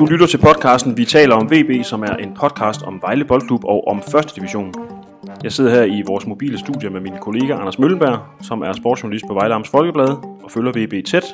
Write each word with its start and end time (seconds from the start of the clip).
Du 0.00 0.06
lytter 0.06 0.26
til 0.26 0.38
podcasten 0.38 0.96
Vi 0.96 1.04
taler 1.04 1.34
om 1.34 1.50
VB, 1.50 1.84
som 1.84 2.02
er 2.02 2.16
en 2.16 2.34
podcast 2.34 2.82
om 2.82 3.02
Vejle 3.02 3.24
Boldklub 3.24 3.64
og 3.64 3.88
om 3.88 4.02
første 4.12 4.36
division. 4.36 4.74
Jeg 5.42 5.52
sidder 5.52 5.70
her 5.70 5.82
i 5.82 6.02
vores 6.06 6.26
mobile 6.26 6.58
studie 6.58 6.90
med 6.90 7.00
min 7.00 7.18
kollega 7.20 7.54
Anders 7.54 7.78
Møllenberg, 7.78 8.18
som 8.42 8.62
er 8.62 8.72
sportsjournalist 8.72 9.24
på 9.28 9.34
Vejle 9.34 9.54
Amts 9.54 9.68
Folkeblad 9.68 10.08
og 10.44 10.50
følger 10.50 10.72
VB 10.76 11.06
tæt. 11.06 11.24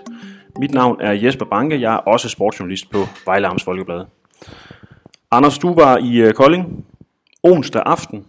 Mit 0.59 0.75
navn 0.75 1.01
er 1.01 1.13
Jesper 1.13 1.45
Banke, 1.45 1.81
jeg 1.81 1.95
er 1.95 1.99
også 1.99 2.29
sportsjournalist 2.29 2.91
på 2.91 2.99
Vejle 3.27 3.47
Amts 3.47 3.65
Folkeblad. 3.65 4.05
Anders, 5.31 5.59
du 5.59 5.75
var 5.75 5.99
i 5.99 6.17
øh, 6.17 6.33
Kolding 6.33 6.85
onsdag 7.43 7.83
aften 7.87 8.25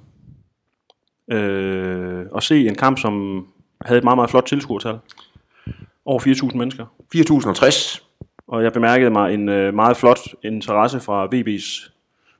øh, 1.32 2.26
og 2.32 2.44
se 2.44 2.68
en 2.68 2.76
kamp, 2.76 3.00
som 3.00 3.46
havde 3.86 3.98
et 3.98 4.04
meget, 4.04 4.18
meget 4.18 4.30
flot 4.30 4.46
tilskuertal. 4.46 4.98
Over 6.06 6.20
4.000 6.20 6.58
mennesker. 6.58 6.86
4060. 7.12 8.07
Og 8.48 8.64
jeg 8.64 8.74
bemærkede 8.74 9.10
mig 9.10 9.34
en 9.34 9.50
øh, 9.50 9.74
meget 9.74 9.98
flot 9.98 10.20
interesse 10.44 11.00
fra 11.00 11.26
VB's 11.26 11.92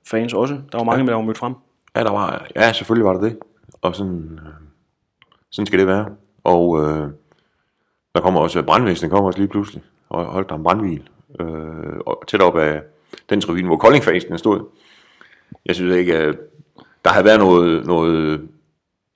fans 0.08 0.34
også. 0.34 0.54
Der 0.72 0.78
var 0.78 0.84
mange, 0.84 1.04
ja. 1.04 1.10
der 1.10 1.16
var 1.16 1.22
mødt 1.22 1.38
frem. 1.38 1.54
Ja, 1.96 2.04
der 2.04 2.12
var, 2.12 2.48
ja, 2.56 2.74
selvfølgelig 2.74 3.06
var 3.06 3.14
der 3.14 3.22
det. 3.22 3.38
Og 3.82 3.96
sådan, 3.96 4.40
øh, 4.46 4.54
sådan 5.50 5.66
skal 5.66 5.80
det 5.80 5.88
være. 5.88 6.06
Og 6.44 6.82
øh, 6.82 7.10
der 8.16 8.22
kommer 8.22 8.40
også, 8.40 8.64
brandvæsenet 8.64 9.12
kommer 9.12 9.28
også 9.28 9.40
lige 9.40 9.50
pludselig, 9.50 9.84
og 10.10 10.26
holdt 10.26 10.50
der 10.50 10.56
en 10.56 10.64
brandhvil. 10.64 11.10
Øh, 11.40 12.00
og 12.06 12.24
tæt 12.28 12.42
op 12.42 12.58
af 12.58 12.82
den 13.30 13.42
tribune, 13.42 13.68
hvor 13.68 13.78
kolding 13.78 14.04
stod. 14.40 14.66
Jeg 15.66 15.76
synes 15.76 15.96
ikke, 15.96 16.18
at 16.18 16.36
der 17.06 17.12
havde 17.12 17.26
været 17.26 17.40
noget, 17.40 17.86
noget 17.86 18.48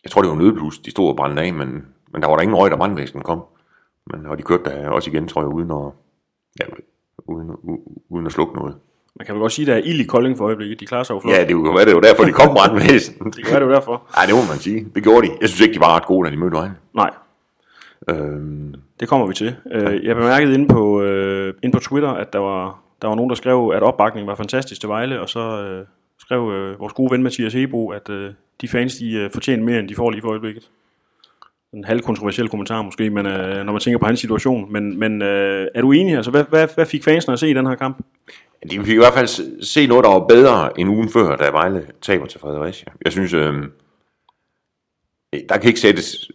jeg 0.03 0.11
tror 0.11 0.21
det 0.21 0.31
var 0.31 0.37
nødblus, 0.37 0.79
de 0.79 0.91
stod 0.91 1.09
og 1.09 1.15
brændte 1.15 1.41
af, 1.41 1.53
men, 1.53 1.85
men 2.13 2.21
der 2.21 2.27
var 2.27 2.35
der 2.35 2.41
ingen 2.41 2.57
røg, 2.57 2.71
da 2.71 2.75
brandvæsenet 2.75 3.23
kom. 3.23 3.43
Men, 4.05 4.25
og 4.25 4.37
de 4.37 4.43
kørte 4.43 4.63
der 4.63 4.89
også 4.89 5.09
igen, 5.09 5.27
tror 5.27 5.41
jeg, 5.41 5.47
uden 5.47 5.71
at, 5.71 5.91
ja, 6.59 6.65
uden, 7.17 7.49
uden 8.09 8.25
at 8.25 8.31
slukke 8.31 8.55
noget. 8.55 8.75
Man 9.15 9.25
kan 9.25 9.35
vel 9.35 9.41
godt 9.41 9.51
sige, 9.51 9.63
at 9.63 9.67
der 9.67 9.73
er 9.75 9.93
ild 9.93 9.99
i 9.99 10.03
Kolding 10.03 10.37
for 10.37 10.45
øjeblikket. 10.45 10.79
De 10.79 10.85
klarer 10.85 11.03
sig 11.03 11.13
jo 11.13 11.19
flot. 11.19 11.33
Ja, 11.35 11.45
det 11.47 11.55
var, 11.55 11.85
det 11.85 11.95
var 11.95 12.01
derfor, 12.01 12.23
de 12.23 12.31
kom 12.31 12.53
brandvæsen. 12.57 13.25
det 13.25 13.35
kan 13.35 13.51
være, 13.51 13.59
det 13.59 13.67
var 13.67 13.73
derfor. 13.73 14.03
Nej, 14.15 14.25
det 14.25 14.35
må 14.35 14.41
man 14.53 14.59
sige. 14.59 14.87
Det 14.95 15.03
gjorde 15.03 15.27
de. 15.27 15.31
Jeg 15.41 15.49
synes 15.49 15.61
ikke, 15.61 15.73
de 15.73 15.79
var 15.79 15.95
ret 15.95 16.05
gode, 16.05 16.25
da 16.27 16.31
de 16.31 16.37
mødte 16.39 16.55
vejen. 16.55 16.71
Nej. 16.95 17.09
Øhm. 18.09 18.75
Det 18.99 19.07
kommer 19.09 19.27
vi 19.27 19.33
til. 19.33 19.55
Øh, 19.71 20.05
jeg 20.05 20.15
bemærkede 20.15 20.53
inde 20.53 20.67
på, 20.67 21.01
øh, 21.01 21.53
inde 21.63 21.73
på 21.73 21.79
Twitter, 21.79 22.09
at 22.09 22.33
der 22.33 22.39
var, 22.39 22.79
der 23.01 23.07
var 23.07 23.15
nogen, 23.15 23.29
der 23.29 23.35
skrev, 23.35 23.71
at 23.75 23.83
opbakningen 23.83 24.27
var 24.27 24.35
fantastisk 24.35 24.81
til 24.81 24.89
Vejle, 24.89 25.21
og 25.21 25.29
så 25.29 25.39
øh, 25.39 25.85
skrev 26.19 26.51
øh, 26.53 26.79
vores 26.79 26.93
gode 26.93 27.11
ven 27.11 27.23
Mathias 27.23 27.53
Hebo, 27.53 27.89
at 27.89 28.09
øh, 28.09 28.31
de 28.61 28.67
fans 28.67 28.95
de 28.95 29.13
øh, 29.13 29.31
fortjener 29.31 29.63
mere, 29.63 29.79
end 29.79 29.89
de 29.89 29.95
får 29.95 30.11
lige 30.11 30.21
for 30.21 30.29
øjeblikket 30.29 30.69
en 31.73 31.83
halvkontroversiel 31.83 32.49
kommentar 32.49 32.81
måske, 32.81 33.09
men 33.09 33.25
øh, 33.25 33.65
når 33.65 33.71
man 33.71 33.81
tænker 33.81 33.99
på 33.99 34.05
hans 34.05 34.19
situation. 34.19 34.71
Men, 34.71 34.99
men 34.99 35.21
øh, 35.21 35.67
er 35.75 35.81
du 35.81 35.91
enig? 35.91 36.15
Altså, 36.15 36.31
hvad, 36.31 36.43
hvad, 36.43 36.67
hvad 36.75 36.85
fik 36.85 37.03
fansene 37.03 37.33
at 37.33 37.39
se 37.39 37.49
i 37.49 37.53
den 37.53 37.67
her 37.67 37.75
kamp? 37.75 37.97
De 38.71 38.79
fik 38.79 38.93
i 38.93 38.97
hvert 38.97 39.13
fald 39.13 39.61
se 39.63 39.87
noget, 39.87 40.03
der 40.03 40.09
var 40.09 40.27
bedre 40.27 40.79
end 40.79 40.89
ugen 40.89 41.09
før, 41.09 41.35
da 41.35 41.49
Vejle 41.49 41.87
taber 42.01 42.25
til 42.25 42.39
Fredericia. 42.39 42.91
Jeg 43.05 43.11
synes, 43.11 43.33
øh, 43.33 43.63
der 45.49 45.57
kan 45.57 45.67
ikke 45.67 45.79
sættes 45.79 46.31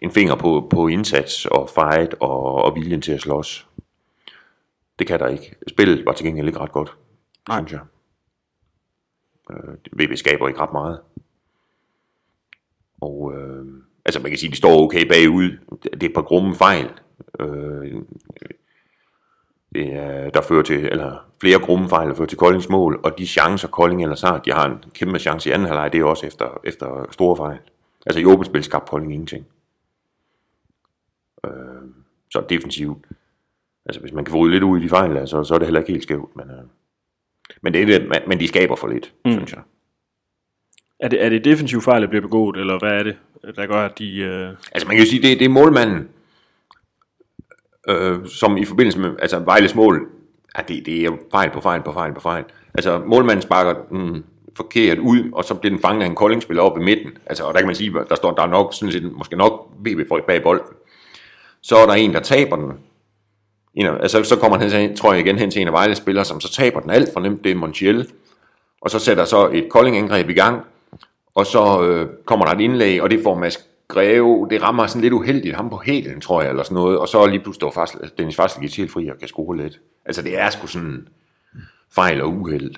en 0.00 0.10
finger 0.10 0.34
på, 0.34 0.68
på 0.70 0.88
indsats 0.88 1.46
og 1.46 1.70
fight 1.74 2.14
og, 2.20 2.54
og 2.54 2.74
viljen 2.74 3.02
til 3.02 3.12
at 3.12 3.20
slås. 3.20 3.68
Det 4.98 5.06
kan 5.06 5.20
der 5.20 5.28
ikke. 5.28 5.54
Spillet 5.68 6.06
var 6.06 6.12
til 6.12 6.26
gengæld 6.26 6.46
ikke 6.46 6.58
ret 6.60 6.72
godt, 6.72 6.96
Nej. 7.48 7.58
synes 7.58 7.72
jeg. 7.72 7.80
Øh, 9.50 9.74
VB 9.92 10.16
skaber 10.16 10.48
ikke 10.48 10.60
ret 10.60 10.72
meget. 10.72 11.00
Og 13.00 13.32
øh, 13.34 13.75
altså 14.06 14.20
man 14.20 14.30
kan 14.30 14.38
sige, 14.38 14.50
de 14.50 14.56
står 14.56 14.82
okay 14.82 15.08
bagud. 15.08 15.50
Det 15.82 16.02
er 16.02 16.06
et 16.06 16.14
par 16.14 16.22
grumme 16.22 16.54
fejl. 16.54 16.90
Øh, 17.40 17.94
det 19.74 19.92
er, 19.92 20.30
der 20.30 20.42
fører 20.42 20.62
til, 20.62 20.84
eller 20.84 21.26
flere 21.40 21.58
grumme 21.58 21.88
fejl, 21.88 22.08
der 22.08 22.14
fører 22.14 22.28
til 22.28 22.38
Koldings 22.38 22.68
mål, 22.68 23.00
og 23.04 23.18
de 23.18 23.26
chancer, 23.26 23.68
Kolding 23.68 24.02
ellers 24.02 24.20
har, 24.20 24.38
de 24.38 24.52
har 24.52 24.66
en 24.66 24.84
kæmpe 24.94 25.18
chance 25.18 25.48
i 25.48 25.52
anden 25.52 25.68
halvleg, 25.68 25.92
det 25.92 26.00
er 26.00 26.04
også 26.04 26.26
efter, 26.26 26.60
efter 26.64 27.06
store 27.10 27.36
fejl. 27.36 27.58
Altså 28.06 28.20
i 28.20 28.24
åbent 28.24 28.46
spil 28.46 28.64
skabte 28.64 28.90
Kolding 28.90 29.12
ingenting. 29.12 29.46
Øh, 31.46 31.52
så 32.32 32.44
defensivt. 32.48 33.06
Altså 33.86 34.00
hvis 34.00 34.12
man 34.12 34.24
kan 34.24 34.32
få 34.32 34.44
lidt 34.44 34.62
ud 34.62 34.80
i 34.80 34.82
de 34.82 34.88
fejl, 34.88 35.16
altså, 35.16 35.44
så 35.44 35.54
er 35.54 35.58
det 35.58 35.66
heller 35.66 35.80
ikke 35.80 35.92
helt 35.92 36.02
skævt, 36.02 36.36
men, 36.36 36.50
øh, 36.50 36.64
men, 37.62 37.72
det 37.72 37.82
er 37.82 37.86
det, 37.86 38.22
men 38.28 38.40
de 38.40 38.48
skaber 38.48 38.76
for 38.76 38.88
lidt, 38.88 39.14
mm. 39.24 39.32
synes 39.32 39.52
jeg. 39.52 39.62
Er 41.00 41.08
det, 41.08 41.24
er 41.24 41.28
det 41.28 41.44
defensiv 41.44 41.80
fejl, 41.80 42.02
der 42.02 42.08
bliver 42.08 42.22
begået, 42.22 42.56
eller 42.56 42.78
hvad 42.78 42.92
er 42.92 43.02
det, 43.02 43.16
Øh, 43.46 43.56
der 43.56 43.66
gør, 43.66 43.84
at 43.84 43.98
de... 43.98 44.18
Øh... 44.18 44.48
Altså 44.72 44.88
man 44.88 44.96
kan 44.96 45.04
jo 45.04 45.10
sige, 45.10 45.22
det, 45.22 45.38
det 45.38 45.44
er 45.44 45.48
målmanden, 45.48 46.08
øh, 47.88 48.26
som 48.26 48.56
i 48.56 48.64
forbindelse 48.64 48.98
med 48.98 49.10
altså 49.18 49.38
Vejles 49.38 49.74
mål, 49.74 50.08
at 50.54 50.68
det, 50.68 50.86
det 50.86 51.04
er 51.04 51.10
fejl 51.30 51.50
på 51.50 51.60
fejl 51.60 51.82
på 51.82 51.92
fejl 51.92 52.14
på 52.14 52.20
fejl. 52.20 52.44
Altså 52.74 53.02
målmanden 53.06 53.42
sparker 53.42 53.74
mm, 53.90 54.24
forkert 54.56 54.98
ud, 54.98 55.30
og 55.32 55.44
så 55.44 55.54
bliver 55.54 55.74
den 55.74 55.82
fanget 55.82 56.02
af 56.02 56.06
en 56.06 56.14
koldingspiller 56.14 56.62
op 56.62 56.78
i 56.78 56.82
midten. 56.82 57.10
Altså, 57.26 57.44
og 57.44 57.54
der 57.54 57.60
kan 57.60 57.66
man 57.66 57.76
sige, 57.76 57.92
der 58.08 58.14
står 58.14 58.32
der 58.32 58.42
er 58.42 58.46
nok, 58.46 58.74
sådan 58.74 58.92
set, 58.92 59.12
måske 59.12 59.36
nok 59.36 59.68
BB-folk 59.84 60.26
bag 60.26 60.42
bolden. 60.42 60.66
Så 61.62 61.76
er 61.76 61.86
der 61.86 61.94
en, 61.94 62.14
der 62.14 62.20
taber 62.20 62.56
den. 62.56 62.72
En 63.74 63.86
af, 63.86 63.92
altså, 63.92 64.24
så 64.24 64.36
kommer 64.36 64.58
han, 64.58 64.96
tror 64.96 65.12
jeg 65.12 65.26
igen, 65.26 65.38
hen 65.38 65.50
til 65.50 65.62
en 65.62 65.66
af 65.66 65.72
Vejles 65.72 65.98
spillere, 65.98 66.24
som 66.24 66.40
så 66.40 66.52
taber 66.52 66.80
den 66.80 66.90
alt 66.90 67.08
for 67.12 67.20
nemt, 67.20 67.44
det 67.44 67.50
er 67.50 67.54
Montiel. 67.54 68.08
Og 68.80 68.90
så 68.90 68.98
sætter 68.98 69.24
så 69.24 69.48
et 69.52 69.68
koldingangreb 69.70 70.30
i 70.30 70.34
gang, 70.34 70.64
og 71.36 71.46
så 71.46 71.84
øh, 71.84 72.08
kommer 72.24 72.46
der 72.46 72.52
et 72.52 72.60
indlæg, 72.60 73.02
og 73.02 73.10
det 73.10 73.20
får 73.22 73.38
Mads 73.38 73.68
Greve, 73.88 74.48
det 74.50 74.62
rammer 74.62 74.86
sådan 74.86 75.02
lidt 75.02 75.12
uheldigt 75.12 75.56
ham 75.56 75.70
på 75.70 75.80
hælen, 75.84 76.20
tror 76.20 76.42
jeg, 76.42 76.50
eller 76.50 76.62
sådan 76.62 76.74
noget, 76.74 76.98
og 76.98 77.08
så 77.08 77.26
lige 77.26 77.40
pludselig 77.40 77.54
står 77.54 77.70
fast, 77.70 78.18
Dennis 78.18 78.36
Fasligic 78.36 78.76
helt 78.76 78.90
fri 78.90 79.08
og 79.08 79.18
kan 79.18 79.28
score 79.28 79.56
lidt. 79.56 79.80
Altså 80.04 80.22
det 80.22 80.38
er 80.38 80.50
sgu 80.50 80.66
sådan 80.66 81.08
fejl 81.94 82.20
og 82.20 82.28
uheld. 82.28 82.74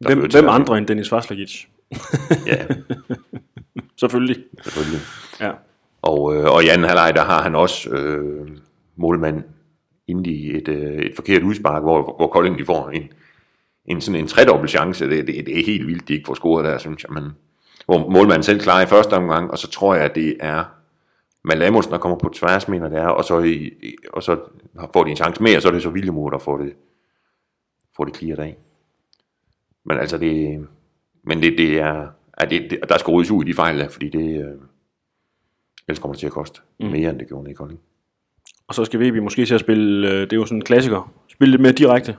Hvem, 0.00 0.30
hvem 0.30 0.48
andre 0.48 0.78
end 0.78 0.86
Dennis 0.86 1.08
Fasligic? 1.08 1.64
ja. 2.46 2.66
Selvfølgelig. 4.00 4.36
Selvfølgelig. 4.62 5.00
Ja. 5.40 5.50
Og, 6.02 6.36
øh, 6.36 6.44
og 6.44 6.64
i 6.64 6.68
anden 6.68 6.86
halvleg, 6.86 7.12
der 7.14 7.24
har 7.24 7.42
han 7.42 7.54
også 7.54 7.90
øh, 7.90 8.48
målmand 8.96 9.42
inde 10.08 10.30
i 10.30 10.56
et, 10.56 10.68
øh, 10.68 10.94
et 10.94 11.12
forkert 11.16 11.42
udspark, 11.42 11.82
hvor, 11.82 12.14
hvor 12.16 12.26
Kolding 12.26 12.58
de 12.58 12.64
får 12.64 12.88
en, 12.88 13.02
en 13.86 14.00
sådan 14.00 14.20
en 14.20 14.26
tredobbelt 14.26 14.70
chance. 14.70 15.10
Det, 15.10 15.26
det, 15.26 15.46
det 15.46 15.60
er 15.60 15.64
helt 15.66 15.86
vildt, 15.86 16.08
de 16.08 16.12
ikke 16.12 16.26
får 16.26 16.34
scoret 16.34 16.64
der, 16.64 16.78
synes 16.78 17.04
jeg. 17.04 17.22
Men, 17.22 17.30
hvor 17.86 18.08
målmanden 18.10 18.42
selv 18.42 18.60
klarer 18.60 18.82
i 18.82 18.86
første 18.86 19.12
omgang, 19.12 19.50
og 19.50 19.58
så 19.58 19.68
tror 19.70 19.94
jeg, 19.94 20.04
at 20.04 20.14
det 20.14 20.36
er 20.40 20.64
Malamus, 21.44 21.86
der 21.86 21.98
kommer 21.98 22.18
på 22.18 22.28
tværs, 22.28 22.68
mener 22.68 22.88
det 22.88 22.98
er, 22.98 23.06
og 23.06 23.24
så, 23.24 23.40
i, 23.40 23.72
og 24.12 24.22
så 24.22 24.38
får 24.92 25.04
de 25.04 25.10
en 25.10 25.16
chance 25.16 25.42
mere, 25.42 25.56
og 25.56 25.62
så 25.62 25.68
er 25.68 25.72
det 25.72 25.82
så 25.82 25.90
Villemur, 25.90 26.30
der 26.30 26.38
får 26.38 26.58
det, 26.58 26.72
får 27.96 28.04
det 28.04 28.16
clearet 28.16 28.38
af. 28.38 28.56
Men 29.84 29.98
altså, 29.98 30.18
det, 30.18 30.66
men 31.24 31.42
det, 31.42 31.58
det 31.58 31.78
er, 31.78 32.06
at 32.34 32.50
det, 32.50 32.70
det, 32.70 32.78
der 32.88 32.98
skal 32.98 33.12
ryddes 33.12 33.30
ud 33.30 33.44
i 33.44 33.48
de 33.48 33.54
fejl, 33.54 33.90
fordi 33.90 34.08
det, 34.08 34.42
øh, 34.42 34.52
ellers 35.88 35.98
kommer 35.98 36.12
det 36.12 36.20
til 36.20 36.26
at 36.26 36.32
koste 36.32 36.60
mm. 36.80 36.86
mere, 36.86 37.10
end 37.10 37.18
det 37.18 37.28
gjorde 37.28 37.50
i 37.50 37.54
Kolding. 37.54 37.80
Og 38.68 38.74
så 38.74 38.84
skal 38.84 39.00
vi 39.00 39.20
måske 39.20 39.46
til 39.46 39.54
at 39.54 39.60
spille, 39.60 40.08
øh, 40.08 40.20
det 40.20 40.32
er 40.32 40.36
jo 40.36 40.46
sådan 40.46 40.58
en 40.58 40.64
klassiker, 40.64 41.12
spille 41.28 41.50
lidt 41.50 41.62
mere 41.62 41.72
direkte. 41.72 42.16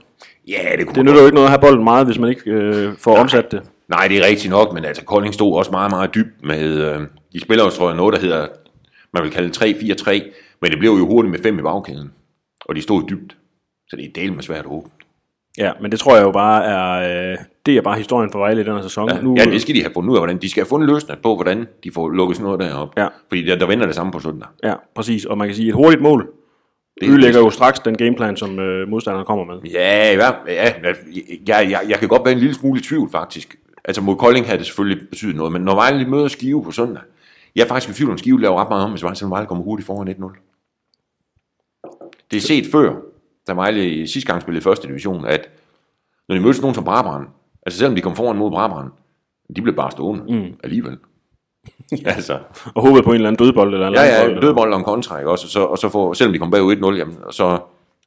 Ja, 0.48 0.76
det 0.78 0.86
kunne 0.86 0.94
Det 0.94 1.04
nytter 1.04 1.20
jo 1.20 1.26
ikke 1.26 1.34
noget 1.34 1.46
at 1.46 1.50
have 1.50 1.60
bolden 1.60 1.84
meget, 1.84 2.06
hvis 2.06 2.18
man 2.18 2.30
ikke 2.30 2.50
øh, 2.50 2.96
får 2.96 3.12
Nej. 3.12 3.20
omsat 3.20 3.52
det. 3.52 3.70
Nej, 3.88 4.08
det 4.08 4.18
er 4.18 4.26
rigtigt 4.26 4.50
nok, 4.50 4.72
men 4.72 4.84
altså 4.84 5.04
Kolding 5.04 5.34
stod 5.34 5.56
også 5.56 5.70
meget, 5.70 5.90
meget 5.90 6.14
dybt 6.14 6.44
med, 6.44 6.94
øh, 6.94 7.00
de 7.32 7.40
spiller 7.40 7.64
jo, 7.64 7.70
tror 7.70 7.88
jeg, 7.88 7.96
noget, 7.96 8.14
der 8.14 8.20
hedder, 8.20 8.46
man 9.12 9.22
vil 9.22 9.30
kalde 9.30 9.50
3-4-3, 9.56 10.10
men 10.62 10.70
det 10.70 10.78
blev 10.78 10.90
jo 10.90 11.06
hurtigt 11.06 11.30
med 11.30 11.42
fem 11.42 11.58
i 11.58 11.62
bagkæden, 11.62 12.12
og 12.64 12.76
de 12.76 12.82
stod 12.82 13.02
dybt, 13.08 13.36
så 13.88 13.96
det 13.96 14.04
er 14.04 14.12
del 14.14 14.32
med 14.32 14.42
svært 14.42 14.64
at 14.64 14.70
åbne. 14.70 14.90
Ja, 15.58 15.72
men 15.80 15.90
det 15.90 16.00
tror 16.00 16.16
jeg 16.16 16.24
jo 16.24 16.30
bare 16.30 16.64
er, 16.64 17.32
øh, 17.32 17.38
det 17.66 17.76
er 17.76 17.82
bare 17.82 17.96
historien 17.96 18.30
for 18.32 18.38
Vejle 18.38 18.60
i 18.60 18.64
den 18.64 18.74
her 18.74 18.82
sæson. 18.82 19.08
Ja, 19.08 19.20
nu, 19.20 19.34
ja, 19.38 19.44
det 19.44 19.62
skal 19.62 19.74
de 19.74 19.82
have 19.82 19.92
fundet 19.94 20.10
ud 20.10 20.16
af, 20.16 20.20
hvordan 20.20 20.38
de 20.38 20.50
skal 20.50 20.60
have 20.60 20.68
fundet 20.68 20.88
løsning 20.88 21.22
på, 21.22 21.34
hvordan 21.34 21.66
de 21.84 21.90
får 21.92 22.08
lukket 22.08 22.36
sådan 22.36 22.44
noget 22.44 22.60
derop. 22.60 22.92
Ja. 22.96 23.08
Fordi 23.28 23.42
der, 23.42 23.56
der 23.56 23.66
venter 23.66 23.86
det 23.86 23.94
samme 23.94 24.12
på 24.12 24.20
søndag. 24.20 24.48
Ja, 24.64 24.74
præcis, 24.94 25.24
og 25.24 25.38
man 25.38 25.48
kan 25.48 25.54
sige, 25.54 25.68
et 25.68 25.74
hurtigt 25.74 26.02
mål, 26.02 26.28
det 27.00 27.08
ødelægger 27.08 27.40
jo 27.40 27.50
straks 27.50 27.80
den 27.80 27.96
gameplan, 27.96 28.36
som 28.36 28.58
øh, 28.58 28.88
modstanderen 28.88 29.26
kommer 29.26 29.44
med. 29.44 29.70
Ja, 29.70 30.12
ja, 30.12 30.32
ja 30.46 30.72
jeg, 31.48 31.70
jeg, 31.70 31.80
jeg 31.88 31.98
kan 31.98 32.08
godt 32.08 32.24
være 32.24 32.32
en 32.32 32.38
lille 32.38 32.54
smule 32.54 32.80
i 32.80 32.82
tvivl 32.82 33.10
faktisk 33.10 33.56
altså 33.86 34.02
mod 34.02 34.16
Kolding 34.16 34.46
havde 34.46 34.58
det 34.58 34.66
selvfølgelig 34.66 35.08
betydet 35.08 35.36
noget, 35.36 35.52
men 35.52 35.62
når 35.62 35.74
Vejle 35.74 36.08
møder 36.08 36.28
Skive 36.28 36.64
på 36.64 36.70
søndag, 36.70 37.02
jeg 37.56 37.62
er 37.62 37.68
faktisk 37.68 37.90
i 37.90 37.94
tvivl 37.94 38.10
om 38.10 38.18
Skive 38.18 38.40
laver 38.40 38.60
ret 38.60 38.68
meget 38.68 38.84
om, 38.84 38.90
hvis 38.90 39.02
Vejle, 39.02 39.30
Vejle 39.30 39.46
kommer 39.46 39.64
hurtigt 39.64 39.86
foran 39.86 40.08
1-0. 40.08 40.36
Det 42.30 42.36
er 42.36 42.40
set 42.40 42.66
før, 42.72 42.96
da 43.46 43.52
Vejle 43.52 43.90
i 43.90 44.06
sidste 44.06 44.32
gang 44.32 44.42
spillede 44.42 44.60
i 44.60 44.64
første 44.64 44.88
division, 44.88 45.24
at 45.24 45.48
når 46.28 46.36
de 46.36 46.42
mødte 46.42 46.60
nogen 46.60 46.74
som 46.74 46.84
Brabrand, 46.84 47.26
altså 47.66 47.78
selvom 47.78 47.94
de 47.94 48.00
kom 48.00 48.16
foran 48.16 48.36
mod 48.36 48.50
Brabrand, 48.50 48.90
de 49.56 49.62
blev 49.62 49.76
bare 49.76 49.90
stående 49.90 50.24
mm. 50.28 50.56
alligevel. 50.64 50.98
altså. 52.14 52.38
Og 52.74 52.82
håbede 52.82 53.02
på 53.02 53.10
en 53.10 53.14
eller 53.14 53.28
anden 53.28 53.46
dødbold 53.46 53.74
eller 53.74 53.88
en 53.88 53.94
Ja, 53.94 54.02
ja, 54.02 54.40
dødbold 54.40 54.72
og 54.72 54.78
en 54.78 54.84
kontra, 54.84 55.18
ikke? 55.18 55.30
Også, 55.30 55.46
og 55.46 55.50
så, 55.50 55.64
og 55.64 55.78
så 55.78 55.88
får, 55.88 56.12
selvom 56.12 56.32
de 56.32 56.38
kom 56.38 56.50
bagud 56.50 56.76
1-0, 56.76 56.98
jamen, 56.98 57.16
og 57.22 57.34
så, 57.34 57.58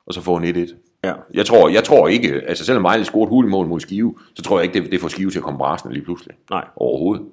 og 0.06 0.14
så 0.14 0.22
får 0.22 0.38
en 0.38 0.56
1-1. 0.56 0.89
Ja. 1.04 1.14
Jeg, 1.34 1.46
tror, 1.46 1.70
jeg 1.70 1.84
tror 1.84 2.08
ikke, 2.08 2.42
altså 2.48 2.66
selvom 2.66 2.84
Vejle 2.84 3.06
scorede 3.06 3.24
et 3.24 3.30
hurtigt 3.30 3.52
mål 3.52 3.68
mod 3.68 3.80
Skive, 3.80 4.16
så 4.36 4.42
tror 4.42 4.60
jeg 4.60 4.64
ikke, 4.76 4.84
det, 4.84 4.92
det 4.92 5.02
får 5.02 5.08
Skive 5.08 5.30
til 5.32 5.40
at 5.40 5.44
komme 5.44 5.58
brasende 5.58 5.94
lige 5.94 6.04
pludselig. 6.04 6.36
Nej. 6.50 6.68
Overhovedet. 6.76 7.26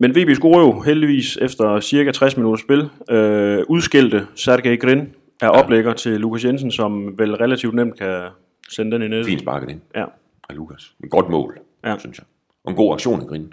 Men 0.00 0.10
VB 0.10 0.34
scorer 0.34 0.60
jo 0.60 0.80
heldigvis 0.80 1.36
efter 1.36 1.80
cirka 1.80 2.12
60 2.12 2.36
minutter 2.36 2.64
spil. 2.64 2.90
Øh, 3.16 3.64
udskilte 3.68 4.26
Sergej 4.34 4.76
Grin 4.76 5.14
er 5.42 5.48
oplægger 5.48 5.92
til 5.92 6.20
Lukas 6.20 6.44
Jensen, 6.44 6.70
som 6.70 7.18
vel 7.18 7.36
relativt 7.36 7.74
nemt 7.74 7.98
kan, 7.98 8.28
sende 8.68 8.92
den 8.92 9.02
i 9.02 9.08
nettet. 9.08 9.26
Fint 9.26 9.40
sparket 9.40 9.70
ind 9.70 9.80
Ja. 9.94 10.04
af 10.48 10.56
Lukas. 10.56 10.94
Et 11.04 11.10
godt 11.10 11.28
mål, 11.28 11.58
Ja. 11.84 11.98
synes 11.98 12.18
jeg. 12.18 12.24
Og 12.64 12.70
en 12.70 12.76
god 12.76 12.92
aktion 12.94 13.22
i 13.22 13.24
Grin. 13.24 13.52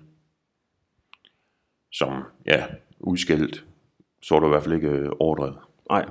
Som, 1.94 2.14
ja, 2.46 2.64
udskældt, 3.00 3.66
så 4.22 4.36
er 4.36 4.40
du 4.40 4.46
i 4.46 4.50
hvert 4.50 4.64
fald 4.64 4.76
ikke 4.76 4.88
øh, 4.88 5.10
overdrevet. 5.20 5.56
Nej. 5.90 6.06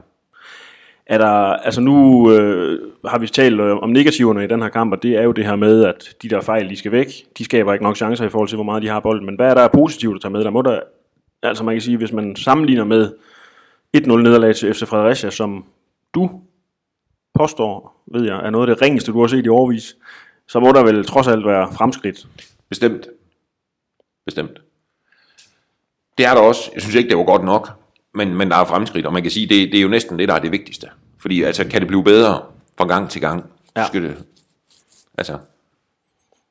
Er 1.06 1.18
der, 1.18 1.32
altså 1.52 1.80
nu 1.80 2.30
øh, 2.32 2.92
har 3.04 3.18
vi 3.18 3.26
talt 3.26 3.60
øh, 3.60 3.76
om 3.76 3.90
negativerne 3.90 4.44
i 4.44 4.46
den 4.46 4.62
her 4.62 4.68
kamp, 4.68 4.92
og 4.92 5.02
det 5.02 5.16
er 5.16 5.22
jo 5.22 5.32
det 5.32 5.46
her 5.46 5.56
med, 5.56 5.84
at 5.84 6.14
de 6.22 6.28
der 6.28 6.40
fejl, 6.40 6.70
de 6.70 6.76
skal 6.76 6.92
væk. 6.92 7.06
De 7.38 7.44
skaber 7.44 7.72
ikke 7.72 7.84
nok 7.84 7.96
chancer 7.96 8.24
i 8.24 8.28
forhold 8.28 8.48
til, 8.48 8.56
hvor 8.56 8.64
meget 8.64 8.82
de 8.82 8.88
har 8.88 9.00
bolden. 9.00 9.26
Men 9.26 9.36
hvad 9.36 9.50
er 9.50 9.54
der 9.54 9.68
positivt 9.68 10.14
at 10.14 10.22
tage 10.22 10.32
med? 10.32 10.44
Der 10.44 10.50
må 10.50 10.62
der, 10.62 10.80
altså 11.42 11.64
man 11.64 11.74
kan 11.74 11.82
sige, 11.82 11.96
hvis 11.96 12.12
man 12.12 12.36
sammenligner 12.36 12.84
med 12.84 13.12
1-0 13.96 14.00
nederlag 14.00 14.56
til 14.56 14.74
FC 14.74 14.82
Fredericia, 14.86 15.30
som 15.30 15.64
du 16.14 16.30
påstår, 17.34 18.02
ved 18.12 18.24
jeg, 18.24 18.46
er 18.46 18.50
noget 18.50 18.68
af 18.68 18.76
det 18.76 18.82
ringeste, 18.82 19.12
du 19.12 19.20
har 19.20 19.26
set 19.26 19.46
i 19.46 19.48
overvis, 19.48 19.96
så 20.48 20.60
må 20.60 20.72
der 20.72 20.84
vel 20.84 21.04
trods 21.04 21.28
alt 21.28 21.46
være 21.46 21.72
fremskridt. 21.72 22.26
Bestemt. 22.68 23.06
Bestemt. 24.24 24.60
Det 26.18 26.26
er 26.26 26.34
der 26.34 26.40
også. 26.40 26.70
Jeg 26.74 26.82
synes 26.82 26.94
ikke, 26.94 27.10
det 27.10 27.18
var 27.18 27.24
godt 27.24 27.44
nok. 27.44 27.85
Men, 28.16 28.34
men 28.36 28.50
der 28.50 28.56
er 28.56 28.64
fremskridt, 28.64 29.06
og 29.06 29.12
man 29.12 29.22
kan 29.22 29.30
sige, 29.30 29.46
det, 29.46 29.72
det 29.72 29.78
er 29.78 29.82
jo 29.82 29.88
næsten 29.88 30.18
det, 30.18 30.28
der 30.28 30.34
er 30.34 30.38
det 30.38 30.52
vigtigste. 30.52 30.90
Fordi 31.18 31.42
altså, 31.42 31.68
kan 31.68 31.80
det 31.80 31.88
blive 31.88 32.04
bedre 32.04 32.42
fra 32.78 32.86
gang 32.86 33.10
til 33.10 33.20
gang, 33.20 33.50
Ja. 33.76 33.82
så 33.82 33.88
skal 33.88 34.02
det, 34.02 34.24
altså, 35.18 35.38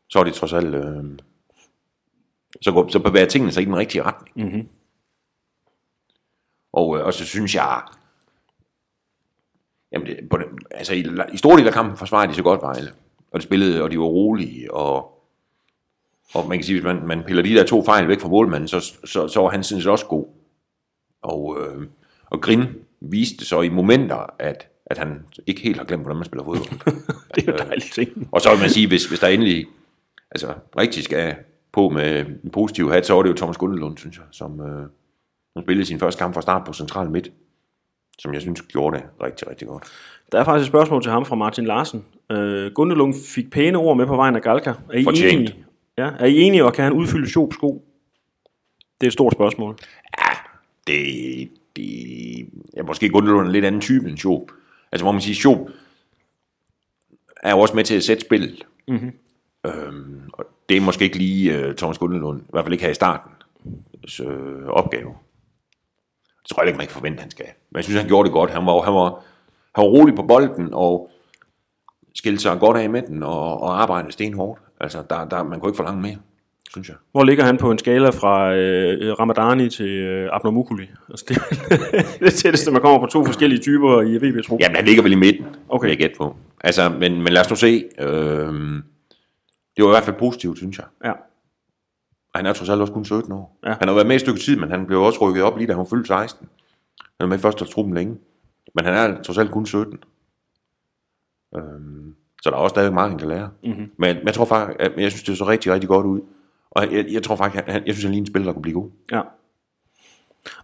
så 0.10 0.20
er 0.20 0.24
det 0.24 0.34
trods 0.34 0.54
alt, 0.54 0.76
øh, 0.76 1.04
så, 2.62 2.72
går, 2.72 2.88
så 2.90 3.00
bevæger 3.00 3.26
tingene 3.26 3.52
sig 3.52 3.62
i 3.62 3.66
den 3.66 3.78
rigtige 3.78 4.04
retning. 4.04 4.52
Mhm. 4.52 4.68
Og, 6.74 6.98
øh, 6.98 7.06
og 7.06 7.14
så 7.14 7.26
synes 7.26 7.56
jeg, 7.56 7.82
jamen 9.92 10.08
det, 10.08 10.30
på 10.30 10.38
den, 10.38 10.46
altså 10.72 10.94
i, 10.94 11.06
i 11.34 11.38
store 11.38 11.58
del 11.58 11.68
af 11.68 11.74
kampen 11.74 11.98
forsvarede 11.98 12.32
de 12.32 12.36
så 12.36 12.44
godt 12.44 12.62
Vejle. 12.62 12.92
Og 13.32 13.40
de 13.40 13.44
spillede, 13.46 13.84
og 13.84 13.92
de 13.92 14.00
var 14.00 14.06
rolige, 14.06 14.74
og 14.74 15.12
og 16.34 16.48
man 16.48 16.58
kan 16.58 16.66
sige, 16.66 16.76
hvis 16.82 16.84
man, 16.84 17.08
man 17.08 17.24
piller 17.24 17.44
de 17.44 17.54
der 17.54 17.66
to 17.66 17.84
fejl 17.86 18.08
væk 18.08 18.20
fra 18.20 18.28
målmanden, 18.30 18.68
så, 18.68 18.80
så, 19.06 19.28
så 19.28 19.42
var 19.42 19.50
han 19.50 19.64
sådan 19.64 19.82
set 19.82 19.92
også 19.92 20.06
god. 20.06 20.26
Og, 21.26 21.58
øh, 21.60 21.88
og 22.26 22.42
Grin 22.42 22.64
viste 23.02 23.46
så 23.46 23.62
i 23.62 23.70
momenter, 23.70 24.34
at, 24.40 24.68
at 24.86 24.98
han 24.98 25.26
ikke 25.48 25.62
helt 25.62 25.78
har 25.78 25.86
glemt, 25.86 26.04
hvordan 26.04 26.18
man 26.18 26.26
spiller 26.26 26.44
fodbold. 26.44 26.96
Det 27.36 27.48
er 27.48 27.52
jo 27.52 27.58
dejligt 27.58 27.94
ting. 27.94 28.30
og 28.32 28.42
så 28.42 28.50
vil 28.50 28.60
man 28.60 28.70
sige, 28.70 28.88
hvis, 28.88 29.06
hvis 29.06 29.20
der 29.20 29.28
endelig 29.28 29.66
altså, 30.32 30.54
rigtig 30.78 31.04
skal 31.04 31.36
på 31.72 31.90
med 31.90 32.26
en 32.44 32.50
positiv 32.50 32.92
hat, 32.92 33.06
så 33.06 33.14
var 33.14 33.22
det 33.22 33.30
jo 33.30 33.36
Thomas 33.36 33.58
Gundelund, 33.58 33.98
synes 33.98 34.18
jeg, 34.18 34.26
som, 34.32 34.62
øh, 34.62 34.88
som 35.54 35.64
spillede 35.64 35.86
sin 35.86 36.00
første 36.00 36.20
kamp 36.20 36.34
fra 36.34 36.42
start 36.42 36.66
på 36.66 36.74
central 36.74 37.10
midt, 37.10 37.32
som 38.20 38.34
jeg 38.34 38.42
synes 38.42 38.62
gjorde 38.62 38.98
det 38.98 39.06
rigtig, 39.24 39.50
rigtig 39.50 39.68
godt. 39.68 39.84
Der 40.32 40.40
er 40.40 40.44
faktisk 40.44 40.68
et 40.68 40.72
spørgsmål 40.72 41.02
til 41.02 41.12
ham 41.12 41.26
fra 41.26 41.36
Martin 41.36 41.66
Larsen. 41.66 42.06
Øh, 42.32 42.72
Gundelung 42.72 43.16
fik 43.36 43.52
pæne 43.52 43.78
ord 43.78 43.98
med 43.98 44.06
på 44.06 44.16
vejen 44.16 44.36
af 44.36 44.42
Galka. 44.42 44.70
Er 44.70 44.98
I 44.98 45.04
Fortjent. 45.04 45.34
enige? 45.34 45.66
Ja, 45.98 46.10
er 46.20 46.26
I 46.26 46.42
enige, 46.42 46.66
og 46.66 46.74
kan 46.74 46.84
han 46.84 46.94
udfylde 46.94 47.30
Jobs 47.36 47.56
sko? 47.56 47.84
Det 49.02 49.08
er 49.08 49.10
et 49.10 49.14
stort 49.14 49.34
spørgsmål. 49.34 49.78
Det, 50.88 51.50
det 51.76 52.50
er 52.78 52.84
måske 52.84 53.10
Gundelund 53.10 53.46
en 53.46 53.52
lidt 53.52 53.66
anden 53.66 53.82
type 53.82 54.10
end 54.10 54.18
Schob. 54.18 54.52
Altså 54.92 55.06
hvor 55.06 55.12
man 55.12 55.22
siger, 55.22 55.36
Schob 55.36 55.70
er 57.44 57.52
jo 57.52 57.60
også 57.60 57.76
med 57.76 57.84
til 57.84 57.96
at 57.96 58.04
sætte 58.04 58.22
spillet. 58.22 58.66
Mm-hmm. 58.88 59.12
Øhm, 59.66 60.30
og 60.34 60.46
det 60.70 60.78
er 60.78 60.82
måske 60.82 61.06
ikke 61.06 61.18
lige 61.18 61.70
uh, 61.70 61.76
Thomas 61.76 61.98
Gundelund, 61.98 62.42
i 62.42 62.50
hvert 62.50 62.66
fald 62.66 62.74
ikke 62.74 62.86
her 62.86 62.92
i 62.92 62.94
starten, 62.94 63.32
øh, 64.24 64.66
opgave. 64.66 65.14
Det 66.44 66.50
tror 66.50 66.64
jeg 66.64 66.68
ikke, 66.68 66.78
man 66.78 66.88
kan 66.88 66.94
forvente, 66.94 67.22
han 67.22 67.32
skal. 67.32 67.46
Men 67.46 67.76
jeg 67.76 67.84
synes, 67.84 68.00
han 68.00 68.08
gjorde 68.08 68.28
det 68.28 68.34
godt. 68.34 68.52
Han 68.52 68.66
var, 68.66 68.82
han 68.82 68.94
var, 68.94 69.24
han 69.76 69.82
var 69.84 69.90
rolig 69.90 70.16
på 70.16 70.24
bolden, 70.24 70.70
og 70.74 71.12
skilte 72.16 72.42
sig 72.42 72.60
godt 72.60 72.78
af 72.78 72.90
med 72.90 73.02
den, 73.02 73.24
og, 73.24 73.62
og 73.62 73.82
arbejdede 73.82 74.12
stenhårdt. 74.12 74.62
Altså, 74.80 75.04
der, 75.10 75.26
der, 75.26 75.44
man 75.44 75.60
kunne 75.60 75.70
ikke 75.70 75.78
forlange 75.78 76.02
mere, 76.02 76.18
synes 76.76 76.90
jeg. 76.90 76.96
Hvor 77.12 77.24
ligger 77.24 77.44
han 77.44 77.58
på 77.58 77.72
en 77.72 77.78
skala 77.78 78.10
fra 78.10 78.54
øh, 78.56 79.14
Ramadani 79.20 79.70
til 79.70 79.90
øh, 79.90 80.30
Abnormukuli? 80.32 80.88
Altså, 81.10 81.26
det, 81.30 81.38
det 82.26 82.34
tætteste, 82.34 82.72
man 82.72 82.82
kommer 82.82 83.00
på 83.00 83.06
to 83.06 83.26
forskellige 83.26 83.62
typer 83.62 84.02
i 84.02 84.18
VB-truppen. 84.18 84.60
Jamen, 84.64 84.76
han 84.76 84.86
ligger 84.86 85.04
vel 85.04 85.12
i 85.12 85.16
midten, 85.16 85.46
Okay. 85.70 85.90
jeg 85.90 85.98
gætte 85.98 86.16
på. 86.18 86.36
Altså, 86.64 86.90
men, 86.90 87.22
men 87.22 87.34
lad 87.34 87.42
os 87.42 87.50
nu 87.50 87.56
se. 87.56 87.84
Øhm, 88.00 88.84
det 89.76 89.84
var 89.84 89.90
i 89.90 89.94
hvert 89.94 90.04
fald 90.04 90.16
positivt, 90.16 90.58
synes 90.58 90.78
jeg. 90.78 90.86
Ja. 91.06 91.12
Og 92.34 92.40
han 92.40 92.46
er 92.46 92.54
trods 92.54 92.70
alt 92.70 92.82
også 92.82 92.94
kun 92.94 93.06
17 93.06 93.32
år. 93.32 93.60
Ja. 93.66 93.76
Han 93.80 93.88
har 93.88 93.96
været 93.96 94.08
med 94.08 94.16
et 94.16 94.22
stykke 94.22 94.40
tid, 94.40 94.56
men 94.56 94.70
han 94.70 94.86
blev 94.86 95.02
også 95.02 95.20
rykket 95.30 95.44
op 95.44 95.58
lige 95.58 95.68
da 95.68 95.74
han 95.74 95.88
fyldte 95.90 96.08
16. 96.08 96.48
Han 96.98 97.26
er 97.26 97.28
med 97.28 97.38
i 97.38 97.42
første 97.42 97.66
truppen 97.66 97.94
længe. 97.94 98.18
Men 98.76 98.86
han 98.86 98.94
er 98.94 99.22
trods 99.24 99.38
alt 99.38 99.52
kun 99.52 99.66
17. 99.66 100.00
Øhm, 101.58 102.16
så 102.42 102.50
der 102.50 102.56
er 102.56 102.60
også 102.60 102.74
stadig 102.74 102.94
meget, 102.94 103.10
han 103.10 103.20
kan 103.20 103.28
lære. 103.28 103.50
Mm-hmm. 103.64 103.92
Men, 103.98 104.16
men 104.18 104.26
jeg 104.26 104.34
tror 104.34 104.46
faktisk, 104.46 104.80
at 104.80 104.92
jeg 104.98 105.12
synes, 105.12 105.24
det 105.24 105.38
så 105.38 105.48
rigtig, 105.48 105.74
rigtig 105.74 105.90
godt 105.90 106.06
ud. 106.06 106.22
Og 106.76 106.94
jeg, 106.94 107.06
jeg 107.12 107.24
tror 107.24 107.36
faktisk, 107.36 107.64
han, 107.68 107.84
jeg 107.86 107.94
synes, 107.94 108.04
han 108.04 108.12
lige 108.12 108.20
en 108.20 108.26
spiller, 108.26 108.46
der 108.46 108.54
kunne 108.54 108.62
blive 108.62 108.82
god. 108.82 108.90
Ja. 109.12 109.22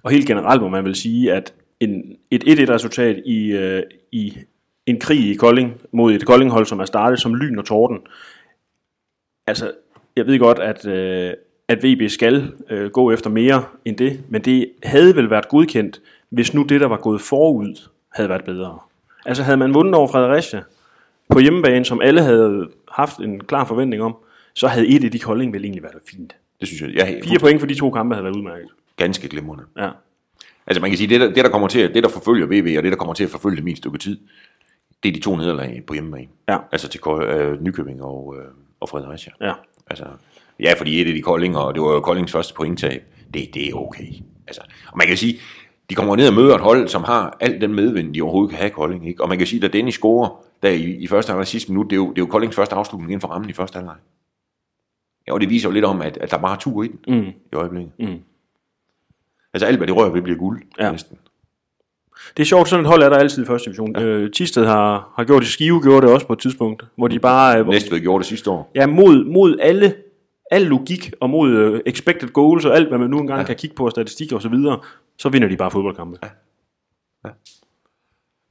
Og 0.03 0.11
helt 0.11 0.27
generelt 0.27 0.61
må 0.61 0.69
man 0.69 0.85
vel 0.85 0.95
sige, 0.95 1.33
at 1.33 1.53
en, 1.79 2.17
et 2.31 2.43
1-1-resultat 2.43 3.21
i, 3.25 3.51
øh, 3.51 3.83
i 4.11 4.37
en 4.85 4.99
krig 4.99 5.29
i 5.29 5.33
Kolding 5.33 5.81
mod 5.91 6.13
et 6.13 6.25
Koldinghold, 6.25 6.65
som 6.65 6.79
er 6.79 6.85
startet 6.85 7.19
som 7.21 7.35
lyn 7.35 7.57
og 7.57 7.65
torden. 7.65 7.99
Altså, 9.47 9.71
jeg 10.15 10.27
ved 10.27 10.39
godt, 10.39 10.59
at, 10.59 10.85
øh, 10.85 11.33
at 11.67 11.83
VB 11.83 12.09
skal 12.09 12.51
øh, 12.69 12.91
gå 12.91 13.11
efter 13.11 13.29
mere 13.29 13.63
end 13.85 13.97
det, 13.97 14.23
men 14.29 14.41
det 14.41 14.71
havde 14.83 15.15
vel 15.15 15.29
været 15.29 15.49
godkendt, 15.49 16.01
hvis 16.29 16.53
nu 16.53 16.63
det, 16.63 16.81
der 16.81 16.87
var 16.87 16.97
gået 16.97 17.21
forud, 17.21 17.89
havde 18.09 18.29
været 18.29 18.43
bedre. 18.43 18.79
Altså 19.25 19.43
havde 19.43 19.57
man 19.57 19.73
vundet 19.73 19.95
over 19.95 20.07
Fredericia 20.07 20.63
på 21.29 21.39
hjemmebane, 21.39 21.85
som 21.85 22.01
alle 22.01 22.21
havde 22.21 22.69
haft 22.91 23.17
en 23.19 23.43
klar 23.43 23.65
forventning 23.65 24.03
om, 24.03 24.15
så 24.53 24.67
havde 24.67 24.87
et 24.87 25.03
af 25.03 25.11
de 25.11 25.19
Kolding 25.19 25.53
vel 25.53 25.63
egentlig 25.63 25.83
været 25.83 25.95
fint. 26.11 26.35
Det 26.59 26.67
synes 26.67 26.81
jeg, 26.81 26.95
jeg 26.95 27.21
Fire 27.23 27.39
point 27.39 27.59
for 27.59 27.67
de 27.67 27.75
to 27.75 27.91
kampe 27.91 28.15
havde 28.15 28.23
været 28.23 28.35
udmærket. 28.35 28.67
ganske 28.97 29.27
glimrende. 29.29 29.63
Ja. 29.77 29.89
Altså 30.67 30.81
man 30.81 30.89
kan 30.91 30.97
sige, 30.97 31.07
det 31.09 31.21
der, 31.21 31.27
det 31.27 31.35
der 31.45 31.49
kommer 31.49 31.67
til, 31.67 31.79
at- 31.79 31.93
det 31.93 32.03
der 32.03 32.09
forfølger 32.09 32.45
VB, 32.45 32.77
og 32.77 32.83
det 32.83 32.91
der 32.91 32.95
kommer 32.97 33.13
til 33.13 33.23
at 33.23 33.29
forfølge 33.29 33.55
det 33.55 33.63
min 33.63 33.75
stykke 33.75 33.97
tid, 33.97 34.19
det 35.03 35.09
er 35.09 35.13
de 35.13 35.19
to 35.19 35.35
nederlag 35.35 35.83
på 35.87 35.93
hjemmebane. 35.93 36.27
Ja. 36.49 36.57
Altså 36.71 36.87
til 36.87 37.01
øh, 37.23 37.61
Nykøbing 37.63 38.03
og, 38.03 38.35
øh, 38.39 38.45
og 38.79 38.89
Fredericia. 38.89 39.31
Ja. 39.41 39.53
Altså, 39.89 40.05
ja, 40.59 40.73
fordi 40.77 41.01
et 41.01 41.07
af 41.07 41.13
de 41.13 41.21
Kolding, 41.21 41.57
og 41.57 41.73
det 41.73 41.81
var 41.83 41.91
jo 41.93 41.99
Koldings 41.99 42.31
første 42.31 42.53
pointtab, 42.53 43.03
det, 43.33 43.53
det 43.53 43.69
er 43.69 43.73
okay. 43.75 44.07
Altså, 44.47 44.61
og 44.91 44.97
man 44.97 45.07
kan 45.07 45.17
sige, 45.17 45.39
de 45.89 45.95
kommer 45.95 46.15
ned 46.15 46.27
og 46.27 46.33
møder 46.33 46.55
et 46.55 46.61
hold, 46.61 46.87
som 46.87 47.03
har 47.03 47.37
al 47.39 47.61
den 47.61 47.73
medvind, 47.73 48.13
de 48.13 48.21
overhovedet 48.21 48.49
kan 48.49 48.57
have 48.57 48.67
i 48.67 48.73
Kolding. 48.73 49.07
Ikke? 49.07 49.23
Og 49.23 49.29
man 49.29 49.37
kan 49.37 49.47
sige, 49.47 49.65
at 49.65 49.73
Dennis 49.73 49.95
scorer 49.95 50.43
der 50.63 50.69
i, 50.69 50.83
i 50.83 51.07
første 51.07 51.29
halvleg 51.29 51.47
sidste 51.47 51.71
minut, 51.71 51.85
det 51.89 51.91
er, 51.93 51.97
jo, 51.97 52.09
det 52.09 52.17
er 52.17 52.21
jo 52.21 52.25
Koldings 52.25 52.55
første 52.55 52.75
afslutning 52.75 53.11
inden 53.11 53.21
for 53.21 53.27
rammen 53.27 53.49
i 53.49 53.53
første 53.53 53.75
halvleg. 53.75 53.95
Ja, 55.27 55.33
og 55.33 55.41
det 55.41 55.49
viser 55.49 55.69
jo 55.69 55.73
lidt 55.73 55.85
om, 55.85 56.01
at, 56.01 56.17
at 56.17 56.31
der 56.31 56.37
bare 56.37 56.55
er 56.55 56.59
tur 56.59 56.83
i 56.83 56.87
den 56.87 56.99
Mm. 57.19 57.25
i 57.51 57.55
øjeblikket. 57.55 57.91
Mm. 57.99 58.19
Altså 59.53 59.65
alt, 59.67 59.77
hvad 59.77 59.87
de 59.87 59.93
rører 59.93 60.09
ved, 60.09 60.21
bliver 60.21 60.37
guld 60.37 60.61
Ja. 60.79 60.91
næsten. 60.91 61.17
Det 62.37 62.43
er 62.43 62.45
sjovt, 62.47 62.69
sådan 62.69 62.85
et 62.85 62.89
hold 62.89 63.03
er 63.03 63.09
der 63.09 63.17
altid 63.17 63.43
i 63.43 63.45
første 63.45 63.65
division. 63.65 63.95
Ja. 63.95 64.03
Øh, 64.03 64.31
Tisted 64.31 64.65
har, 64.65 65.13
har 65.15 65.23
gjort 65.23 65.41
det, 65.41 65.49
Skive 65.49 65.81
gjorde 65.81 66.05
det 66.07 66.13
også 66.13 66.27
på 66.27 66.33
et 66.33 66.39
tidspunkt, 66.39 66.85
hvor 66.95 67.07
de 67.07 67.19
bare, 67.19 67.59
øh, 67.59 67.67
Næstved 67.67 67.99
gjorde 67.99 68.19
det 68.21 68.27
sidste 68.27 68.49
år. 68.49 68.71
ja, 68.75 68.87
mod, 68.87 69.25
mod 69.25 69.57
alle, 69.61 69.95
al 70.51 70.61
logik 70.61 71.13
og 71.19 71.29
mod 71.29 71.51
øh, 71.51 71.81
expected 71.85 72.29
goals 72.29 72.65
og 72.65 72.75
alt, 72.75 72.87
hvad 72.87 72.97
man 72.97 73.09
nu 73.09 73.19
engang 73.19 73.39
ja. 73.39 73.45
kan 73.45 73.55
kigge 73.55 73.75
på, 73.75 73.89
statistik 73.89 74.31
og 74.31 74.41
så 74.41 74.49
videre, 74.49 74.79
så 75.17 75.29
vinder 75.29 75.47
de 75.47 75.57
bare 75.57 75.71
fodboldkampe. 75.71 76.17
Ja. 76.23 77.29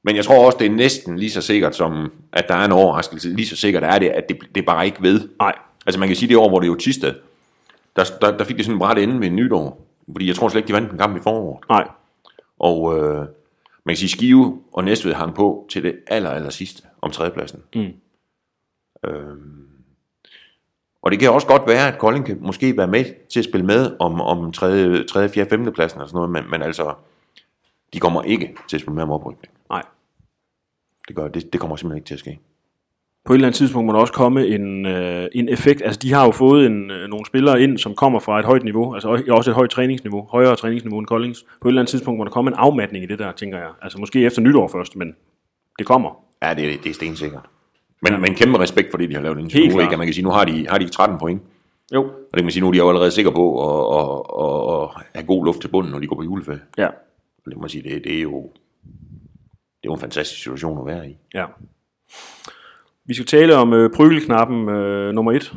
Men 0.04 0.16
jeg 0.16 0.24
tror 0.24 0.46
også, 0.46 0.58
det 0.58 0.66
er 0.66 0.70
næsten 0.70 1.18
lige 1.18 1.30
så 1.30 1.40
sikkert 1.40 1.76
som, 1.76 2.12
at 2.32 2.44
der 2.48 2.54
er 2.54 2.64
en 2.64 2.72
overraskelse. 2.72 3.28
Lige 3.28 3.46
så 3.46 3.56
sikkert 3.56 3.82
er 3.82 3.98
det, 3.98 4.08
at 4.08 4.24
det, 4.28 4.36
det 4.54 4.66
bare 4.66 4.86
ikke 4.86 5.02
ved. 5.02 5.28
Nej, 5.40 5.54
Altså 5.86 5.98
man 5.98 6.08
kan 6.08 6.16
sige, 6.16 6.28
det 6.28 6.36
år, 6.36 6.48
hvor 6.48 6.60
det 6.60 6.66
er 6.66 6.72
jo 6.72 6.76
Tisted, 6.76 7.14
der, 7.96 8.04
der, 8.20 8.36
der 8.36 8.44
fik 8.44 8.58
de 8.58 8.64
sådan 8.64 8.74
en 8.74 8.78
bræt 8.78 8.98
ende 8.98 9.20
ved 9.20 9.30
nytår. 9.30 9.86
Fordi 10.12 10.26
jeg 10.26 10.36
tror 10.36 10.48
slet 10.48 10.58
ikke, 10.58 10.68
de 10.68 10.72
vandt 10.72 10.92
en 10.92 10.98
kamp 10.98 11.16
i 11.16 11.20
foråret. 11.20 11.68
nej. 11.68 11.88
Og 12.58 12.98
øh, 12.98 13.26
man 13.84 13.92
kan 13.92 13.96
sige, 13.96 14.08
Skive 14.08 14.62
og 14.72 14.84
Næstved 14.84 15.14
hang 15.14 15.34
på 15.34 15.66
til 15.70 15.82
det 15.82 15.98
aller, 16.06 16.30
aller 16.30 16.50
sidste 16.50 16.82
om 17.00 17.10
tredjepladsen. 17.10 17.62
Mm. 17.74 17.92
Øhm, 19.04 19.68
og 21.02 21.10
det 21.10 21.20
kan 21.20 21.30
også 21.30 21.46
godt 21.46 21.66
være, 21.66 21.92
at 21.92 21.98
Kolding 21.98 22.26
kan 22.26 22.38
måske 22.40 22.76
være 22.76 22.86
med 22.86 23.04
til 23.28 23.40
at 23.40 23.44
spille 23.44 23.66
med 23.66 23.96
om, 23.98 24.20
om 24.20 24.52
3., 24.52 25.04
3., 25.04 25.28
4., 25.28 25.46
5. 25.46 25.72
pladsen 25.72 26.00
og 26.00 26.08
sådan 26.08 26.16
noget, 26.16 26.30
men, 26.30 26.50
men 26.50 26.62
altså, 26.62 26.94
de 27.92 28.00
kommer 28.00 28.22
ikke 28.22 28.54
til 28.68 28.76
at 28.76 28.80
spille 28.80 28.94
med 28.94 29.02
om 29.02 29.10
oprykning. 29.10 29.54
Nej. 29.70 29.82
Det, 31.08 31.16
gør, 31.16 31.28
det, 31.28 31.52
det 31.52 31.60
kommer 31.60 31.76
simpelthen 31.76 31.98
ikke 31.98 32.06
til 32.06 32.14
at 32.14 32.20
ske. 32.20 32.38
På 33.24 33.32
et 33.32 33.36
eller 33.36 33.46
andet 33.48 33.56
tidspunkt 33.56 33.86
må 33.86 33.92
der 33.92 33.98
også 33.98 34.12
komme 34.12 34.46
en, 34.46 34.86
øh, 34.86 35.28
en 35.34 35.48
effekt. 35.48 35.82
Altså, 35.84 35.98
de 36.02 36.12
har 36.12 36.24
jo 36.24 36.30
fået 36.30 36.66
en, 36.66 36.90
øh, 36.90 37.08
nogle 37.08 37.26
spillere 37.26 37.62
ind, 37.62 37.78
som 37.78 37.94
kommer 37.94 38.20
fra 38.20 38.38
et 38.38 38.44
højt 38.44 38.64
niveau, 38.64 38.94
altså 38.94 39.08
også- 39.30 39.50
et 39.50 39.54
højt 39.54 39.70
træningsniveau, 39.70 40.26
højere 40.30 40.56
træningsniveau 40.56 40.98
end 40.98 41.06
Koldings. 41.06 41.44
På 41.60 41.68
et 41.68 41.70
eller 41.70 41.80
andet 41.80 41.90
tidspunkt 41.90 42.18
må 42.18 42.24
der 42.24 42.30
komme 42.30 42.50
en 42.50 42.54
afmatning 42.56 43.04
i 43.04 43.06
det 43.06 43.18
der, 43.18 43.32
tænker 43.32 43.58
jeg. 43.58 43.68
Altså, 43.82 43.98
måske 43.98 44.24
efter 44.24 44.42
nytår 44.42 44.68
først, 44.68 44.96
men 44.96 45.14
det 45.78 45.86
kommer. 45.86 46.24
Ja, 46.42 46.54
det, 46.54 46.74
er- 46.74 46.78
det 46.82 46.90
er 46.90 46.94
stensikkert. 46.94 47.42
Men, 48.02 48.20
men 48.20 48.34
kæmpe 48.34 48.58
respekt 48.58 48.90
for 48.90 48.98
det, 48.98 49.08
de 49.10 49.14
har 49.14 49.22
lavet 49.22 49.38
indtil 49.38 49.60
nu. 49.60 49.80
Ikke? 49.80 49.96
Man 49.96 50.06
kan 50.06 50.14
sige, 50.14 50.24
nu 50.24 50.30
har 50.30 50.44
de, 50.44 50.66
har 50.68 50.78
de 50.78 50.88
13 50.88 51.18
point. 51.18 51.42
Jo. 51.94 52.02
Og 52.04 52.10
det 52.30 52.36
kan 52.36 52.44
man 52.44 52.52
sige, 52.52 52.60
nu 52.60 52.68
er 52.68 52.72
de 52.72 52.78
jo 52.78 52.88
allerede 52.88 53.10
sikre 53.10 53.32
på 53.32 53.44
at, 53.66 53.98
at, 54.00 54.22
at, 54.44 54.82
at 54.82 55.04
have 55.14 55.26
god 55.26 55.44
luft 55.44 55.60
til 55.60 55.68
bunden, 55.68 55.92
når 55.92 55.98
de 55.98 56.06
går 56.06 56.16
på 56.16 56.22
juleferie. 56.22 56.60
Ja. 56.78 56.86
Og 56.86 57.44
det 57.44 57.52
kan 57.54 57.60
man 57.60 57.68
sige, 57.70 57.82
det, 57.90 58.04
det 58.04 58.18
er 58.18 58.22
jo 58.22 58.50
det 59.82 59.86
er 59.86 59.90
jo 59.90 59.94
en 59.94 60.00
fantastisk 60.00 60.42
situation 60.42 60.78
at 60.78 60.86
være 60.94 61.08
i. 61.10 61.16
Ja. 61.34 61.44
Vi 63.06 63.14
skal 63.14 63.26
tale 63.26 63.56
om 63.56 63.72
øh, 63.72 63.90
prygelknappen 63.90 64.68
øh, 64.68 65.12
nummer 65.12 65.32
1. 65.32 65.52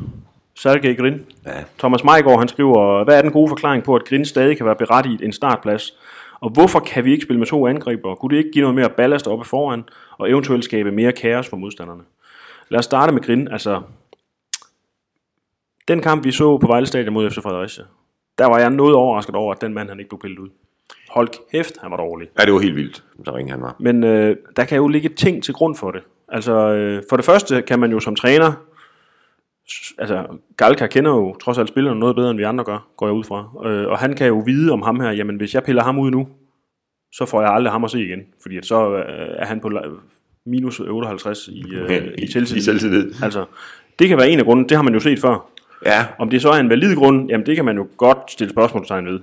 Sergej 0.54 0.94
Grin. 0.94 1.26
Ja. 1.46 1.64
Thomas 1.78 2.04
Meigård, 2.04 2.38
han 2.38 2.48
skriver, 2.48 3.04
hvad 3.04 3.18
er 3.18 3.22
den 3.22 3.32
gode 3.32 3.48
forklaring 3.48 3.84
på, 3.84 3.94
at 3.94 4.04
Grin 4.04 4.24
stadig 4.24 4.56
kan 4.56 4.66
være 4.66 4.76
berettiget 4.76 5.20
en 5.20 5.32
startplads? 5.32 5.98
Og 6.40 6.50
hvorfor 6.50 6.80
kan 6.80 7.04
vi 7.04 7.12
ikke 7.12 7.22
spille 7.22 7.38
med 7.38 7.46
to 7.46 7.66
angriber? 7.66 8.14
Kunne 8.14 8.30
det 8.30 8.36
ikke 8.36 8.50
give 8.52 8.62
noget 8.62 8.74
mere 8.74 8.90
ballast 8.90 9.26
oppe 9.26 9.44
foran, 9.44 9.84
og 10.18 10.30
eventuelt 10.30 10.64
skabe 10.64 10.92
mere 10.92 11.12
kaos 11.12 11.48
for 11.48 11.56
modstanderne? 11.56 12.02
Lad 12.68 12.78
os 12.78 12.84
starte 12.84 13.12
med 13.12 13.22
Grin. 13.22 13.48
Altså, 13.48 13.82
den 15.88 16.00
kamp, 16.00 16.24
vi 16.24 16.32
så 16.32 16.58
på 16.58 16.66
Vejle 16.66 16.86
Stadion 16.86 17.14
mod 17.14 17.30
FC 17.30 17.38
Fredericia, 17.42 17.84
der 18.38 18.46
var 18.46 18.58
jeg 18.58 18.70
noget 18.70 18.94
overrasket 18.94 19.34
over, 19.34 19.54
at 19.54 19.60
den 19.60 19.74
mand, 19.74 19.88
han 19.88 19.98
ikke 19.98 20.08
blev 20.08 20.20
pillet 20.20 20.38
ud. 20.38 20.48
Hold 21.10 21.28
kæft, 21.52 21.74
han 21.82 21.90
var 21.90 21.96
dårlig. 21.96 22.28
Ja, 22.38 22.44
det 22.44 22.52
var 22.52 22.60
helt 22.60 22.76
vildt, 22.76 23.04
så 23.24 23.36
ringe 23.36 23.50
han 23.50 23.62
var. 23.62 23.76
Men 23.78 24.04
øh, 24.04 24.36
der 24.56 24.64
kan 24.64 24.76
jo 24.76 24.88
ligge 24.88 25.08
ting 25.08 25.42
til 25.42 25.54
grund 25.54 25.76
for 25.76 25.90
det. 25.90 26.02
Altså, 26.34 26.52
øh, 26.52 27.02
for 27.08 27.16
det 27.16 27.24
første 27.24 27.62
kan 27.62 27.78
man 27.78 27.90
jo 27.90 28.00
som 28.00 28.16
træner, 28.16 28.52
altså 29.98 30.26
Galka 30.56 30.86
kender 30.86 31.10
jo 31.10 31.36
trods 31.36 31.58
alt 31.58 31.68
spillerne 31.68 32.00
noget 32.00 32.16
bedre, 32.16 32.30
end 32.30 32.38
vi 32.38 32.44
andre 32.44 32.64
gør, 32.64 32.88
går 32.96 33.06
jeg 33.06 33.14
ud 33.14 33.24
fra. 33.24 33.68
Øh, 33.68 33.88
og 33.88 33.98
han 33.98 34.14
kan 34.14 34.26
jo 34.26 34.42
vide 34.46 34.72
om 34.72 34.82
ham 34.82 35.00
her, 35.00 35.10
jamen 35.10 35.36
hvis 35.36 35.54
jeg 35.54 35.62
piller 35.62 35.82
ham 35.82 35.98
ud 35.98 36.10
nu, 36.10 36.28
så 37.12 37.26
får 37.26 37.40
jeg 37.40 37.50
aldrig 37.50 37.72
ham 37.72 37.84
at 37.84 37.90
se 37.90 38.04
igen. 38.04 38.20
Fordi 38.42 38.56
at 38.56 38.66
så 38.66 38.96
øh, 38.96 39.04
er 39.38 39.46
han 39.46 39.60
på 39.60 39.70
minus 40.46 40.80
58 40.80 41.48
i, 41.48 41.64
øh, 41.72 42.08
i 42.18 42.26
selvtillid. 42.26 42.56
I 42.56 42.64
selvtillid. 42.64 43.14
Altså, 43.22 43.44
det 43.98 44.08
kan 44.08 44.18
være 44.18 44.28
en 44.28 44.38
af 44.38 44.44
grunden, 44.44 44.68
det 44.68 44.76
har 44.76 44.84
man 44.84 44.94
jo 44.94 45.00
set 45.00 45.18
før. 45.18 45.50
Ja, 45.86 46.06
Om 46.18 46.30
det 46.30 46.42
så 46.42 46.48
er 46.48 46.60
en 46.60 46.70
valid 46.70 46.94
grund, 46.94 47.28
jamen 47.28 47.46
det 47.46 47.56
kan 47.56 47.64
man 47.64 47.76
jo 47.76 47.86
godt 47.96 48.18
stille 48.28 48.50
spørgsmålstegn 48.50 49.06
ved. 49.06 49.20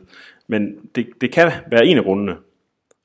Men 0.47 0.75
det, 0.95 1.07
det 1.21 1.31
kan 1.31 1.51
være 1.71 1.85
en 1.85 1.97
af 1.97 2.03
grundene. 2.03 2.35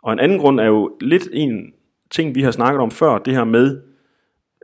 Og 0.02 0.12
en 0.12 0.18
anden 0.18 0.38
grund 0.38 0.60
er 0.60 0.64
jo 0.64 0.96
lidt 1.00 1.28
en 1.32 1.72
ting, 2.10 2.34
vi 2.34 2.42
har 2.42 2.50
snakket 2.50 2.80
om 2.80 2.90
før, 2.90 3.18
det 3.18 3.34
her 3.34 3.44
med, 3.44 3.80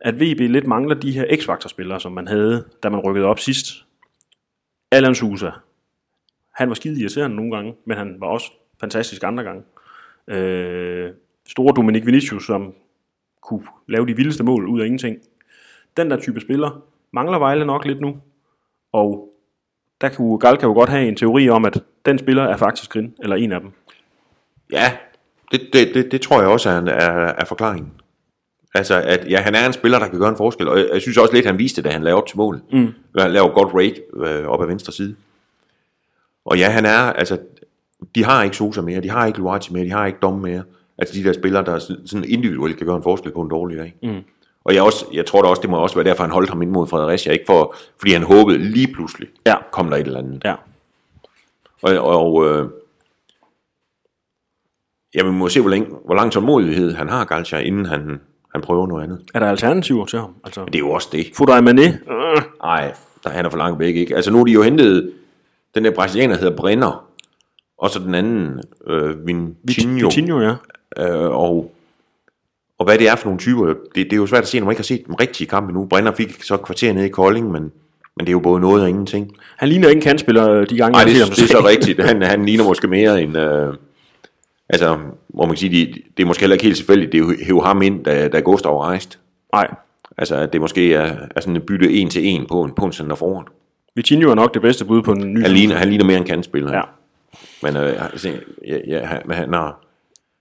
at 0.04 0.14
VB 0.21 0.40
lidt 0.40 0.66
mangler 0.66 0.94
de 0.94 1.12
her 1.12 1.37
X-Factor-spillere, 1.37 2.00
som 2.00 2.12
man 2.12 2.28
havde, 2.28 2.64
da 2.82 2.88
man 2.88 3.00
rykkede 3.00 3.26
op 3.26 3.38
sidst. 3.38 3.66
Alan 4.92 5.14
Sousa. 5.14 5.50
Han 6.54 6.68
var 6.68 6.75
skide 6.75 7.00
irriterende 7.00 7.37
nogle 7.37 7.56
gange, 7.56 7.75
men 7.87 7.97
han 7.97 8.16
var 8.21 8.26
også 8.26 8.52
fantastisk 8.80 9.23
andre 9.23 9.44
gange. 9.44 9.62
Øh, 10.28 11.11
store 11.49 11.75
Dominik 11.76 12.06
Vinicius, 12.06 12.47
som 12.47 12.75
kunne 13.42 13.66
lave 13.88 14.06
de 14.06 14.16
vildeste 14.16 14.44
mål 14.44 14.66
ud 14.66 14.80
af 14.80 14.85
ingenting. 14.87 15.16
Den 15.97 16.11
der 16.11 16.16
type 16.21 16.40
spiller 16.40 16.85
mangler 17.12 17.38
Vejle 17.38 17.64
nok 17.66 17.85
lidt 17.85 18.00
nu. 18.00 18.16
Og 18.92 19.28
der 20.00 20.09
kunne 20.09 20.40
kan 20.40 20.59
jo 20.62 20.73
godt 20.73 20.90
have 20.90 21.09
en 21.09 21.16
teori 21.16 21.49
om, 21.49 21.64
at 21.64 21.82
den 22.06 22.18
spiller 22.18 22.42
er 22.42 22.56
faktisk 22.56 22.90
Grin, 22.90 23.14
eller 23.23 23.37
en 23.37 23.52
af 23.52 23.61
dem. 23.61 23.71
ja 24.73 24.92
det, 25.52 25.61
det, 25.73 25.94
det, 25.94 26.12
det 26.12 26.21
tror 26.21 26.40
jeg 26.40 26.50
også 26.50 26.71
er, 26.71 26.78
en- 26.78 26.88
er, 26.88 27.32
er 27.38 27.44
forklaringen. 27.44 27.92
Altså, 28.75 28.95
at 29.02 29.31
ja, 29.31 29.41
han 29.41 29.55
er 29.55 29.67
en 29.67 29.73
spiller, 29.73 29.99
der 29.99 30.09
kan 30.09 30.19
gøre 30.19 30.29
en 30.29 30.37
forskel, 30.37 30.69
og 30.69 30.79
jeg, 30.79 30.88
jeg 30.93 31.00
synes 31.00 31.17
også 31.19 31.35
lidt, 31.35 31.47
han 31.47 31.59
viste 31.59 31.76
det, 31.76 31.85
da 31.85 31.93
han 31.93 32.02
lavede 32.02 32.23
op 32.23 32.26
til 32.26 32.37
mål. 32.37 32.62
Mm. 32.73 32.88
Han 33.19 33.33
lavede 33.33 33.52
godt 33.52 33.75
rate 33.75 34.02
øh, 34.17 34.47
op 34.47 34.62
ad 34.62 34.67
venstre 34.67 34.93
side. 34.93 35.17
Og 36.45 36.59
ja, 36.59 36.69
han 36.69 36.87
er, 36.87 36.99
altså, 36.99 37.38
de 38.14 38.25
har 38.25 38.43
ikke 38.43 38.57
Sosa 38.57 38.81
mere, 38.81 39.00
de 39.00 39.11
har 39.11 39.26
ikke 39.26 39.38
Luati 39.38 39.73
mere, 39.73 39.85
de 39.85 39.91
har 39.91 40.07
ikke 40.07 40.19
Dom 40.23 40.38
mere. 40.38 40.62
Altså 40.99 41.14
de 41.14 41.25
der 41.25 41.33
spillere, 41.33 41.64
der 41.64 41.79
sådan 41.79 42.25
individuelt 42.29 42.76
kan 42.76 42.87
gøre 42.87 42.97
en 42.97 43.02
forskel 43.02 43.33
på 43.33 43.43
en 43.43 43.49
dårlig 43.50 43.79
dag. 43.79 43.95
Mm. 44.02 44.23
Og 44.64 44.75
jeg, 44.75 44.83
også, 44.83 45.07
jeg 45.12 45.26
tror 45.26 45.43
da 45.43 45.49
også, 45.49 45.62
det 45.62 45.71
må 45.71 45.76
også 45.76 45.95
være 45.95 46.05
derfor, 46.05 46.23
han 46.23 46.33
holdt 46.33 46.49
ham 46.49 46.62
ind 46.62 46.71
mod 46.71 46.87
Fredericia, 46.87 47.33
ikke 47.33 47.45
for, 47.47 47.75
fordi 47.99 48.12
han 48.12 48.23
håbede 48.23 48.59
lige 48.59 48.93
pludselig, 48.95 49.29
Ja. 49.47 49.55
kom 49.73 49.91
der 49.91 49.97
et 49.97 50.07
eller 50.07 50.19
andet. 50.19 50.43
Ja. 50.45 50.55
Og, 51.83 51.99
og 51.99 52.47
øh, 52.49 52.69
ja, 55.14 55.23
vi 55.25 55.31
må 55.31 55.49
se, 55.49 55.61
hvor, 55.61 55.71
længe, 55.71 55.88
hvor 56.05 56.14
lang 56.14 56.33
tålmodighed 56.33 56.95
han 56.95 57.09
har, 57.09 57.25
Galcha, 57.25 57.59
inden 57.59 57.87
han, 57.87 58.21
han 58.52 58.61
prøver 58.61 58.87
noget 58.87 59.02
andet. 59.02 59.21
Er 59.35 59.38
der 59.38 59.47
alternativer 59.47 60.04
til 60.06 60.18
ham? 60.18 60.30
Altså, 60.44 60.64
Det 60.64 60.75
er 60.75 60.78
jo 60.78 60.90
også 60.90 61.09
det. 61.12 61.26
Fodrej 61.37 61.59
Mané? 61.61 62.12
Nej, 62.62 62.94
der 63.25 63.30
han 63.30 63.44
er 63.47 63.50
for 63.50 63.59
langt 63.59 63.78
væk, 63.78 63.97
ikke? 63.97 64.16
Altså 64.16 64.30
nu 64.30 64.40
er 64.40 64.44
de 64.44 64.52
jo 64.52 64.62
hentet, 64.62 65.12
den 65.75 65.85
der 65.85 65.90
brasilianer 65.90 66.37
hedder 66.37 66.56
Brenner, 66.56 67.04
og 67.78 67.90
så 67.90 67.99
den 67.99 68.14
anden, 68.14 68.61
øh, 68.87 69.26
Vitinho, 69.64 70.09
Vitinho, 70.09 70.40
ja. 70.40 70.54
øh, 70.99 71.30
og, 71.30 71.73
og 72.78 72.85
hvad 72.85 72.99
det 72.99 73.09
er 73.09 73.16
for 73.16 73.25
nogle 73.26 73.38
typer, 73.38 73.66
det, 73.66 73.76
det 73.94 74.12
er 74.12 74.16
jo 74.16 74.26
svært 74.26 74.42
at 74.42 74.49
se, 74.49 74.59
når 74.61 74.66
man 74.66 74.73
ikke 74.73 74.78
har 74.80 74.85
set 74.85 75.06
den 75.06 75.21
rigtige 75.21 75.47
kamp 75.47 75.68
endnu. 75.68 75.85
Brenner 75.85 76.12
fik 76.12 76.42
så 76.42 76.56
kvarter 76.56 76.92
nede 76.92 77.06
i 77.06 77.09
Kolding, 77.09 77.50
men, 77.50 77.62
men 78.16 78.21
det 78.21 78.28
er 78.28 78.32
jo 78.32 78.40
både 78.40 78.61
noget 78.61 78.82
og 78.82 78.88
ingenting. 78.88 79.37
Han 79.56 79.68
ligner 79.68 79.88
ikke 79.88 79.99
en 79.99 80.02
kantspiller 80.02 80.50
øh, 80.50 80.71
de 80.71 80.76
gange, 80.76 80.92
Nej, 80.92 81.04
det, 81.04 81.14
det, 81.14 81.37
det 81.37 81.42
er 81.42 81.47
så 81.47 81.66
rigtigt. 81.66 82.04
Han, 82.04 82.23
han 82.23 82.44
ligner 82.44 82.64
måske 82.64 82.88
mere 82.88 83.23
en... 83.23 83.37
Øh, 83.37 83.75
altså, 84.69 84.99
hvor 85.28 85.45
man 85.47 85.49
kan 85.54 85.57
sige, 85.59 85.87
det, 85.87 86.02
det 86.16 86.23
er 86.23 86.26
måske 86.26 86.40
heller 86.40 86.54
ikke 86.54 86.64
helt 86.64 86.76
tilfældigt, 86.76 87.12
det 87.12 87.19
er 87.19 87.23
jo 87.23 87.35
hæve 87.47 87.62
ham 87.62 87.83
ind, 87.83 88.04
da, 88.04 88.28
da 88.28 88.40
Gustav 88.40 88.78
rejste. 88.78 89.19
Nej. 89.52 89.75
Altså, 90.19 90.37
at 90.37 90.52
det 90.52 90.61
måske 90.61 90.95
er, 90.95 91.16
er 91.37 91.40
sådan 91.40 91.57
et 91.57 91.66
bytte 91.66 91.92
en 91.92 92.11
til 92.11 92.26
en 92.26 92.47
på 92.47 92.62
en, 92.62 92.73
på 92.75 92.85
en 92.85 92.92
center 92.92 93.16
foran. 93.16 93.45
Vitinho 93.95 94.31
er 94.31 94.35
nok 94.35 94.54
det 94.54 94.62
bedste 94.62 94.85
bud 94.85 95.02
på 95.02 95.12
en 95.12 95.35
ny... 95.35 95.42
Han 95.42 95.50
ligner, 95.50 95.76
han 95.76 95.88
ligner 95.88 96.04
mere 96.04 96.16
en 96.19 96.25
kantspiller. 96.25 96.76
Ja. 96.76 96.83
Men, 97.62 97.76
øh, 97.76 98.04
altså, 98.12 98.28
ja, 98.66 98.78
ja, 98.87 99.04
han, 99.07 99.23
han, 99.31 99.52
har, 99.52 99.64
han 99.64 99.75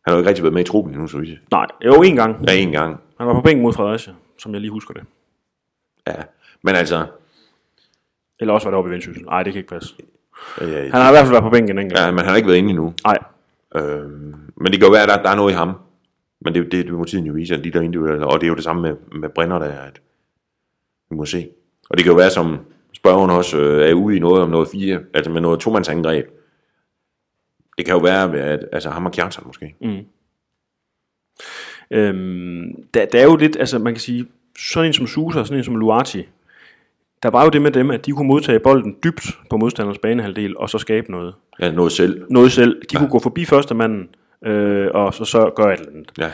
har 0.07 0.13
jo 0.13 0.17
ikke 0.17 0.29
rigtig 0.29 0.43
været 0.43 0.53
med 0.53 0.61
i 0.61 0.65
truppen 0.67 0.93
endnu, 0.93 1.07
så 1.07 1.17
vidt. 1.17 1.39
Nej, 1.51 1.65
jo 1.85 1.93
en 2.01 2.15
gang. 2.15 2.45
Ja, 2.47 2.53
en 2.53 2.71
gang. 2.71 2.99
Han 3.17 3.27
var 3.27 3.33
på 3.33 3.41
bænken 3.41 3.61
mod 3.63 3.73
Fredericia, 3.73 4.13
som 4.39 4.53
jeg 4.53 4.61
lige 4.61 4.71
husker 4.71 4.93
det. 4.93 5.03
Ja. 6.07 6.13
Men 6.63 6.75
altså, 6.75 7.05
Eller 8.39 8.53
også 8.53 8.65
var 8.67 8.71
det 8.71 8.77
oppe 8.77 8.89
i 8.89 8.91
Vendsyssel. 8.93 9.23
Nej, 9.25 9.43
det 9.43 9.53
kan 9.53 9.59
ikke 9.59 9.69
passe. 9.69 9.95
øh, 10.61 10.73
Han 10.73 10.91
har 10.91 11.09
i 11.09 11.13
hvert 11.13 11.21
fald 11.23 11.31
været 11.31 11.43
på 11.43 11.49
bænken 11.49 11.77
en 11.77 11.83
enkelt. 11.83 11.99
ja, 11.99 12.11
men 12.11 12.19
han 12.19 12.27
har 12.27 12.35
ikke 12.35 12.47
været 12.47 12.57
inde 12.57 12.69
endnu. 12.69 12.93
Nej, 13.05 13.17
Øh, 13.75 14.11
men 14.55 14.71
det 14.71 14.79
kan 14.79 14.87
jo 14.87 14.91
være, 14.91 15.03
at 15.03 15.09
der, 15.09 15.21
der 15.21 15.29
er 15.29 15.35
noget 15.35 15.51
i 15.51 15.55
ham. 15.55 15.73
Men 16.41 16.53
det, 16.53 16.71
det, 16.71 16.85
det 16.85 16.93
må 16.93 17.03
tiden 17.03 17.25
jo 17.25 17.33
vise, 17.33 17.55
at 17.55 17.63
de 17.63 17.71
der 17.71 17.81
individuelle, 17.81 18.27
og 18.27 18.41
det 18.41 18.47
er 18.47 18.49
jo 18.49 18.55
det 18.55 18.63
samme 18.63 18.81
med, 18.81 18.95
med 19.19 19.29
Brenner, 19.29 19.59
der 19.59 19.65
er, 19.65 19.81
at 19.81 20.01
vi 21.09 21.15
må 21.15 21.25
se. 21.25 21.49
Og 21.89 21.97
det 21.97 22.03
kan 22.03 22.11
jo 22.11 22.17
være, 22.17 22.29
som 22.29 22.57
spørgeren 22.93 23.31
også 23.31 23.57
øh, 23.57 23.89
er 23.89 23.93
ude 23.93 24.15
i 24.15 24.19
noget 24.19 24.43
om 24.43 24.49
noget 24.49 24.67
fire, 24.67 24.99
altså 25.13 25.31
med 25.31 25.41
noget 25.41 25.59
tomandsangreb. 25.59 26.25
Det 27.77 27.85
kan 27.85 27.95
jo 27.95 27.99
være, 27.99 28.39
at 28.39 28.65
altså 28.71 28.89
ham 28.89 29.05
og 29.05 29.11
Kjartan 29.11 29.43
måske. 29.47 29.75
Mm. 29.81 30.05
Øhm, 31.91 32.83
der, 32.93 33.05
der 33.05 33.19
er 33.19 33.23
jo 33.23 33.35
lidt, 33.35 33.57
altså 33.59 33.79
man 33.79 33.93
kan 33.93 34.01
sige, 34.01 34.27
sådan 34.57 34.87
en 34.87 34.93
som 34.93 35.07
Sousa, 35.07 35.43
sådan 35.43 35.57
en 35.57 35.63
som 35.63 35.75
Luati, 35.75 36.27
der 37.23 37.29
var 37.29 37.43
jo 37.43 37.49
det 37.49 37.61
med 37.61 37.71
dem, 37.71 37.91
at 37.91 38.05
de 38.05 38.11
kunne 38.11 38.27
modtage 38.27 38.59
bolden 38.59 38.97
dybt 39.03 39.27
på 39.49 39.57
modstanders 39.57 39.97
banehalvdel, 39.97 40.57
og 40.57 40.69
så 40.69 40.77
skabe 40.77 41.11
noget. 41.11 41.33
Ja, 41.61 41.71
noget 41.71 41.91
selv. 41.91 42.25
Noget 42.29 42.51
selv. 42.51 42.81
De 42.81 42.87
ja. 42.93 42.99
kunne 42.99 43.09
gå 43.09 43.19
forbi 43.19 43.45
første 43.45 43.75
manden, 43.75 44.09
øh, 44.45 44.87
og 44.93 45.13
så, 45.13 45.25
så 45.25 45.51
gøre 45.55 45.73
et 45.73 45.79
eller 45.79 45.91
andet. 45.91 46.11
Ja. 46.17 46.31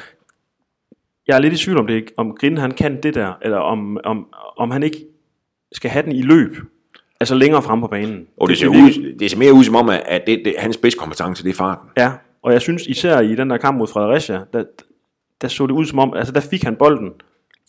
Jeg 1.28 1.36
er 1.36 1.40
lidt 1.40 1.54
i 1.54 1.58
tvivl 1.58 1.78
om 1.78 1.88
det 1.88 1.94
ikke, 1.94 2.12
om 2.18 2.36
Grin 2.40 2.58
han 2.58 2.72
kan 2.72 3.02
det 3.04 3.16
der, 3.16 3.34
eller 3.42 3.58
om, 3.58 3.98
om, 4.04 4.28
om 4.58 4.72
han 4.72 4.84
ikke 4.84 5.06
skal 5.72 5.92
have 5.92 6.04
den 6.06 6.12
i 6.12 6.22
løb, 6.22 6.58
altså 7.20 7.36
længere 7.36 7.62
frem 7.62 7.82
på 7.82 7.88
banen. 7.88 8.28
Og 8.38 8.50
det, 8.50 8.58
ser, 8.58 8.70
virker- 8.70 8.84
ud, 8.84 9.18
det 9.20 9.32
ser 9.32 9.38
mere 9.38 9.54
ud 9.54 9.64
som 9.64 9.76
om, 9.76 9.90
at 9.90 10.24
det, 10.28 10.42
det, 10.46 10.56
hans 10.58 10.76
spidskompetence, 10.76 11.44
det 11.44 11.50
er 11.50 11.54
farten. 11.54 11.90
Ja, 11.98 12.12
og 12.42 12.54
jeg 12.54 12.62
synes 12.62 12.86
især 12.88 13.20
i 13.20 13.36
den 13.36 13.50
der 13.50 13.58
kamp 13.58 13.78
mod 13.78 13.88
Fredericia, 13.88 14.42
der, 14.54 14.64
der 15.42 15.48
så 15.48 15.68
det 15.68 15.74
ud 15.74 15.86
som 15.86 16.00
om, 16.00 16.14
altså 16.14 16.34
der 16.34 16.40
fik 16.40 16.64
han 16.64 16.76
bolden 16.76 17.12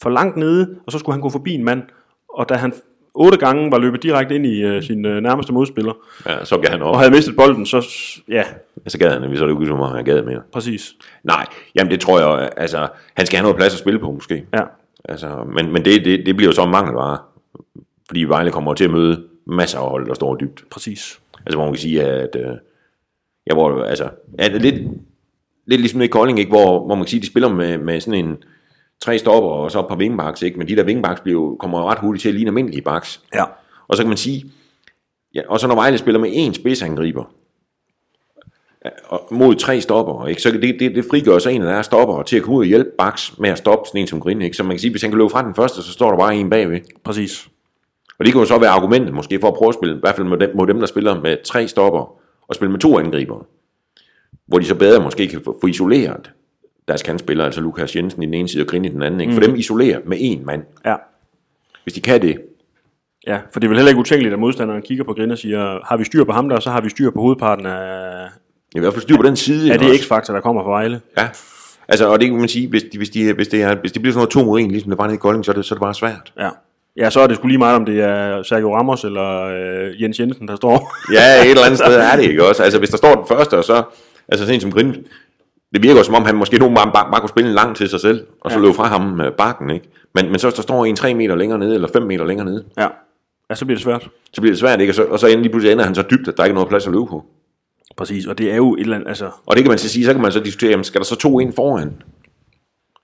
for 0.02 0.10
langt 0.10 0.36
nede, 0.36 0.76
og 0.86 0.92
så 0.92 0.98
skulle 0.98 1.14
han 1.14 1.20
gå 1.22 1.30
forbi 1.30 1.54
en 1.54 1.64
mand, 1.64 1.82
og 2.28 2.48
da 2.48 2.54
han 2.54 2.72
otte 3.18 3.38
gange 3.38 3.70
var 3.70 3.78
løbet 3.78 4.02
direkte 4.02 4.34
ind 4.34 4.46
i 4.46 4.64
uh, 4.76 4.82
sin 4.82 5.04
uh, 5.06 5.12
nærmeste 5.12 5.52
modspiller, 5.52 5.92
Ja, 6.26 6.44
så 6.44 6.58
gav 6.58 6.70
han 6.70 6.82
op. 6.82 6.94
og 6.94 6.98
havde 7.00 7.10
mistet 7.10 7.36
bolden, 7.36 7.66
så 7.66 7.80
s- 7.80 8.20
ja, 8.28 8.42
Så 8.86 8.98
gad 8.98 9.10
han, 9.20 9.36
så 9.36 9.44
er 9.44 9.48
det 9.48 9.54
ud 9.54 9.66
som 9.66 9.80
om, 9.80 9.94
han 9.94 10.04
gad 10.04 10.22
mere. 10.22 10.40
præcis. 10.52 10.94
Nej, 11.24 11.46
jamen 11.74 11.90
det 11.90 12.00
tror 12.00 12.20
jeg, 12.20 12.50
altså, 12.56 12.88
han 13.14 13.26
skal 13.26 13.36
have 13.36 13.42
noget 13.42 13.56
plads 13.56 13.72
at 13.72 13.78
spille 13.78 13.98
på 13.98 14.10
måske. 14.12 14.44
Ja, 14.54 14.62
Altså, 15.08 15.44
men 15.54 15.72
men 15.72 15.84
det, 15.84 16.04
det, 16.04 16.26
det 16.26 16.36
bliver 16.36 16.48
jo 16.48 16.54
så 16.54 16.64
en 16.64 16.70
mangelvare. 16.70 17.18
Fordi 18.08 18.24
Vejle 18.24 18.50
kommer 18.50 18.74
til 18.74 18.84
at 18.84 18.90
møde 18.90 19.24
masser 19.46 19.78
af 19.78 19.90
hold, 19.90 20.06
der 20.08 20.14
står 20.14 20.36
dybt. 20.36 20.64
præcis. 20.70 21.20
Altså, 21.46 21.56
hvor 21.56 21.64
man 21.64 21.72
kan 21.74 21.80
sige, 21.80 22.02
at... 22.02 22.36
Øh, 22.36 22.56
ja, 23.50 23.54
hvor, 23.54 23.82
altså, 23.82 24.08
er 24.38 24.48
det 24.48 24.62
lidt, 24.62 24.74
lidt 25.66 25.80
ligesom 25.80 26.00
i 26.02 26.06
Kolding, 26.06 26.38
ikke? 26.38 26.48
Hvor, 26.48 26.86
hvor 26.86 26.94
man 26.94 27.04
kan 27.04 27.08
sige, 27.08 27.18
at 27.18 27.22
de 27.22 27.26
spiller 27.26 27.48
med, 27.48 27.78
med 27.78 28.00
sådan 28.00 28.24
en 28.24 28.36
tre 29.00 29.18
stopper 29.18 29.50
og 29.50 29.70
så 29.70 29.80
et 29.80 29.88
par 29.88 29.96
wingbacks, 29.96 30.42
ikke? 30.42 30.58
Men 30.58 30.68
de 30.68 30.76
der 30.76 30.84
wingbacks 30.84 31.20
bliver 31.20 31.40
jo, 31.40 31.56
kommer 31.60 31.90
ret 31.90 31.98
hurtigt 31.98 32.22
til 32.22 32.28
at 32.28 32.34
ligne 32.34 32.48
almindelige 32.48 32.82
backs. 32.82 33.20
Ja. 33.34 33.44
Og 33.88 33.96
så 33.96 34.02
kan 34.02 34.08
man 34.08 34.16
sige, 34.16 34.44
ja, 35.34 35.40
og 35.48 35.60
så 35.60 35.66
når 35.66 35.74
Vejle 35.74 35.98
spiller 35.98 36.20
med 36.20 36.30
én 36.30 36.52
spidsangriber, 36.52 37.24
mod 39.30 39.54
tre 39.54 39.80
stopper, 39.80 40.26
ikke? 40.26 40.42
så 40.42 40.50
det, 40.50 40.80
det, 40.80 40.94
det 40.94 41.04
frigør 41.10 41.38
så 41.38 41.48
en 41.48 41.62
af 41.62 41.68
deres 41.72 41.86
stopper 41.86 42.22
til 42.22 42.36
at 42.36 42.42
komme 42.42 42.56
ud 42.56 42.62
og 42.62 42.66
hjælpe 42.66 42.90
backs 42.98 43.38
med 43.38 43.50
at 43.50 43.58
stoppe 43.58 43.88
sådan 43.88 44.00
en 44.00 44.06
som 44.06 44.20
Grin. 44.20 44.42
Ikke? 44.42 44.56
Så 44.56 44.62
man 44.62 44.70
kan 44.70 44.78
sige, 44.78 44.90
hvis 44.90 45.02
han 45.02 45.10
kan 45.10 45.18
løbe 45.18 45.30
fra 45.30 45.42
den 45.42 45.54
første, 45.54 45.82
så 45.82 45.92
står 45.92 46.10
der 46.10 46.18
bare 46.18 46.36
en 46.36 46.50
bagved. 46.50 46.80
Præcis. 47.04 47.48
Og 48.18 48.24
det 48.24 48.32
kan 48.32 48.40
jo 48.40 48.46
så 48.46 48.58
være 48.58 48.70
argumentet 48.70 49.14
måske 49.14 49.40
for 49.40 49.48
at 49.48 49.54
prøve 49.54 49.68
at 49.68 49.74
spille, 49.74 49.96
i 49.96 50.00
hvert 50.00 50.16
fald 50.16 50.26
mod 50.26 50.38
dem, 50.38 50.56
mod 50.56 50.66
dem 50.66 50.80
der 50.80 50.86
spiller 50.86 51.20
med 51.20 51.36
tre 51.44 51.68
stopper, 51.68 52.14
og 52.48 52.54
spille 52.54 52.72
med 52.72 52.80
to 52.80 52.98
angriber. 52.98 53.46
Hvor 54.46 54.58
de 54.58 54.64
så 54.64 54.74
bedre 54.74 55.02
måske 55.02 55.28
kan 55.28 55.40
få 55.44 55.66
isoleret 55.66 56.30
deres 56.88 57.02
kandspillere, 57.02 57.46
altså 57.46 57.60
Lukas 57.60 57.96
Jensen 57.96 58.22
i 58.22 58.26
den 58.26 58.34
ene 58.34 58.48
side 58.48 58.62
og 58.62 58.66
Grin 58.66 58.84
i 58.84 58.88
den 58.88 59.02
anden. 59.02 59.20
Ikke? 59.20 59.32
For 59.32 59.40
dem 59.40 59.54
isoleret 59.54 60.02
med 60.06 60.18
én 60.18 60.44
mand. 60.44 60.62
Ja. 60.86 60.94
Hvis 61.84 61.94
de 61.94 62.00
kan 62.00 62.22
det, 62.22 62.40
Ja, 63.26 63.38
for 63.52 63.60
det 63.60 63.66
er 63.66 63.68
vel 63.68 63.78
heller 63.78 63.90
ikke 63.90 64.00
utænkeligt, 64.00 64.32
at 64.32 64.38
modstanderen 64.38 64.82
kigger 64.82 65.04
på 65.04 65.12
Grin 65.12 65.30
og 65.30 65.38
siger, 65.38 65.78
har 65.84 65.96
vi 65.96 66.04
styr 66.04 66.24
på 66.24 66.32
ham 66.32 66.48
der, 66.48 66.60
så 66.60 66.70
har 66.70 66.80
vi 66.80 66.88
styr 66.88 67.10
på 67.10 67.20
hovedparten 67.20 67.66
af, 67.66 68.26
i 68.74 68.78
hvert 68.80 68.92
fald 68.92 69.02
styr 69.02 69.16
på 69.16 69.22
den 69.22 69.36
side. 69.36 69.64
ikke 69.64 69.78
det 69.78 69.90
også? 69.90 70.04
X-faktor, 70.04 70.34
der 70.34 70.40
kommer 70.40 70.62
fra 70.62 70.70
Vejle. 70.70 71.00
Ja, 71.18 71.28
Altså, 71.88 72.08
og 72.08 72.20
det 72.20 72.28
kan 72.28 72.38
man 72.38 72.48
sige, 72.48 72.68
hvis, 72.68 72.82
de, 72.92 72.98
hvis, 72.98 73.10
de, 73.10 73.32
hvis, 73.32 73.48
det 73.48 73.62
er, 73.62 73.74
hvis 73.74 73.92
det 73.92 74.02
bliver 74.02 74.12
sådan 74.12 74.18
noget 74.18 74.30
to 74.30 74.44
mod 74.44 74.60
en, 74.60 74.70
ligesom 74.70 74.90
det 74.90 74.98
var 74.98 75.04
nede 75.04 75.14
i 75.14 75.18
Kolding, 75.18 75.44
så 75.44 75.50
er 75.50 75.54
det, 75.54 75.64
så 75.64 75.74
er 75.74 75.76
det 75.76 75.80
bare 75.80 75.94
svært. 75.94 76.32
Ja. 76.38 76.48
Ja, 76.96 77.10
så 77.10 77.20
er 77.20 77.26
det 77.26 77.36
sgu 77.36 77.46
lige 77.46 77.58
meget, 77.58 77.76
om 77.76 77.84
det 77.84 78.00
er 78.00 78.42
Sergio 78.42 78.76
Ramos 78.76 79.04
eller 79.04 79.42
øh, 79.42 80.02
Jens 80.02 80.20
Jensen, 80.20 80.48
der 80.48 80.56
står. 80.56 80.94
Ja, 81.12 81.42
et 81.44 81.50
eller 81.50 81.64
andet 81.64 81.78
sted 81.78 81.96
er 81.96 82.16
det 82.16 82.24
ikke 82.24 82.44
også. 82.44 82.62
Altså, 82.62 82.78
hvis 82.78 82.90
der 82.90 82.96
står 82.96 83.14
den 83.14 83.24
første, 83.28 83.58
og 83.58 83.64
så, 83.64 83.82
altså 84.28 84.44
sådan 84.44 84.54
en 84.54 84.60
som 84.60 84.72
Grim, 84.72 84.94
det 85.74 85.82
virker 85.82 86.02
som 86.02 86.14
om, 86.14 86.24
han 86.24 86.34
måske 86.36 86.58
nogle 86.58 86.76
gange 86.76 86.92
bare, 86.92 87.10
bare 87.10 87.20
kunne 87.20 87.28
spille 87.28 87.48
en 87.48 87.54
lang 87.54 87.76
til 87.76 87.88
sig 87.88 88.00
selv, 88.00 88.26
og 88.40 88.50
så 88.50 88.56
Ja. 88.58 88.62
løbe 88.62 88.74
fra 88.74 88.84
ham 88.86 89.20
øh, 89.20 89.32
bakken, 89.32 89.70
ikke? 89.70 89.88
Men, 90.14 90.26
men 90.26 90.38
så 90.38 90.50
der 90.50 90.62
står 90.62 90.84
en 90.84 90.96
3 90.96 91.14
meter 91.14 91.36
længere 91.36 91.58
nede, 91.58 91.74
eller 91.74 91.88
5 91.88 92.02
meter 92.02 92.24
længere 92.24 92.46
nede, 92.46 92.64
ja. 92.78 92.88
ja, 93.50 93.54
så 93.54 93.64
bliver 93.64 93.76
det 93.76 93.82
svært. 93.84 94.08
så 94.32 94.40
bliver 94.40 94.52
det 94.52 94.58
svært, 94.60 94.80
ikke? 94.80 94.90
Og 94.90 94.94
så, 94.94 95.04
og 95.04 95.18
så 95.18 95.26
endelig 95.26 95.50
pludselig 95.50 95.72
ender 95.72 95.84
han 95.84 95.94
så 95.94 96.02
dybt, 96.10 96.28
at 96.28 96.36
der 96.36 96.44
ikke 96.44 96.52
er 96.52 96.54
noget 96.54 96.68
plads 96.68 96.86
at 96.86 96.92
løbe 96.92 97.06
på. 97.06 97.24
Præcis, 97.96 98.26
og 98.26 98.38
det 98.38 98.52
er 98.52 98.56
jo 98.56 98.74
et 98.74 98.80
eller 98.80 98.96
andet, 98.96 99.08
altså... 99.08 99.30
Og 99.46 99.56
det 99.56 99.64
kan 99.64 99.70
man 99.70 99.78
så 99.78 99.88
sige, 99.88 100.04
så 100.04 100.12
kan 100.12 100.22
man 100.22 100.32
så 100.32 100.40
diskutere, 100.40 100.70
jamen, 100.70 100.84
skal 100.84 100.98
der 101.00 101.04
så 101.04 101.16
to 101.16 101.40
ind 101.40 101.52
foran? 101.52 102.02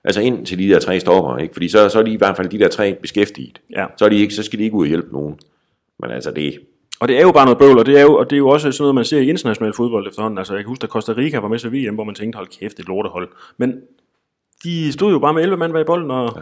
Altså 0.03 0.21
ind 0.21 0.45
til 0.45 0.59
de 0.59 0.67
der 0.69 0.79
tre 0.79 0.99
stopper, 0.99 1.37
ikke? 1.37 1.53
Fordi 1.53 1.69
så, 1.69 1.89
så 1.89 1.99
er 1.99 2.03
de 2.03 2.11
i 2.11 2.17
hvert 2.17 2.35
fald 2.37 2.49
de 2.49 2.59
der 2.59 2.67
tre 2.67 2.97
beskæftiget. 3.01 3.61
Ja. 3.75 3.85
Så, 3.97 4.05
er 4.05 4.09
de 4.09 4.15
ikke, 4.15 4.33
så 4.33 4.43
skal 4.43 4.59
de 4.59 4.63
ikke 4.63 4.75
ud 4.75 4.81
og 4.83 4.87
hjælpe 4.87 5.13
nogen. 5.13 5.35
Men 5.99 6.11
altså 6.11 6.31
det, 6.31 6.59
Og 6.99 7.07
det 7.07 7.17
er 7.17 7.21
jo 7.21 7.31
bare 7.31 7.45
noget 7.45 7.57
bøvl, 7.57 7.79
og 7.79 7.85
det 7.85 7.97
er 7.97 8.01
jo, 8.01 8.15
og 8.15 8.29
det 8.29 8.35
er 8.35 8.37
jo 8.37 8.49
også 8.49 8.71
sådan 8.71 8.83
noget, 8.83 8.95
man 8.95 9.05
ser 9.05 9.19
i 9.19 9.29
international 9.29 9.73
fodbold 9.73 10.07
efterhånden. 10.07 10.37
Altså, 10.37 10.53
jeg 10.53 10.63
kan 10.63 10.69
huske, 10.69 10.83
at 10.83 10.89
Costa 10.89 11.13
Rica 11.17 11.39
var 11.39 11.47
med 11.47 11.59
til 11.59 11.73
VM, 11.73 11.95
hvor 11.95 12.03
man 12.03 12.15
tænkte, 12.15 12.37
hold 12.37 12.47
kæft, 12.47 12.79
et 12.79 12.87
lortehold. 12.87 13.29
Men 13.57 13.81
de 14.63 14.93
stod 14.93 15.11
jo 15.11 15.19
bare 15.19 15.33
med 15.33 15.41
11 15.41 15.57
mand 15.57 15.73
bag 15.73 15.85
bolden, 15.85 16.11
og 16.11 16.33
ja. 16.35 16.41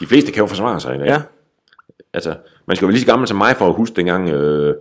de 0.00 0.06
fleste 0.06 0.32
kan 0.32 0.40
jo 0.40 0.46
forsvare 0.46 0.80
sig 0.80 0.94
i 0.94 0.98
dag. 0.98 1.06
ja. 1.06 1.22
Altså, 2.12 2.34
man 2.66 2.76
skal 2.76 2.86
jo 2.86 2.88
være 2.88 2.92
lige 2.92 3.00
så 3.00 3.06
gammel 3.06 3.28
som 3.28 3.36
mig 3.36 3.56
for 3.56 3.68
at 3.68 3.74
huske 3.74 3.96
dengang 3.96 4.28
øh, 4.28 4.74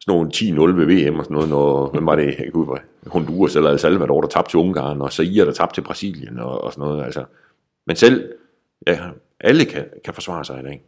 sådan 0.00 0.14
nogle 0.14 0.30
10-0 0.34 0.76
ved 0.76 0.86
VM 0.86 1.18
og 1.18 1.24
sådan 1.24 1.34
noget, 1.34 1.48
når, 1.48 1.90
hvem 1.90 2.06
var 2.06 2.16
det, 2.16 2.26
jeg 2.26 2.50
hvad, 2.52 2.78
Honduras 3.06 3.56
eller 3.56 3.70
El 3.70 3.78
Salvador, 3.78 4.20
der 4.20 4.28
tabte 4.28 4.50
til 4.52 4.58
Ungarn, 4.58 5.00
og 5.00 5.12
Zaire, 5.12 5.46
der 5.46 5.52
tabte 5.52 5.76
til 5.76 5.82
Brasilien 5.82 6.38
og, 6.38 6.64
og 6.64 6.72
sådan 6.72 6.88
noget, 6.88 7.04
altså. 7.04 7.24
Men 7.86 7.96
selv, 7.96 8.32
ja, 8.86 8.98
alle 9.40 9.64
kan, 9.64 9.84
kan 10.04 10.14
forsvare 10.14 10.44
sig 10.44 10.60
i 10.60 10.62
dag. 10.62 10.82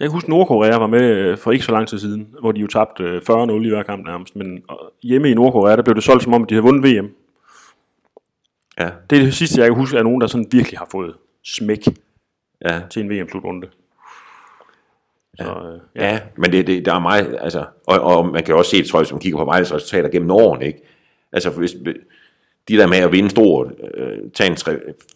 Jeg 0.00 0.08
kan 0.08 0.12
huske, 0.12 0.30
Nordkorea 0.30 0.76
var 0.76 0.86
med 0.86 1.02
øh, 1.02 1.38
for 1.38 1.52
ikke 1.52 1.64
så 1.64 1.72
lang 1.72 1.88
tid 1.88 1.98
siden, 1.98 2.34
hvor 2.40 2.52
de 2.52 2.60
jo 2.60 2.66
tabte 2.66 3.04
øh, 3.04 3.22
40-0 3.30 3.52
i 3.52 3.68
hver 3.68 3.82
kamp 3.82 4.06
nærmest. 4.06 4.36
Men 4.36 4.64
hjemme 5.02 5.30
i 5.30 5.34
Nordkorea, 5.34 5.76
der 5.76 5.82
blev 5.82 5.94
det 5.94 6.04
solgt 6.04 6.22
som 6.22 6.34
om, 6.34 6.44
de 6.44 6.54
havde 6.54 6.64
vundet 6.64 6.84
VM. 6.84 7.10
Ja, 8.78 8.90
Det 9.10 9.18
er 9.18 9.22
det 9.22 9.34
sidste, 9.34 9.60
jeg 9.60 9.68
kan 9.68 9.76
huske, 9.76 9.98
er 9.98 10.02
nogen, 10.02 10.20
der 10.20 10.26
sådan 10.26 10.46
virkelig 10.52 10.78
har 10.78 10.88
fået 10.90 11.14
smæk 11.44 11.78
ja, 12.66 12.80
til 12.90 13.02
en 13.02 13.10
VM-slutrunde. 13.10 13.68
Så, 15.38 15.44
øh, 15.44 15.80
ja. 16.02 16.12
ja 16.12 16.20
men 16.36 16.52
det, 16.52 16.66
det, 16.66 16.84
der 16.84 16.94
er 16.94 16.98
meget, 16.98 17.38
altså, 17.40 17.64
og, 17.86 18.00
og 18.00 18.26
man 18.26 18.44
kan 18.44 18.52
jo 18.52 18.58
også 18.58 18.70
se, 18.70 18.84
tror 18.84 18.98
jeg, 18.98 19.02
hvis 19.02 19.12
man 19.12 19.20
kigger 19.20 19.38
på 19.38 19.44
Vejles 19.44 19.74
resultater 19.74 20.08
gennem 20.08 20.30
årene, 20.30 20.66
ikke? 20.66 20.82
Altså, 21.32 21.50
hvis, 21.50 21.76
de 22.68 22.76
der 22.76 22.86
med 22.86 22.98
at 22.98 23.12
vinde 23.12 23.30
stort, 23.30 23.66
øh, 23.94 24.18
tage 24.34 24.50
en 24.50 24.56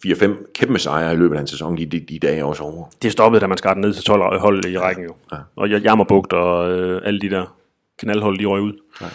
4-5 0.07 0.51
kæmpe 0.55 0.79
sejre 0.79 1.13
i 1.13 1.15
løbet 1.15 1.35
af 1.35 1.41
en 1.41 1.47
sæson, 1.47 1.77
de, 1.77 1.85
de, 1.85 1.99
de 1.99 2.19
dage 2.19 2.39
er 2.39 2.43
også 2.43 2.63
over. 2.63 2.85
Det 3.01 3.11
stoppede, 3.11 3.41
da 3.41 3.47
man 3.47 3.57
skar 3.57 3.73
ned 3.73 3.93
til 3.93 4.03
12 4.03 4.39
hold 4.39 4.65
i 4.65 4.77
rækken 4.77 5.03
jo. 5.03 5.13
Ja. 5.31 5.37
Og 5.55 5.69
Jammerbugt 5.69 6.33
og 6.33 6.71
øh, 6.71 7.01
alle 7.05 7.19
de 7.19 7.29
der 7.29 7.55
knaldhold, 7.99 8.39
de 8.39 8.45
røg 8.45 8.61
ud. 8.61 8.73
Ja. 9.01 9.05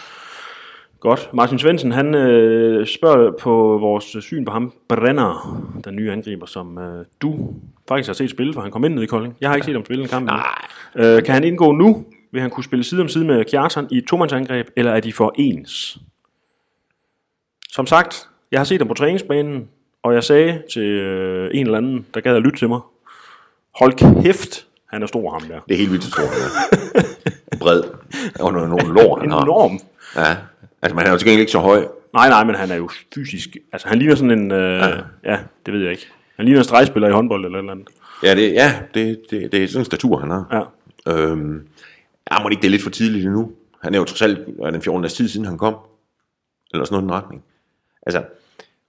Godt. 1.01 1.31
Martin 1.33 1.59
Svendsen, 1.59 1.93
han 1.93 2.15
øh, 2.15 2.87
spørger 2.87 3.33
på 3.41 3.79
vores 3.81 4.17
syn 4.21 4.45
på 4.45 4.53
ham. 4.53 4.73
Brenner, 4.89 5.63
den 5.85 5.97
nye 5.97 6.13
angriber, 6.13 6.47
som 6.47 6.79
øh, 6.79 7.05
du 7.21 7.55
faktisk 7.89 8.09
har 8.09 8.15
set 8.15 8.31
spille, 8.31 8.55
for 8.55 8.61
han 8.61 8.71
kom 8.71 8.85
ind 8.85 8.95
ned 8.95 9.03
i 9.03 9.07
Kolding. 9.07 9.37
Jeg 9.41 9.51
har 9.51 9.55
ikke 9.55 9.65
set 9.65 9.75
ham 9.75 9.85
spille 9.85 10.03
en 10.03 10.09
kamp. 10.09 10.27
Nej. 10.27 10.43
Øh, 10.97 11.23
kan 11.23 11.35
han 11.35 11.45
indgå 11.45 11.73
nu? 11.73 12.05
Vil 12.33 12.41
han 12.41 12.51
kunne 12.51 12.65
spille 12.65 12.85
side 12.85 13.01
om 13.01 13.09
side 13.09 13.25
med 13.25 13.45
Kjartan 13.45 13.87
i 13.91 13.99
et 13.99 14.05
tomandsangreb, 14.05 14.67
eller 14.77 14.93
er 14.93 15.01
de 15.01 15.13
for 15.13 15.35
ens? 15.39 15.99
Som 17.79 17.87
sagt, 17.87 18.29
jeg 18.53 18.61
har 18.61 18.65
set 18.65 18.81
ham 18.81 18.89
på 18.89 18.95
træningsbanen, 18.95 19.69
og 20.03 20.15
jeg 20.15 20.25
sagde 20.25 20.63
til 20.73 20.83
øh, 20.83 21.51
en 21.55 21.67
eller 21.67 21.79
anden, 21.79 22.07
der 22.15 22.21
gad 22.21 22.37
at 22.37 22.43
lytte 22.43 22.59
til 22.59 22.69
mig, 22.69 22.81
hold 23.75 24.23
kæft, 24.23 24.67
han 24.87 25.03
er 25.03 25.07
stor 25.07 25.31
ham 25.31 25.43
der. 25.49 25.61
Det 25.69 25.75
er 25.75 25.79
helt 25.79 25.93
vildt 25.93 26.05
stor, 26.05 26.23
ja. 26.23 27.03
Bred. 27.61 27.83
Og 28.41 28.53
nogle, 28.53 28.69
nogle 28.69 28.95
lår, 28.95 29.21
han 29.21 29.31
har. 29.31 29.43
Enorm. 29.43 29.81
Ja. 30.17 30.37
Altså, 30.83 30.97
man 30.97 31.07
er 31.07 31.11
jo 31.11 31.19
til 31.19 31.27
gengæld 31.27 31.41
ikke 31.41 31.53
så 31.53 31.59
høj. 31.59 31.87
Nej, 32.15 32.29
nej, 32.29 32.45
men 32.45 32.55
han 32.55 32.71
er 32.71 32.75
jo 32.77 32.89
fysisk. 33.15 33.57
Altså, 33.73 33.89
han 33.89 33.99
ligner 33.99 34.15
sådan 34.15 34.39
en... 34.39 34.51
Øh, 34.51 34.81
ja. 34.81 34.91
ja, 35.25 35.39
det 35.67 35.75
ved 35.75 35.81
jeg 35.81 35.91
ikke. 35.91 36.07
Han 36.37 36.45
ligner 36.45 36.61
en 36.61 36.65
stregspiller 36.65 37.09
i 37.09 37.13
håndbold 37.13 37.45
eller 37.45 37.59
et 37.59 37.63
eller 37.63 37.73
andet. 37.73 37.89
Ja, 38.23 38.35
det, 38.35 38.53
ja, 38.53 38.81
det, 38.95 39.21
det, 39.31 39.53
det 39.53 39.65
er 39.65 39.69
sådan 39.69 39.81
en 39.81 39.85
statur, 39.85 40.19
han 40.19 40.31
har. 40.31 40.71
Ja. 41.07 41.13
Øhm, 41.13 41.69
ja, 42.33 42.43
må 42.43 42.49
ikke, 42.49 42.61
det 42.61 42.67
er 42.67 42.71
lidt 42.71 42.83
for 42.83 42.91
tidligt 42.91 43.27
endnu. 43.27 43.53
Han 43.83 43.95
er 43.95 43.99
jo 43.99 44.05
trods 44.05 44.23
alt 44.23 44.39
er 44.63 44.71
den 44.71 44.83
14 44.83 45.03
dages 45.03 45.15
tid 45.15 45.29
siden, 45.29 45.47
han 45.47 45.59
kom. 45.59 45.77
Eller 46.73 46.85
sådan 46.85 46.95
noget 46.95 47.03
i 47.03 47.07
den 47.07 47.15
retning. 47.15 47.45
Altså, 48.09 48.23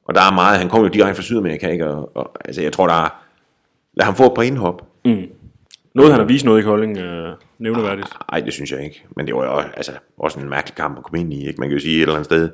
og 0.06 0.16
der 0.16 0.22
er 0.22 0.34
meget, 0.34 0.60
han 0.60 0.70
kom 0.70 0.82
jo 0.82 0.88
direkte 0.88 1.16
fra 1.16 1.24
Sydamerika, 1.24 1.70
ikke? 1.70 1.88
Og, 1.88 2.12
og, 2.16 2.32
altså, 2.46 2.62
jeg 2.62 2.74
tror, 2.74 2.88
der 2.88 2.94
er, 2.94 3.24
lad 3.94 4.06
ham 4.06 4.16
få 4.16 4.26
et 4.26 4.34
par 4.36 4.42
indhop. 4.42 4.88
Noget, 5.96 6.12
han 6.12 6.20
har 6.20 6.28
vist 6.28 6.46
noget 6.46 6.60
i 6.60 6.64
Kolding, 6.64 6.98
øh, 6.98 7.34
nævneværdigt. 7.58 8.08
Nej, 8.32 8.40
det 8.40 8.54
synes 8.54 8.72
jeg 8.72 8.84
ikke. 8.84 9.06
Men 9.16 9.28
det 9.28 9.36
var 9.36 9.46
jo 9.46 9.58
altså, 9.74 9.92
også 10.18 10.40
en 10.40 10.50
mærkelig 10.50 10.76
kamp 10.76 10.98
at 10.98 11.04
komme 11.04 11.20
ind 11.20 11.34
i. 11.34 11.48
Ikke? 11.48 11.60
Man 11.60 11.70
kan 11.70 11.78
jo 11.78 11.82
sige 11.82 11.96
et 11.96 12.02
eller 12.02 12.14
andet 12.14 12.26
sted, 12.26 12.50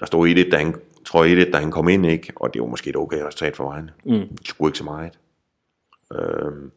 der 0.00 0.06
stod 0.06 0.28
1-1, 0.28 0.50
da 0.50 0.56
han, 0.56 0.74
tror 1.06 1.24
jeg 1.24 1.38
1-1, 1.38 1.50
da 1.50 1.58
han 1.58 1.70
kom 1.70 1.88
ind, 1.88 2.06
ikke? 2.06 2.32
og 2.36 2.54
det 2.54 2.62
var 2.62 2.68
måske 2.68 2.90
et 2.90 2.96
okay 2.96 3.22
resultat 3.22 3.56
for 3.56 3.64
vejen. 3.64 3.90
Mm. 4.04 4.28
Det 4.38 4.48
skulle 4.48 4.68
ikke 4.68 4.78
så 4.78 4.84
meget. 4.84 5.18
Øhm, 6.14 6.70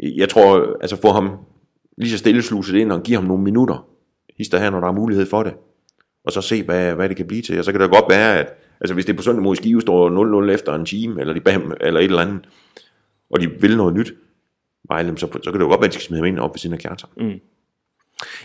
jeg 0.00 0.28
tror, 0.28 0.76
altså 0.80 1.00
få 1.00 1.12
ham 1.12 1.30
lige 1.96 2.10
så 2.10 2.18
stille 2.18 2.42
sluset 2.42 2.76
ind 2.76 2.92
og 2.92 3.02
give 3.02 3.16
ham 3.16 3.24
nogle 3.24 3.42
minutter, 3.42 3.86
hister 4.38 4.58
her, 4.58 4.70
når 4.70 4.80
der 4.80 4.88
er 4.88 4.92
mulighed 4.92 5.26
for 5.26 5.42
det. 5.42 5.54
Og 6.24 6.32
så 6.32 6.40
se, 6.40 6.62
hvad, 6.62 6.94
hvad 6.94 7.08
det 7.08 7.16
kan 7.16 7.26
blive 7.26 7.42
til. 7.42 7.58
Og 7.58 7.64
så 7.64 7.72
kan 7.72 7.80
det 7.80 7.90
godt 7.90 8.04
være, 8.08 8.38
at 8.38 8.54
altså, 8.80 8.94
hvis 8.94 9.04
det 9.04 9.12
er 9.12 9.16
på 9.16 9.22
søndag 9.22 9.42
mod 9.42 9.56
Skive 9.56 9.80
står 9.80 10.46
0-0 10.46 10.50
efter 10.50 10.74
en 10.74 10.84
time, 10.84 11.20
eller, 11.20 11.34
de 11.34 11.40
bam, 11.40 11.74
eller 11.80 12.00
et 12.00 12.04
eller 12.04 12.22
andet, 12.22 12.48
og 13.30 13.40
de 13.40 13.50
vil 13.60 13.76
noget 13.76 13.94
nyt, 13.94 14.12
Vejle, 14.88 15.18
så, 15.18 15.26
så 15.42 15.50
kan 15.50 15.52
det 15.52 15.60
jo 15.60 15.68
godt 15.68 15.80
være, 15.80 15.88
at 15.88 15.92
de 15.92 15.94
skal 15.94 16.06
smide 16.06 16.20
ham 16.20 16.26
ind 16.26 16.38
op 16.38 16.54
ved 16.54 16.58
siden 16.58 16.74
af 16.74 16.80
Kjartan. 16.80 17.08
Mm. 17.16 17.40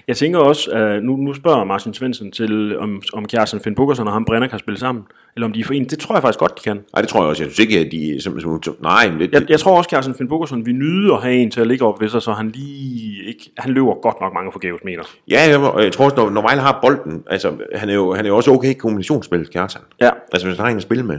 Jeg 0.07 0.17
tænker 0.17 0.39
også, 0.39 0.71
at 0.71 1.03
nu, 1.03 1.15
nu 1.15 1.33
spørger 1.33 1.63
Martin 1.63 1.93
Svendsen 1.93 2.31
til, 2.31 2.79
om, 2.79 3.01
om 3.13 3.25
Kjartan 3.25 3.59
Finn 3.59 3.75
Bukkersen 3.75 4.07
og 4.07 4.13
ham 4.13 4.25
Brenner 4.25 4.47
kan 4.47 4.59
spille 4.59 4.79
sammen, 4.79 5.03
eller 5.35 5.47
om 5.47 5.53
de 5.53 5.59
er 5.59 5.63
for 5.63 5.73
en. 5.73 5.85
Det 5.85 5.99
tror 5.99 6.15
jeg 6.15 6.21
faktisk 6.21 6.39
godt, 6.39 6.57
de 6.57 6.63
kan. 6.63 6.75
Nej, 6.93 7.01
det 7.01 7.09
tror 7.09 7.21
jeg 7.21 7.29
også. 7.29 7.43
Jeg 7.43 7.51
synes 7.51 7.59
ikke, 7.59 7.79
at 7.79 7.91
de... 7.91 8.21
Som, 8.21 8.61
nej, 8.81 9.09
men 9.09 9.19
det, 9.19 9.33
Jeg, 9.33 9.49
jeg 9.49 9.59
tror 9.59 9.77
også, 9.77 9.89
Kjartan 9.89 10.13
Finn 10.15 10.29
Bukkersen 10.29 10.65
vil 10.65 10.75
nyde 10.75 11.13
at 11.13 11.21
have 11.21 11.35
en 11.35 11.51
til 11.51 11.61
at 11.61 11.67
ligge 11.67 11.85
op 11.85 12.01
ved 12.01 12.09
sig, 12.09 12.21
så 12.21 12.31
han 12.31 12.49
lige 12.49 13.23
ikke... 13.25 13.51
Han 13.57 13.73
løber 13.73 14.01
godt 14.01 14.21
nok 14.21 14.33
mange 14.33 14.51
forgæves 14.51 14.81
meter. 14.83 15.03
ja, 15.29 15.39
jeg, 15.49 15.83
jeg 15.83 15.91
tror 15.91 16.05
også, 16.05 16.17
når, 16.17 16.29
når 16.29 16.41
Vejle 16.41 16.61
har 16.61 16.79
bolden, 16.81 17.23
altså, 17.29 17.53
han 17.75 17.89
er 17.89 17.93
jo, 17.93 18.13
han 18.13 18.25
er 18.25 18.29
jo 18.29 18.35
også 18.35 18.51
okay 18.51 18.69
i 18.69 18.73
kombinationsspil, 18.73 19.47
Kjartan. 19.47 19.81
Ja, 20.01 20.09
Altså, 20.33 20.47
hvis 20.47 20.57
han 20.57 20.63
har 20.65 20.71
en 20.71 20.77
at 20.77 20.83
spille 20.83 21.03
med, 21.03 21.17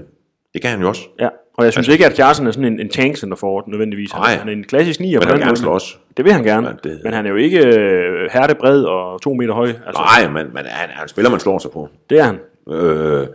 det 0.54 0.62
kan 0.62 0.70
han 0.70 0.80
jo 0.80 0.88
også. 0.88 1.02
ja. 1.20 1.28
Og 1.58 1.64
jeg 1.64 1.72
synes 1.72 1.88
ikke, 1.88 2.06
at 2.06 2.14
Kjartan 2.14 2.46
er 2.46 2.50
sådan 2.50 2.72
en, 2.72 2.80
en 2.80 2.88
tankcenter 2.88 3.36
for 3.36 3.64
nødvendigvis. 3.66 4.12
Han, 4.12 4.20
Nej. 4.20 4.34
han 4.36 4.48
er 4.48 4.52
en 4.52 4.64
klassisk 4.64 5.00
nier 5.00 5.18
Men 5.18 5.26
på 5.28 5.32
han 5.32 5.40
gerne 5.42 5.56
slås. 5.56 6.00
Det 6.16 6.24
vil 6.24 6.32
han 6.32 6.44
gerne. 6.44 6.66
Ja, 6.66 6.88
det- 6.88 7.00
Men 7.04 7.12
han 7.12 7.26
er 7.26 7.30
jo 7.30 7.36
ikke 7.36 7.66
øh, 7.66 8.30
hertebred 8.32 8.82
og 8.84 9.22
to 9.22 9.34
meter 9.34 9.54
høj. 9.54 9.68
Altså, 9.68 10.02
Nej, 10.20 10.28
men, 10.28 10.46
men 10.54 10.64
han, 10.66 10.88
han 10.90 11.08
spiller, 11.08 11.30
man 11.30 11.40
slår 11.40 11.58
sig 11.58 11.70
på. 11.70 11.88
Det 12.10 12.18
er 12.18 12.22
han. 12.24 12.38
Øh, 12.70 13.26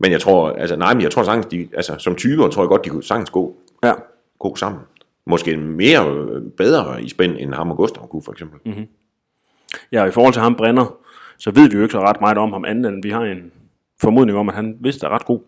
men 0.00 0.12
jeg 0.12 0.20
tror, 0.20 0.50
altså, 0.50 0.76
nej, 0.76 0.94
men 0.94 1.02
jeg 1.02 1.10
tror 1.10 1.22
sagtens, 1.22 1.46
de, 1.46 1.68
altså, 1.74 1.94
som 1.98 2.12
20'er 2.12 2.50
tror 2.50 2.62
jeg 2.62 2.68
godt, 2.68 2.84
de 2.84 2.90
kunne 2.90 3.02
sagtens 3.04 3.30
gå, 3.30 3.56
Ja. 3.84 3.92
gå 4.38 4.56
sammen. 4.56 4.80
Måske 5.26 5.56
mere 5.56 6.10
øh, 6.10 6.42
bedre 6.56 7.02
i 7.02 7.08
spænd, 7.08 7.36
end 7.38 7.54
ham 7.54 7.70
og 7.70 7.76
Gustav 7.76 8.08
kunne, 8.08 8.22
for 8.22 8.32
eksempel. 8.32 8.58
Mm-hmm. 8.64 8.86
Ja, 9.92 10.02
og 10.02 10.08
i 10.08 10.10
forhold 10.10 10.32
til 10.32 10.42
ham 10.42 10.54
Brenner, 10.54 10.94
så 11.38 11.50
ved 11.50 11.70
vi 11.70 11.76
jo 11.76 11.82
ikke 11.82 11.92
så 11.92 12.00
ret 12.00 12.20
meget 12.20 12.38
om 12.38 12.52
ham 12.52 12.64
andet, 12.64 12.92
end 12.92 13.02
vi 13.02 13.10
har 13.10 13.20
en 13.22 13.52
formodning 14.00 14.38
om, 14.38 14.48
at 14.48 14.54
han 14.54 14.76
vist 14.80 15.02
er 15.02 15.08
ret 15.08 15.24
god. 15.24 15.40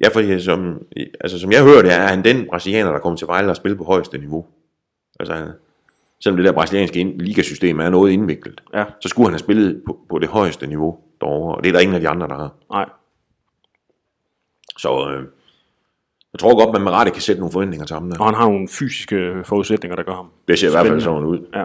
Ja, 0.00 0.08
for 0.08 0.38
som, 0.40 0.82
altså, 1.20 1.38
som 1.38 1.52
jeg 1.52 1.62
hører 1.62 1.82
det, 1.82 1.92
er 1.92 2.00
han 2.06 2.24
den 2.24 2.46
brasilianer, 2.46 2.92
der 2.92 2.98
kommer 2.98 3.16
til 3.16 3.26
Vejle 3.26 3.50
og 3.50 3.56
spiller 3.56 3.78
på 3.78 3.84
højeste 3.84 4.18
niveau. 4.18 4.46
Altså, 5.20 5.34
han- 5.34 5.52
selvom 6.20 6.36
det 6.36 6.44
der 6.46 6.52
brasilianske 6.52 7.04
ligasystem 7.18 7.80
er 7.80 7.90
noget 7.90 8.12
indviklet, 8.12 8.62
Ja. 8.74 8.84
så 9.00 9.08
skulle 9.08 9.26
han 9.26 9.32
have 9.32 9.38
spillet 9.38 9.82
på, 9.86 9.98
på 10.08 10.18
det 10.18 10.28
højeste 10.28 10.66
niveau 10.66 10.98
derovre, 11.20 11.54
og 11.56 11.62
det 11.64 11.68
er 11.68 11.72
der 11.72 11.80
ingen 11.80 11.94
af 11.94 12.00
de 12.00 12.08
andre, 12.08 12.28
der 12.28 12.34
har. 12.34 12.50
Nej. 12.70 12.88
Så 14.78 15.08
øh, 15.10 15.24
jeg 16.32 16.38
tror 16.40 16.64
godt, 16.64 16.72
man 16.72 16.82
med 16.82 16.92
rette 16.92 17.12
kan 17.12 17.22
sætte 17.22 17.40
nogle 17.40 17.52
forventninger 17.52 17.86
til 17.86 17.94
ham 17.94 18.10
der. 18.10 18.18
Og 18.18 18.24
han 18.26 18.34
har 18.34 18.44
nogle 18.44 18.68
fysiske 18.68 19.34
forudsætninger, 19.44 19.96
der 19.96 20.02
gør 20.02 20.12
ham. 20.14 20.26
Det 20.48 20.58
ser 20.58 20.68
i 20.68 20.70
hvert 20.70 20.86
fald 20.86 21.00
sådan 21.00 21.24
ud. 21.24 21.38
Ja. 21.54 21.64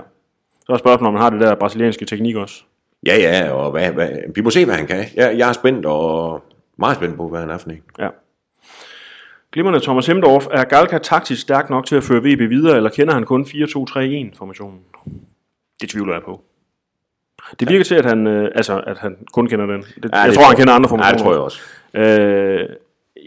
Så 0.66 0.74
er 0.74 0.78
spørgsmålet, 0.78 1.08
om 1.08 1.14
han 1.14 1.22
har 1.22 1.30
det 1.30 1.40
der 1.40 1.56
brasilianske 1.56 2.06
teknik 2.06 2.36
også. 2.36 2.64
Ja, 3.06 3.16
ja, 3.18 3.52
og 3.52 3.72
hvad, 3.72 3.92
hvad, 3.92 4.10
vi 4.36 4.42
må 4.42 4.50
se, 4.50 4.66
hvad 4.66 4.76
han 4.76 4.88
kan. 4.88 5.06
Jeg, 5.16 5.38
jeg 5.38 5.50
er 5.50 5.54
spændt 5.54 5.86
og 5.86 6.44
meget 6.82 6.98
spændt 6.98 7.18
på, 7.18 7.28
hvad 7.28 7.40
han 7.40 7.50
er 7.50 7.58
for 7.58 7.70
en. 7.70 7.82
Ja. 8.00 8.10
Glimmerne 9.52 9.80
Thomas 9.80 10.08
Hemdorf, 10.08 10.48
er 10.52 10.64
Galka 10.64 10.98
taktisk 10.98 11.42
stærk 11.42 11.70
nok 11.70 11.86
til 11.86 11.96
at 11.96 12.04
føre 12.04 12.20
VB 12.20 12.40
videre, 12.50 12.78
eller 12.78 12.90
kender 12.90 13.14
han 13.14 13.24
kun 13.24 13.44
4-2-3-1-formationen? 13.44 14.80
Det 15.82 15.90
tvivler 15.90 16.14
jeg 16.14 16.24
på. 16.24 16.42
Det 17.60 17.70
virker 17.70 17.84
til, 17.84 17.96
at 17.96 18.06
han, 18.06 18.28
øh, 18.28 18.52
altså, 18.56 18.80
at 18.88 18.98
han 18.98 19.18
kun 19.34 19.48
kender 19.48 19.66
den. 19.66 19.82
Det, 19.82 20.10
ja, 20.14 20.18
jeg 20.18 20.28
det 20.28 20.36
tror, 20.36 20.44
han 20.44 20.56
kender 20.56 20.74
andre 20.74 20.90
formationer. 20.90 21.08
Ja, 21.08 21.14
det 21.14 21.24
tror 21.24 21.32
jeg 21.32 21.42
også. 21.42 21.62
Øh, 21.94 22.70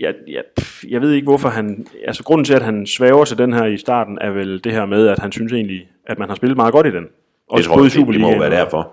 jeg, 0.00 0.14
jeg, 0.28 0.42
pff, 0.56 0.84
jeg 0.88 1.00
ved 1.00 1.10
ikke, 1.12 1.24
hvorfor 1.24 1.48
han... 1.48 1.86
Altså, 2.06 2.24
grunden 2.24 2.44
til, 2.44 2.54
at 2.54 2.62
han 2.62 2.86
svæver 2.86 3.24
til 3.24 3.38
den 3.38 3.52
her 3.52 3.64
i 3.64 3.76
starten, 3.76 4.18
er 4.20 4.30
vel 4.30 4.64
det 4.64 4.72
her 4.72 4.86
med, 4.86 5.08
at 5.08 5.18
han 5.18 5.32
synes 5.32 5.52
egentlig, 5.52 5.88
at 6.06 6.18
man 6.18 6.28
har 6.28 6.36
spillet 6.36 6.56
meget 6.56 6.72
godt 6.72 6.86
i 6.86 6.90
den. 6.90 7.02
Det 7.02 7.10
Også 7.48 7.68
tror 7.68 7.76
både 7.76 7.90
jeg, 7.94 8.06
det, 8.06 8.14
det 8.14 8.20
må 8.20 8.38
være 8.38 8.50
derfor. 8.50 8.92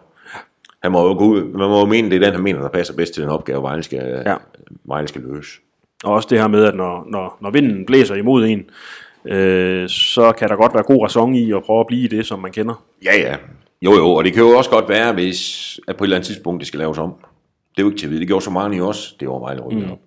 Han 0.83 0.91
må 0.91 1.07
jo 1.07 1.17
gå 1.17 1.25
ud, 1.25 1.43
man 1.43 1.69
må 1.69 1.79
jo 1.79 1.85
mene, 1.85 2.09
det 2.09 2.15
er 2.15 2.25
den, 2.25 2.33
han 2.33 2.43
mener, 2.43 2.61
der 2.61 2.69
passer 2.69 2.93
bedst 2.95 3.13
til 3.13 3.23
den 3.23 3.29
opgave, 3.31 3.63
Vejle 3.63 3.83
skal, 3.83 4.23
Ja. 4.25 4.35
Vejle 4.83 5.07
skal 5.07 5.21
løse. 5.21 5.51
Og 6.03 6.13
også 6.13 6.27
det 6.31 6.39
her 6.39 6.47
med, 6.47 6.65
at 6.65 6.75
når, 6.75 7.05
når, 7.09 7.37
når 7.41 7.51
vinden 7.51 7.85
blæser 7.85 8.15
imod 8.15 8.45
en, 8.45 8.69
øh, 9.25 9.89
så 9.89 10.31
kan 10.31 10.49
der 10.49 10.55
godt 10.55 10.73
være 10.73 10.83
god 10.83 11.03
ræson 11.03 11.35
i 11.35 11.53
at 11.53 11.63
prøve 11.63 11.79
at 11.79 11.87
blive 11.87 12.07
det, 12.07 12.25
som 12.25 12.39
man 12.39 12.51
kender. 12.51 12.83
Ja, 13.05 13.17
ja. 13.19 13.35
Jo, 13.81 13.93
jo, 13.93 14.09
og 14.09 14.23
det 14.23 14.33
kan 14.33 14.43
jo 14.43 14.49
også 14.49 14.69
godt 14.69 14.89
være, 14.89 15.13
hvis 15.13 15.79
at 15.87 15.97
på 15.97 16.03
et 16.03 16.05
eller 16.05 16.17
andet 16.17 16.27
tidspunkt 16.27 16.59
det 16.59 16.67
skal 16.67 16.79
laves 16.79 16.97
om. 16.97 17.13
Det 17.71 17.79
er 17.79 17.83
jo 17.83 17.89
ikke 17.89 17.99
til 17.99 18.05
at 18.05 18.09
vide. 18.09 18.19
Det 18.19 18.27
gjorde 18.27 18.45
så 18.45 18.51
mange 18.51 18.77
i 18.77 18.81
os, 18.81 19.15
det 19.19 19.27
var 19.29 19.39
Vejle 19.39 19.61
rykket 19.61 19.85
mm. 19.85 19.91
op. 19.91 19.99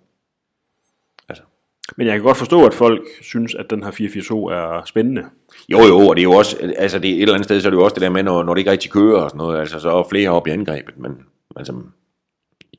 Men 1.97 2.07
jeg 2.07 2.15
kan 2.15 2.23
godt 2.23 2.37
forstå, 2.37 2.67
at 2.67 2.75
folk 2.75 3.03
synes, 3.23 3.55
at 3.55 3.71
den 3.71 3.83
her 3.83 3.91
442 3.91 4.79
er 4.79 4.83
spændende. 4.85 5.25
Jo, 5.69 5.79
jo, 5.79 5.99
og 5.99 6.17
det 6.17 6.21
er 6.23 6.25
jo 6.25 6.33
også, 6.33 6.75
altså 6.77 6.99
det 6.99 7.11
er 7.11 7.15
et 7.15 7.23
eller 7.23 7.35
andet 7.35 7.45
sted, 7.45 7.61
så 7.61 7.69
er 7.69 7.71
det 7.71 7.77
jo 7.77 7.85
også 7.85 7.95
det 7.95 8.03
der 8.03 8.09
med, 8.09 8.23
når, 8.23 8.43
når 8.43 8.55
det 8.55 8.59
ikke 8.61 8.71
rigtig 8.71 8.91
kører 8.91 9.21
og 9.21 9.31
sådan 9.31 9.39
noget, 9.39 9.61
altså 9.61 9.81
så 9.81 9.91
er 9.91 10.09
flere 10.11 10.31
op 10.31 10.47
i 10.47 10.51
angrebet, 10.51 10.99
men 10.99 11.13
altså, 11.57 11.75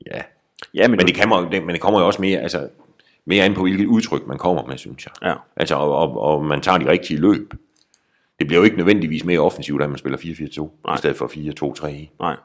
ja. 0.06 0.20
Ja, 0.74 0.88
Men 0.88 0.98
det, 0.98 1.14
kan 1.14 1.30
det, 1.52 1.62
men 1.62 1.72
det 1.72 1.80
kommer 1.80 2.00
jo 2.00 2.06
også 2.06 2.22
mere, 2.22 2.38
altså, 2.38 2.68
mere 3.24 3.44
an 3.44 3.54
på, 3.54 3.62
hvilket 3.62 3.86
udtryk 3.86 4.26
man 4.26 4.38
kommer 4.38 4.66
med, 4.66 4.78
synes 4.78 5.06
jeg. 5.06 5.28
Ja. 5.28 5.34
Altså, 5.56 5.74
og, 5.74 5.96
og, 5.96 6.20
og 6.20 6.44
man 6.44 6.60
tager 6.60 6.78
de 6.78 6.90
rigtige 6.90 7.20
løb. 7.20 7.54
Det 8.38 8.46
bliver 8.46 8.60
jo 8.60 8.64
ikke 8.64 8.76
nødvendigvis 8.76 9.24
mere 9.24 9.38
offensivt, 9.38 9.82
at 9.82 9.88
man 9.88 9.98
spiller 9.98 10.18
4-4-2, 10.18 10.94
i 10.94 10.98
stedet 10.98 11.16
for 11.16 11.26
4-2-3. 11.26 11.86
Nej. 12.20 12.36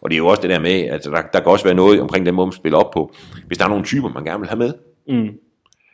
Og 0.00 0.10
det 0.10 0.16
er 0.16 0.18
jo 0.18 0.26
også 0.26 0.42
det 0.42 0.50
der 0.50 0.58
med, 0.58 0.82
at 0.82 1.04
der, 1.04 1.10
der 1.10 1.40
kan 1.40 1.52
også 1.52 1.64
være 1.64 1.74
noget 1.74 2.00
omkring 2.00 2.26
den 2.26 2.34
måde, 2.34 2.46
man 2.46 2.52
spiller 2.52 2.78
op 2.78 2.90
på, 2.90 3.14
hvis 3.46 3.58
der 3.58 3.64
er 3.64 3.68
nogle 3.68 3.84
typer, 3.84 4.08
man 4.08 4.24
gerne 4.24 4.40
vil 4.40 4.48
have 4.48 4.58
med. 4.58 4.74
Mm. 5.08 5.38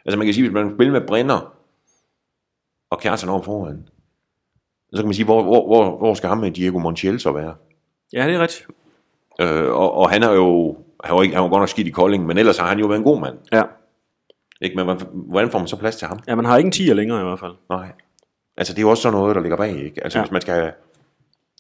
Altså 0.07 0.19
man 0.19 0.27
kan 0.27 0.35
sige, 0.35 0.45
hvis 0.49 0.55
man 0.55 0.75
spiller 0.77 0.93
med 1.01 1.07
Brenner 1.07 1.55
og 2.91 2.99
Kjartan 3.01 3.29
over 3.29 3.43
foran, 3.43 3.89
så 4.93 4.97
kan 5.03 5.05
man 5.07 5.15
sige, 5.15 5.25
hvor, 5.25 5.43
hvor, 5.43 5.67
hvor, 5.67 5.97
hvor 5.99 6.15
skal 6.15 6.29
ham 6.29 6.39
med 6.39 6.51
Diego 6.51 6.79
Montiel 6.79 7.21
så 7.21 7.33
være? 7.33 7.55
Ja, 8.13 8.27
det 8.27 8.35
er 8.35 8.41
rigtigt. 8.41 8.67
Øh, 9.41 9.73
og, 9.73 9.93
og 9.95 10.11
han 10.11 10.23
er 10.23 10.33
jo, 10.33 10.77
han 11.05 11.17
var, 11.17 11.23
ikke, 11.23 11.35
han 11.35 11.43
var 11.45 11.49
godt 11.51 11.61
nok 11.61 11.69
skidt 11.69 11.87
i 11.87 11.91
Kolding, 11.91 12.27
men 12.27 12.39
ellers 12.39 12.59
har 12.59 12.67
han 12.67 12.79
jo 12.79 12.87
været 12.87 12.99
en 12.99 13.05
god 13.05 13.21
mand. 13.21 13.39
Ja. 13.53 13.63
Ikke? 14.61 14.77
Men 14.77 14.85
hvordan- 15.13 15.51
får 15.51 15.59
man 15.59 15.69
så 15.69 15.77
plads 15.77 15.97
til 15.97 16.09
ham? 16.09 16.19
ja, 16.29 16.35
man 16.35 16.45
har 16.45 16.57
ikke 16.57 16.67
en 16.67 16.73
10 16.73 16.83
længere 16.83 17.21
i 17.21 17.25
hvert 17.25 17.41
fald. 17.41 17.53
Nej. 17.71 17.93
Altså 18.57 18.73
det 18.73 18.79
er 18.79 18.83
jo 18.83 18.91
også 18.91 19.03
sådan 19.03 19.19
noget, 19.19 19.37
der 19.37 19.43
ligger 19.43 19.57
bag, 19.57 19.77
ikke? 19.85 20.05
Altså 20.05 20.19
ja. 20.19 20.25
hvis 20.25 20.33
man 20.33 20.41
skal, 20.41 20.73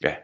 ja, 0.03 0.15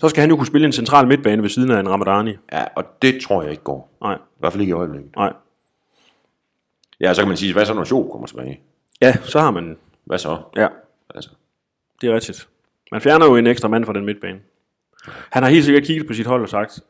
Så 0.00 0.08
skal 0.08 0.20
han 0.20 0.30
jo 0.30 0.36
kunne 0.36 0.46
spille 0.46 0.66
en 0.66 0.72
central 0.72 1.06
midtbane 1.06 1.42
ved 1.42 1.48
siden 1.50 1.70
af 1.70 1.80
en 1.80 1.88
Ramadani. 1.88 2.34
ja, 2.52 2.64
og 2.76 2.84
det 3.02 3.20
tror 3.22 3.42
jeg 3.42 3.50
ikke 3.50 3.62
går. 3.62 3.90
Nej, 4.02 4.14
I 4.14 4.18
hvert 4.38 4.52
fald 4.52 4.60
ikke 4.60 4.70
i 4.70 4.74
øjeblikket. 4.74 5.16
nej. 5.16 5.32
Ja, 7.02 7.14
så 7.14 7.20
kan 7.20 7.28
man 7.28 7.36
sige, 7.36 7.52
hvad 7.52 7.66
så 7.66 7.74
når 7.74 7.84
Sjob 7.84 8.10
kommer 8.10 8.26
tilbage? 8.26 8.60
Ja, 9.00 9.14
så 9.22 9.40
har 9.40 9.50
man... 9.50 9.76
Hvad 10.04 10.18
så? 10.18 10.38
Ja, 10.56 10.68
Altså, 11.14 11.30
det 12.00 12.10
er 12.10 12.14
rigtigt. 12.14 12.48
Man 12.92 13.00
fjerner 13.00 13.26
jo 13.26 13.36
en 13.36 13.46
ekstra 13.46 13.68
mand 13.68 13.84
fra 13.84 13.92
den 13.92 14.04
midtbane. 14.04 14.38
Han 15.30 15.42
har 15.42 15.50
helt 15.50 15.64
sikkert 15.64 15.84
kigget 15.84 16.06
på 16.06 16.12
sit 16.14 16.26
hold 16.26 16.42
og 16.42 16.48
sagt, 16.48 16.80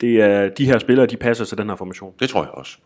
det 0.00 0.20
er, 0.22 0.48
de 0.48 0.66
her 0.66 0.78
spillere, 0.78 1.06
de 1.06 1.16
passer 1.16 1.44
til 1.44 1.58
den 1.58 1.68
her 1.68 1.76
formation. 1.76 2.14
det 2.20 2.28
tror 2.30 2.42
jeg 2.42 2.50
også. 2.50 2.78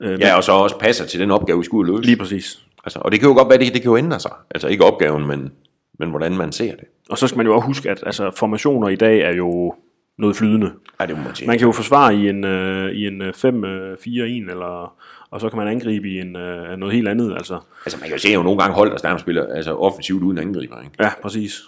Øh, 0.00 0.20
Ja, 0.20 0.36
og 0.36 0.44
så 0.44 0.52
også 0.52 0.78
passer 0.78 1.06
til 1.06 1.20
den 1.20 1.30
opgave, 1.30 1.58
vi 1.58 1.64
skulle 1.64 1.92
løse. 1.92 2.06
Lige 2.06 2.16
præcis. 2.16 2.64
Altså, 2.84 2.98
og 2.98 3.12
det 3.12 3.20
kan 3.20 3.28
jo 3.28 3.34
godt 3.34 3.48
være, 3.48 3.58
det, 3.58 3.74
det 3.74 3.82
kan 3.82 3.90
jo 3.90 3.96
ændre 3.96 4.20
sig. 4.20 4.32
Altså 4.50 4.68
ikke 4.68 4.84
opgaven, 4.84 5.26
men, 5.26 5.52
men 5.98 6.10
hvordan 6.10 6.36
man 6.36 6.52
ser 6.52 6.76
det. 6.76 6.84
Og 7.10 7.18
så 7.18 7.26
skal 7.28 7.36
man 7.36 7.46
jo 7.46 7.54
også 7.54 7.66
huske, 7.66 7.90
at 7.90 8.02
altså, 8.06 8.30
formationer 8.30 8.88
i 8.88 8.96
dag 8.96 9.20
er 9.20 9.32
jo 9.32 9.74
noget 10.18 10.36
flydende. 10.36 10.72
Ja, 11.00 11.06
det 11.06 11.16
må 11.16 11.22
man 11.22 11.34
sige. 11.34 11.46
Man 11.46 11.58
kan 11.58 11.66
jo 11.66 11.72
forsvare 11.72 12.14
i 12.14 12.28
en, 12.28 12.44
øh, 12.44 12.92
i 12.92 13.06
en 13.06 13.22
øh, 13.22 13.34
5-4-1, 13.36 14.50
eller, 14.50 14.96
og 15.30 15.40
så 15.40 15.48
kan 15.48 15.58
man 15.58 15.68
angribe 15.68 16.08
i 16.08 16.20
en, 16.20 16.36
øh, 16.36 16.76
noget 16.76 16.94
helt 16.94 17.08
andet. 17.08 17.32
Altså. 17.34 17.60
Altså 17.84 17.98
man 18.00 18.08
kan 18.08 18.12
jo 18.16 18.18
se 18.18 18.28
jo 18.32 18.42
nogle 18.42 18.58
gange 18.60 18.74
hold, 18.74 18.90
der 18.90 18.98
nærmest 19.04 19.22
spiller 19.24 19.46
altså, 19.54 19.76
offensivt 19.76 20.22
uden 20.22 20.38
angriber. 20.38 20.80
Ikke? 20.80 20.92
Ja, 21.00 21.10
præcis. 21.22 21.60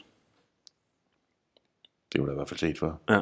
Det 2.13 2.19
jo 2.19 2.27
da 2.27 2.33
i 2.33 2.35
hvert 2.35 2.49
fald 2.49 2.59
set 2.59 2.79
før. 2.79 2.93
Ja. 3.11 3.21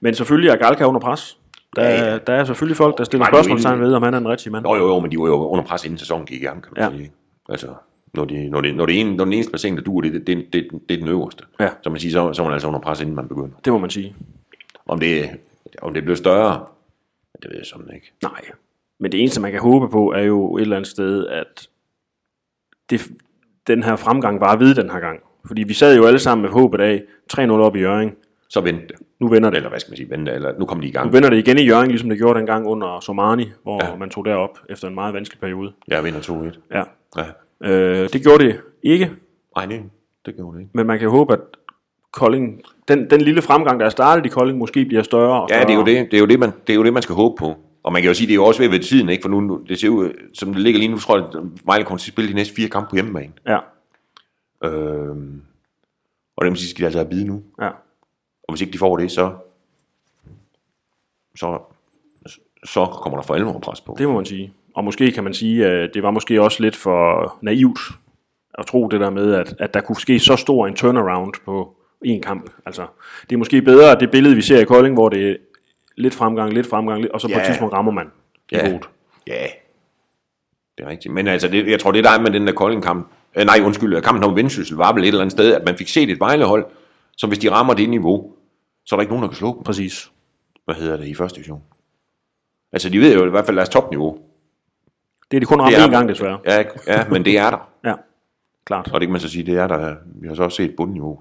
Men 0.00 0.14
selvfølgelig 0.14 0.50
er 0.50 0.56
Galka 0.56 0.84
under 0.84 1.00
pres. 1.00 1.38
Der, 1.76 1.82
Ja, 1.82 2.04
ja, 2.12 2.18
der 2.18 2.32
er 2.32 2.44
selvfølgelig 2.44 2.76
folk, 2.76 2.98
der 2.98 3.04
stiller 3.04 3.24
Var 3.26 3.30
jo 3.30 3.36
spørgsmålstegn 3.36 3.80
ved, 3.80 3.94
om 3.94 4.02
han 4.02 4.14
er 4.14 4.18
en 4.18 4.28
rigtig 4.28 4.52
mand. 4.52 4.64
Nå 4.64 4.76
jo, 4.76 4.86
jo, 4.88 5.00
men 5.00 5.10
de 5.12 5.18
var 5.18 5.26
jo 5.26 5.48
under 5.48 5.64
pres 5.64 5.84
inden 5.84 5.98
sæsonen 5.98 6.26
gik 6.26 6.42
i 6.42 6.44
gang, 6.44 6.62
kan 6.62 6.72
man 6.76 6.92
Ja. 6.92 6.96
sige. 6.98 7.12
Altså, 7.48 7.74
når, 8.14 8.24
de, 8.24 8.48
når, 8.50 8.60
det, 8.60 8.74
når, 8.76 8.86
det 8.86 9.00
ene, 9.00 9.16
når 9.16 9.24
den 9.24 9.32
eneste 9.32 9.50
placering, 9.50 9.76
der 9.76 9.82
duer, 9.82 10.02
det, 10.02 10.12
det, 10.12 10.26
det, 10.26 10.46
det, 10.52 10.70
det 10.88 10.94
er 10.94 10.98
den 10.98 11.08
øverste. 11.08 11.44
Ja. 11.60 11.68
Så 11.82 11.90
man 11.90 12.00
siger, 12.00 12.12
så, 12.12 12.32
så 12.32 12.42
er 12.42 12.46
man 12.46 12.52
altså 12.52 12.68
under 12.68 12.80
pres, 12.80 13.00
inden 13.00 13.14
man 13.14 13.28
begynder. 13.28 13.56
Det 13.64 13.72
må 13.72 13.78
man 13.78 13.90
sige. 13.90 14.16
Om 14.86 15.00
det, 15.00 15.30
om 15.82 15.94
det 15.94 16.02
bliver 16.02 16.16
større, 16.16 16.66
det 17.42 17.50
ved 17.50 17.56
jeg 17.56 17.66
sådan 17.66 17.90
ikke. 17.94 18.12
Nej. 18.22 18.40
Men 19.00 19.12
det 19.12 19.20
eneste, 19.20 19.40
man 19.40 19.52
kan 19.52 19.60
håbe 19.60 19.88
på, 19.88 20.12
er 20.12 20.22
jo 20.22 20.56
et 20.56 20.62
eller 20.62 20.76
andet 20.76 20.90
sted, 20.90 21.26
at 21.26 21.68
det, 22.90 23.10
den 23.66 23.82
her 23.82 23.96
fremgang 23.96 24.40
var 24.40 24.56
ved 24.56 24.74
den 24.74 24.90
her 24.90 25.00
gang. 25.00 25.20
Fordi 25.46 25.62
vi 25.62 25.74
sad 25.74 25.96
jo 25.96 26.06
alle 26.06 26.18
sammen 26.18 26.42
med 26.42 26.50
håbet 26.50 26.80
af 26.80 27.02
3-0 27.32 27.50
op 27.50 27.76
i 27.76 27.80
Jørgen. 27.80 28.12
Så 28.48 28.60
vent 28.60 28.88
det. 28.88 28.96
Nu 29.20 29.28
vender 29.28 29.50
det. 29.50 29.56
Eller 29.56 29.68
hvad 29.68 29.80
skal 29.80 29.90
man 29.90 29.96
sige, 29.96 30.10
vente, 30.10 30.32
eller 30.32 30.58
nu 30.58 30.64
kommer 30.66 30.82
de 30.82 30.88
i 30.88 30.92
gang. 30.92 31.06
Nu 31.06 31.12
vender 31.12 31.30
det 31.30 31.36
igen 31.36 31.58
i 31.58 31.62
Jørgen, 31.62 31.88
ligesom 31.88 32.08
det 32.08 32.18
gjorde 32.18 32.38
dengang 32.38 32.66
under 32.66 33.00
Somani, 33.00 33.50
hvor 33.62 33.84
Ja. 33.84 33.90
ja. 33.90 33.96
man 33.96 34.10
tog 34.10 34.24
derop 34.24 34.58
efter 34.68 34.88
en 34.88 34.94
meget 34.94 35.14
vanskelig 35.14 35.40
periode. 35.40 35.72
Jeg 35.88 36.04
vinder 36.04 36.20
2-1. 36.20 36.58
Ja. 36.70 36.82
Ja. 37.16 37.24
Øh, 37.60 38.08
det 38.12 38.22
gjorde 38.22 38.44
det 38.44 38.60
ikke, 38.82 39.10
Nej, 39.56 39.66
det, 39.66 39.82
det 40.26 40.36
gjorde 40.36 40.56
det 40.56 40.62
ikke. 40.62 40.70
men 40.74 40.86
man 40.86 40.98
kan 40.98 41.08
håbe, 41.10 41.32
at 41.32 41.40
Kolding, 42.12 42.62
den, 42.88 43.10
den 43.10 43.20
lille 43.20 43.42
fremgang, 43.42 43.80
der 43.80 43.86
er 43.86 43.90
startet 43.90 44.26
i 44.26 44.28
Kolding, 44.28 44.58
måske 44.58 44.84
bliver 44.84 45.02
større 45.02 45.42
og 45.42 45.48
større. 45.48 45.60
Ja, 45.60 45.64
det 45.66 45.72
er, 45.72 45.78
jo 45.78 45.84
det, 45.84 46.10
det, 46.10 46.16
er 46.16 46.20
jo 46.20 46.26
det, 46.26 46.38
man, 46.40 46.52
det 46.66 46.72
er 46.72 46.74
jo 46.76 46.84
det, 46.84 46.92
man 46.92 47.02
skal 47.02 47.14
håbe 47.14 47.34
på. 47.38 47.54
Og 47.82 47.92
man 47.92 48.02
kan 48.02 48.08
jo 48.08 48.14
sige, 48.14 48.26
det 48.26 48.32
er 48.32 48.36
jo 48.36 48.44
også 48.44 48.62
ved 48.62 48.68
ved 48.68 48.80
tiden, 48.80 49.08
ikke? 49.08 49.22
For 49.22 49.28
nu, 49.28 49.64
det 49.68 49.80
ser 49.80 49.88
ud, 49.88 50.10
som 50.34 50.52
det 50.52 50.62
ligger 50.62 50.78
lige 50.80 50.90
nu, 50.90 50.98
tror 50.98 51.16
jeg, 51.18 51.26
at 51.26 51.42
Vejle 51.66 51.84
kommer 51.84 51.98
til 51.98 52.10
at 52.10 52.12
spille 52.12 52.30
de 52.30 52.34
næste 52.34 52.54
fire 52.54 52.68
kampe 52.68 52.90
på 52.90 52.96
hjemmebane. 52.96 53.32
Ja, 53.46 53.58
Øhm, 54.64 55.42
og 56.36 56.44
dem 56.46 56.56
sige, 56.56 56.70
skal 56.70 56.80
de 56.82 56.86
altså 56.86 56.98
have 56.98 57.08
bide 57.10 57.24
nu. 57.24 57.42
ja. 57.60 57.68
Og 58.48 58.52
hvis 58.52 58.60
ikke 58.60 58.72
de 58.72 58.78
får 58.78 58.96
det, 58.96 59.10
så, 59.10 59.32
så, 61.36 61.58
så 62.64 62.86
kommer 62.86 63.18
der 63.18 63.22
for 63.22 63.34
alvor 63.34 63.58
pres 63.58 63.80
på. 63.80 63.94
Det 63.98 64.08
må 64.08 64.14
man 64.14 64.24
sige. 64.24 64.52
Og 64.74 64.84
måske 64.84 65.12
kan 65.12 65.24
man 65.24 65.34
sige, 65.34 65.66
at 65.66 65.90
det 65.94 66.02
var 66.02 66.10
måske 66.10 66.42
også 66.42 66.62
lidt 66.62 66.76
for 66.76 67.36
naivt 67.42 67.78
at 68.58 68.66
tro 68.66 68.88
det 68.88 69.00
der 69.00 69.10
med, 69.10 69.34
at, 69.34 69.54
at 69.58 69.74
der 69.74 69.80
kunne 69.80 69.96
ske 69.96 70.18
så 70.20 70.36
stor 70.36 70.66
en 70.66 70.74
turnaround 70.74 71.32
på 71.44 71.76
en 72.04 72.22
kamp. 72.22 72.50
Altså, 72.66 72.86
det 73.30 73.32
er 73.32 73.38
måske 73.38 73.62
bedre, 73.62 73.90
at 73.92 74.00
det 74.00 74.10
billede, 74.10 74.34
vi 74.34 74.42
ser 74.42 74.58
i 74.60 74.64
Kolding, 74.64 74.94
hvor 74.94 75.08
det 75.08 75.30
er 75.30 75.36
lidt 75.96 76.14
fremgang, 76.14 76.52
lidt 76.52 76.66
fremgang, 76.66 77.00
lidt- 77.00 77.12
og 77.12 77.20
så 77.20 77.28
på 77.28 77.32
Ja. 77.32 77.40
et 77.40 77.46
tidspunkt 77.46 77.74
rammer 77.74 77.92
man 77.92 78.06
Ja. 78.52 78.62
niveauet. 78.62 78.88
Ja, 79.26 79.46
det 80.78 80.84
er 80.84 80.88
rigtigt. 80.90 81.14
Men 81.14 81.26
altså, 81.28 81.48
det, 81.48 81.66
jeg 81.70 81.80
tror, 81.80 81.92
det 81.92 82.04
der 82.04 82.10
er 82.10 82.20
med 82.20 82.30
den 82.30 82.46
der 82.46 82.52
Kolding-kamp, 82.52 83.08
øh, 83.36 83.44
nej, 83.44 83.60
undskyld, 83.64 84.02
kampen 84.02 84.24
om 84.24 84.36
Vendsyssel, 84.36 84.76
var 84.76 84.92
vel 84.92 85.02
et 85.02 85.08
eller 85.08 85.20
andet 85.20 85.32
sted, 85.32 85.54
at 85.54 85.64
man 85.66 85.76
fik 85.76 85.88
set 85.88 86.10
et 86.10 86.20
Vejlehold, 86.20 86.66
som 87.16 87.30
hvis 87.30 87.38
de 87.38 87.50
rammer 87.50 87.74
det 87.74 87.88
niveau, 87.88 88.32
så 88.86 88.94
er 88.94 88.96
der 88.96 89.02
ikke 89.02 89.12
nogen, 89.12 89.22
der 89.22 89.28
kan 89.28 89.36
slå 89.36 89.54
dem. 89.54 89.62
Præcis. 89.62 90.10
Hvad 90.64 90.74
hedder 90.74 90.96
det 90.96 91.06
i 91.06 91.14
første 91.14 91.36
division? 91.36 91.62
Altså, 92.72 92.88
de 92.90 93.00
ved 93.00 93.14
jo 93.14 93.26
i 93.26 93.30
hvert 93.30 93.46
fald 93.46 93.56
deres 93.56 93.68
topniveau. 93.68 94.18
Det 95.30 95.36
er 95.36 95.40
de 95.40 95.46
kun 95.46 95.60
ramt 95.60 95.74
én 95.74 95.90
gang, 95.90 96.08
desværre. 96.08 96.38
Ja, 96.46 96.64
ja, 96.86 97.08
men 97.08 97.24
det 97.24 97.38
er 97.38 97.50
der. 97.50 97.68
Ja, 97.84 97.94
klart. 98.64 98.90
Og 98.92 99.00
det 99.00 99.06
kan 99.06 99.12
man 99.12 99.20
så 99.20 99.28
sige, 99.28 99.46
det 99.46 99.58
er 99.58 99.66
der. 99.66 99.94
Vi 100.20 100.28
har 100.28 100.34
så 100.34 100.42
også 100.42 100.56
set 100.56 100.76
bundniveau. 100.76 101.20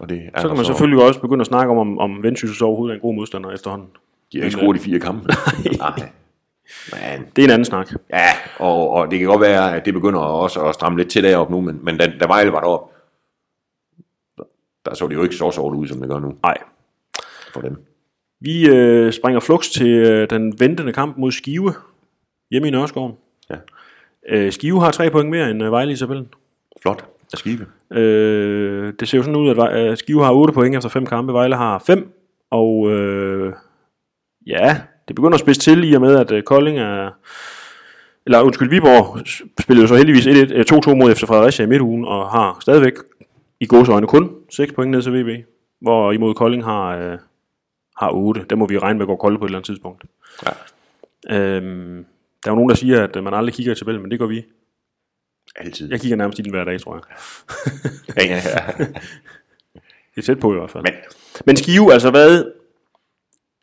Og 0.00 0.08
det 0.08 0.22
er 0.34 0.40
Så 0.40 0.48
kan 0.48 0.56
man 0.56 0.66
selvfølgelig 0.66 1.04
også 1.04 1.20
begynde 1.20 1.40
at 1.40 1.46
snakke 1.46 1.70
om, 1.70 1.78
om, 1.78 1.98
om 1.98 2.22
Vendsyssel 2.22 2.56
så 2.56 2.64
overhovedet 2.64 2.92
er 2.92 2.96
en 2.96 3.00
god 3.00 3.14
modstander 3.14 3.50
efterhånden. 3.50 3.88
De 4.32 4.38
har 4.38 4.44
ikke 4.44 4.56
scoret 4.56 4.76
i 4.76 4.80
fire 4.80 4.98
kampe. 5.00 5.28
Nej. 5.78 6.10
Men, 6.92 7.26
Det 7.36 7.42
er 7.42 7.46
en 7.46 7.50
anden 7.50 7.64
snak. 7.64 7.92
ja, 8.10 8.26
og, 8.58 8.90
og 8.90 9.10
det 9.10 9.18
kan 9.18 9.28
godt 9.28 9.40
være, 9.40 9.76
at 9.76 9.84
det 9.84 9.94
begynder 9.94 10.20
også 10.20 10.64
at 10.64 10.74
stramme 10.74 10.98
lidt 10.98 11.10
til 11.10 11.22
deroppe 11.22 11.52
nu, 11.54 11.60
men, 11.60 11.80
men 11.84 11.98
da, 11.98 12.12
da 12.20 12.26
Vejle 12.26 12.52
var 12.52 12.60
deroppe, 12.60 12.94
der 14.84 14.94
så 14.94 15.06
det 15.06 15.14
jo 15.14 15.22
ikke 15.22 15.34
så 15.34 15.50
sort 15.50 15.74
ud, 15.74 15.86
som 15.86 16.00
det 16.00 16.08
gør 16.08 16.18
nu 16.18 16.34
Nej. 16.42 16.56
for 17.52 17.60
dem. 17.60 17.84
Vi 18.40 18.68
øh, 18.68 19.12
springer 19.12 19.40
flux 19.40 19.68
til 19.70 19.88
øh, 19.88 20.30
den 20.30 20.60
ventende 20.60 20.92
kamp 20.92 21.16
mod 21.16 21.32
Skive 21.32 21.74
hjemme 22.50 22.68
i 22.68 22.70
Nørreskoven. 22.70 23.12
Ja. 23.50 23.56
Øh, 24.28 24.52
Skive 24.52 24.80
har 24.80 24.90
tre 24.90 25.10
point 25.10 25.30
mere 25.30 25.50
end 25.50 25.62
øh, 25.62 25.72
Vejle 25.72 25.92
i 25.92 25.96
tabellen. 25.96 26.28
Flot 26.82 27.04
at 27.32 27.38
skive. 27.38 27.66
Øh, 27.90 28.92
det 29.00 29.08
ser 29.08 29.18
jo 29.18 29.22
sådan 29.22 29.36
ud, 29.36 29.50
at 29.50 29.78
øh, 29.78 29.96
Skive 29.96 30.24
har 30.24 30.32
8 30.32 30.52
point 30.52 30.76
efter 30.76 30.88
fem 30.88 31.06
kampe, 31.06 31.32
Vejle 31.32 31.56
har 31.56 31.78
5. 31.86 32.12
Og 32.50 32.90
øh, 32.90 33.52
ja, 34.46 34.80
det 35.08 35.16
begynder 35.16 35.34
at 35.34 35.40
spidse 35.40 35.60
til 35.60 35.90
i 35.90 35.94
og 35.94 36.00
med, 36.00 36.16
at 36.16 36.30
øh, 36.32 36.42
Kolding 36.42 36.78
er... 36.78 37.10
Eller 38.26 38.42
undskyld, 38.42 38.70
Viborg 38.70 39.18
spillede 39.60 39.82
jo 39.82 39.88
så 39.88 39.96
heldigvis 39.96 40.26
1-1, 40.26 40.30
øh, 40.30 40.64
2-2 40.72 40.94
mod 40.94 41.12
efter 41.12 41.26
Fredericia 41.26 41.64
i 41.64 41.68
midtugen, 41.68 42.04
og 42.04 42.30
har 42.30 42.58
stadigvæk 42.60 42.92
i 43.60 43.66
gåsøjne 43.66 44.06
kun 44.06 44.30
6 44.50 44.72
point 44.72 44.90
ned 44.90 45.02
til 45.02 45.12
VB. 45.12 45.46
Hvor 45.80 46.12
imod 46.12 46.34
Kolding 46.34 46.64
har, 46.64 46.96
øh, 46.96 47.18
har 47.96 48.10
8. 48.10 48.44
Der 48.50 48.56
må 48.56 48.66
vi 48.66 48.78
regne 48.78 48.98
med 48.98 49.04
at 49.04 49.08
gå 49.08 49.16
kolde 49.16 49.38
på 49.38 49.44
et 49.44 49.48
eller 49.48 49.58
andet 49.58 49.66
tidspunkt. 49.66 50.04
Ja. 50.46 50.50
Øhm, 51.36 52.06
der 52.46 52.50
er 52.50 52.54
jo 52.54 52.56
nogen, 52.56 52.68
der 52.68 52.76
siger, 52.76 53.04
at 53.04 53.16
øh, 53.16 53.24
man 53.24 53.34
aldrig 53.34 53.54
kigger 53.54 53.72
i 53.72 53.76
tabellen, 53.76 54.02
men 54.02 54.10
det 54.10 54.18
gør 54.18 54.26
vi. 54.26 54.44
Altid. 55.56 55.90
Jeg 55.90 56.00
kigger 56.00 56.16
nærmest 56.16 56.38
i 56.38 56.42
den 56.42 56.50
hver 56.50 56.64
dag, 56.64 56.80
tror 56.80 56.94
jeg. 56.94 57.02
Ja, 58.16 58.34
ja, 58.34 58.42
ja. 58.78 58.84
Det 60.14 60.22
er 60.22 60.22
tæt 60.22 60.40
på 60.40 60.52
i 60.52 60.56
hvert 60.56 60.70
fald. 60.70 60.84
Men 60.84 60.94
Men 61.46 61.56
Skive, 61.56 61.92
altså 61.92 62.10
hvad, 62.10 62.44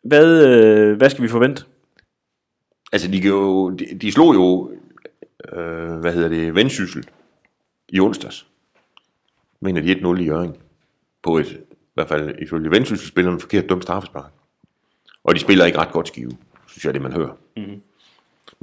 hvad, 0.02 0.46
øh, 0.46 0.96
hvad 0.96 1.10
skal 1.10 1.22
vi 1.22 1.28
forvente? 1.28 1.64
altså, 2.92 3.10
de, 3.10 3.18
jo, 3.18 3.70
de, 3.70 3.84
de 4.00 4.12
slog 4.12 4.34
jo, 4.34 4.70
øh, 5.52 5.98
hvad 5.98 6.12
hedder 6.12 6.28
det, 6.28 6.54
Vendsyssel 6.54 7.08
i 7.88 8.00
onsdags. 8.00 8.46
Mener 9.60 9.80
de 9.80 9.92
1-0 9.92 10.20
i 10.20 10.24
Jørgen. 10.24 10.56
På 11.22 11.38
et, 11.38 11.46
i 11.70 11.94
hvert 11.94 12.08
fald 12.08 12.38
ifølge 12.38 12.70
Vendsyssel, 12.70 13.08
spiller 13.08 13.32
en 13.32 13.40
forkert 13.40 13.68
dømt 13.68 13.82
straffespark. 13.82 14.32
Og 15.24 15.34
de 15.34 15.40
spiller 15.40 15.64
ikke 15.64 15.78
ret 15.78 15.92
godt 15.92 16.08
skive, 16.08 16.30
synes 16.66 16.84
jeg, 16.84 16.94
det 16.94 17.02
man 17.02 17.12
hører. 17.12 17.36
Mm. 17.56 17.82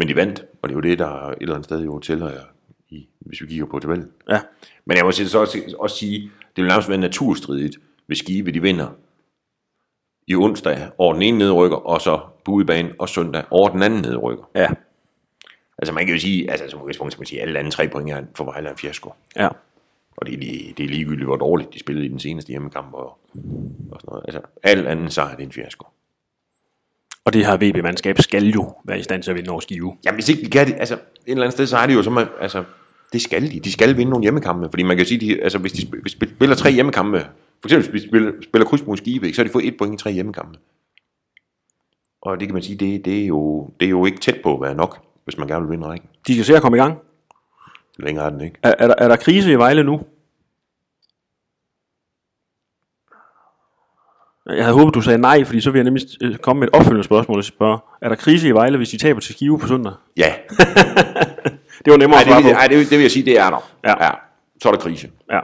Men 0.02 0.08
de 0.08 0.16
vandt, 0.16 0.46
og 0.62 0.70
det 0.70 0.76
er 0.76 0.78
jo 0.78 0.82
det, 0.82 1.00
der 1.00 1.30
et 1.30 1.38
eller 1.42 1.56
andet 1.56 1.66
sted 1.66 1.84
jo 1.84 2.00
tæller 2.00 2.30
jer, 2.30 2.44
i, 2.90 3.08
hvis 3.20 3.42
vi 3.42 3.48
kigger 3.48 3.66
på 3.66 3.80
tabellen. 3.80 4.12
Ja, 4.30 4.40
Men 4.86 4.98
jeg 4.98 5.06
må 5.06 5.12
så 5.12 5.40
også, 5.40 5.76
også 5.80 5.96
sige, 5.96 6.22
det 6.56 6.64
vil 6.64 6.68
nærmest 6.68 6.90
være 6.90 6.98
naturstridigt, 6.98 7.78
hvis 8.06 8.18
Skive 8.18 8.52
de 8.52 8.62
vinder 8.62 8.88
i 10.28 10.36
onsdag 10.36 10.90
over 10.98 11.14
den 11.14 11.22
ene 11.22 11.38
nedrykker, 11.38 11.78
og 11.78 12.02
så 12.02 12.20
på 12.46 12.52
udebane 12.52 12.94
og 13.00 13.10
søndag 13.10 13.44
over 13.50 13.70
den 13.70 13.84
anden 13.84 14.02
nedrykker. 14.02 14.44
ja, 14.56 14.68
Altså 15.78 15.94
man 15.94 16.06
kan 16.06 16.16
jo 16.16 16.22
sige, 16.22 16.52
altså 16.52 16.70
som 16.70 16.82
udgangspunkt 16.82 17.20
man 17.20 17.26
sige, 17.26 17.42
at 17.42 17.48
alle 17.48 17.60
andre 17.60 17.72
tre 17.72 17.88
point 17.88 18.10
er 18.10 18.24
for 18.36 18.44
Vejle 18.44 18.70
en 18.70 18.78
fiasko. 18.78 19.14
ja. 19.36 19.50
Og 20.18 20.26
det 20.26 20.34
er, 20.34 20.38
lige, 20.38 20.74
det 20.78 20.84
er 20.84 20.90
ligegyldigt, 20.90 21.26
hvor 21.26 21.38
dårligt 21.38 21.74
de 21.74 21.80
spillede 21.80 22.06
i 22.06 22.10
den 22.10 22.20
seneste 22.20 22.50
hjemmekamp 22.50 22.94
og, 22.94 23.06
og 23.92 24.02
sådan 24.02 24.08
noget. 24.08 24.24
Altså, 24.26 24.42
alt 24.64 24.88
andet 24.88 25.14
sejr, 25.14 25.36
det 25.36 25.44
er 25.44 25.48
en 25.48 25.52
fiasko. 25.52 25.88
Og 27.26 27.34
det 27.34 27.46
her 27.46 27.58
VB-mandskab 27.58 28.22
skal 28.22 28.48
jo 28.48 28.74
være 28.86 29.00
i 29.00 29.04
stand 29.04 29.24
til 29.24 29.32
at 29.32 29.38
vinde 29.38 29.50
over 29.50 29.60
Skive. 29.60 29.98
Jamen, 30.06 30.16
hvis 30.16 30.30
ikke 30.30 30.46
de 30.46 30.50
kan 30.50 30.68
det, 30.68 30.76
altså, 30.80 30.94
et 30.96 31.02
eller 31.28 31.44
andet 31.44 31.54
sted, 31.54 31.68
så 31.68 31.78
er 31.78 31.88
det 31.88 31.94
jo 31.94 32.04
som, 32.04 32.18
at, 32.18 32.28
altså, 32.42 32.64
det 33.14 33.22
skal 33.22 33.52
de. 33.52 33.60
De 33.60 33.72
skal 33.72 33.98
vinde 33.98 34.10
nogle 34.10 34.24
hjemmekampe, 34.24 34.68
fordi 34.72 34.84
man 34.84 34.98
kan 34.98 35.06
sige, 35.06 35.20
de, 35.20 35.44
altså, 35.44 35.58
hvis 35.58 35.72
de 35.72 35.88
spiller 36.10 36.56
tre 36.56 36.72
hjemmekampe, 36.72 37.20
for 37.62 37.68
eksempel 37.68 37.92
hvis 37.92 38.02
de 38.02 38.08
spiller, 38.08 38.32
spiller 38.44 38.66
kryds 38.66 38.86
mod 38.86 38.98
Skive, 38.98 39.34
så 39.34 39.42
har 39.42 39.48
de 39.48 39.54
fået 39.54 39.68
et 39.68 39.78
point 39.78 40.02
i 40.02 40.04
tre 40.04 40.12
hjemmekampe. 40.12 40.60
Og 42.22 42.40
det 42.40 42.48
kan 42.48 42.54
man 42.54 42.64
sige, 42.64 42.76
det, 42.76 43.06
det, 43.06 43.24
er 43.24 43.28
jo, 43.28 43.70
det 43.80 43.86
er 43.86 43.90
jo 43.90 44.06
ikke 44.06 44.20
tæt 44.20 44.40
på 44.44 44.56
at 44.56 44.62
være 44.62 44.76
nok, 44.76 45.00
hvis 45.24 45.38
man 45.38 45.48
gerne 45.48 45.66
vil 45.66 45.72
vinde 45.72 45.88
rækken. 45.88 46.10
De 46.28 46.34
skal 46.34 46.46
se 46.46 46.56
at 46.56 46.62
komme 46.62 46.78
i 46.78 46.82
gang. 46.82 46.98
Længere 48.00 48.26
er 48.26 48.30
den 48.30 48.42
ikke. 48.42 48.56
Er, 48.64 48.76
er, 48.80 48.88
der, 48.88 48.96
er 48.98 49.08
der 49.08 49.16
krise 49.16 49.52
i 49.52 49.56
Vejle 49.56 49.84
nu? 49.84 50.02
Jeg 54.46 54.64
havde 54.66 54.78
håbet, 54.80 54.94
du 54.96 55.02
sagde 55.02 55.18
nej, 55.18 55.44
fordi 55.46 55.62
så 55.62 55.72
vil 55.72 55.80
jeg 55.80 55.84
nemlig 55.84 56.04
øh, 56.22 56.36
komme 56.38 56.60
med 56.60 56.68
et 56.68 56.74
opfølgende 56.74 57.04
spørgsmål 57.04 57.38
og 57.38 57.44
spørge, 57.44 57.80
er 58.02 58.10
der 58.10 58.16
krise 58.16 58.48
i 58.48 58.52
Vejle, 58.52 58.78
hvis 58.78 58.90
de 58.90 58.98
taber 58.98 59.20
til 59.20 59.36
Skive 59.36 59.60
på 59.60 59.68
søndag? 59.68 59.94
Ja, 60.18 60.34
Det 61.86 61.92
var 61.92 61.98
nemmere 61.98 62.18
Ej, 62.18 62.22
at 62.22 62.28
svare 62.28 62.38
det, 62.38 62.46
vil, 62.46 62.54
på. 62.54 62.60
ej, 62.60 62.68
det, 62.68 62.78
vil- 62.78 62.90
det 62.90 62.98
vil 62.98 63.02
jeg 63.02 63.12
sige, 63.12 63.26
det 63.26 63.40
er 63.40 63.50
der. 63.50 63.72
Ja. 63.84 64.04
ja. 64.06 64.12
Så 64.62 64.70
er 64.70 64.74
der 64.74 64.80
krise. 64.80 65.10
Ja. 65.32 65.40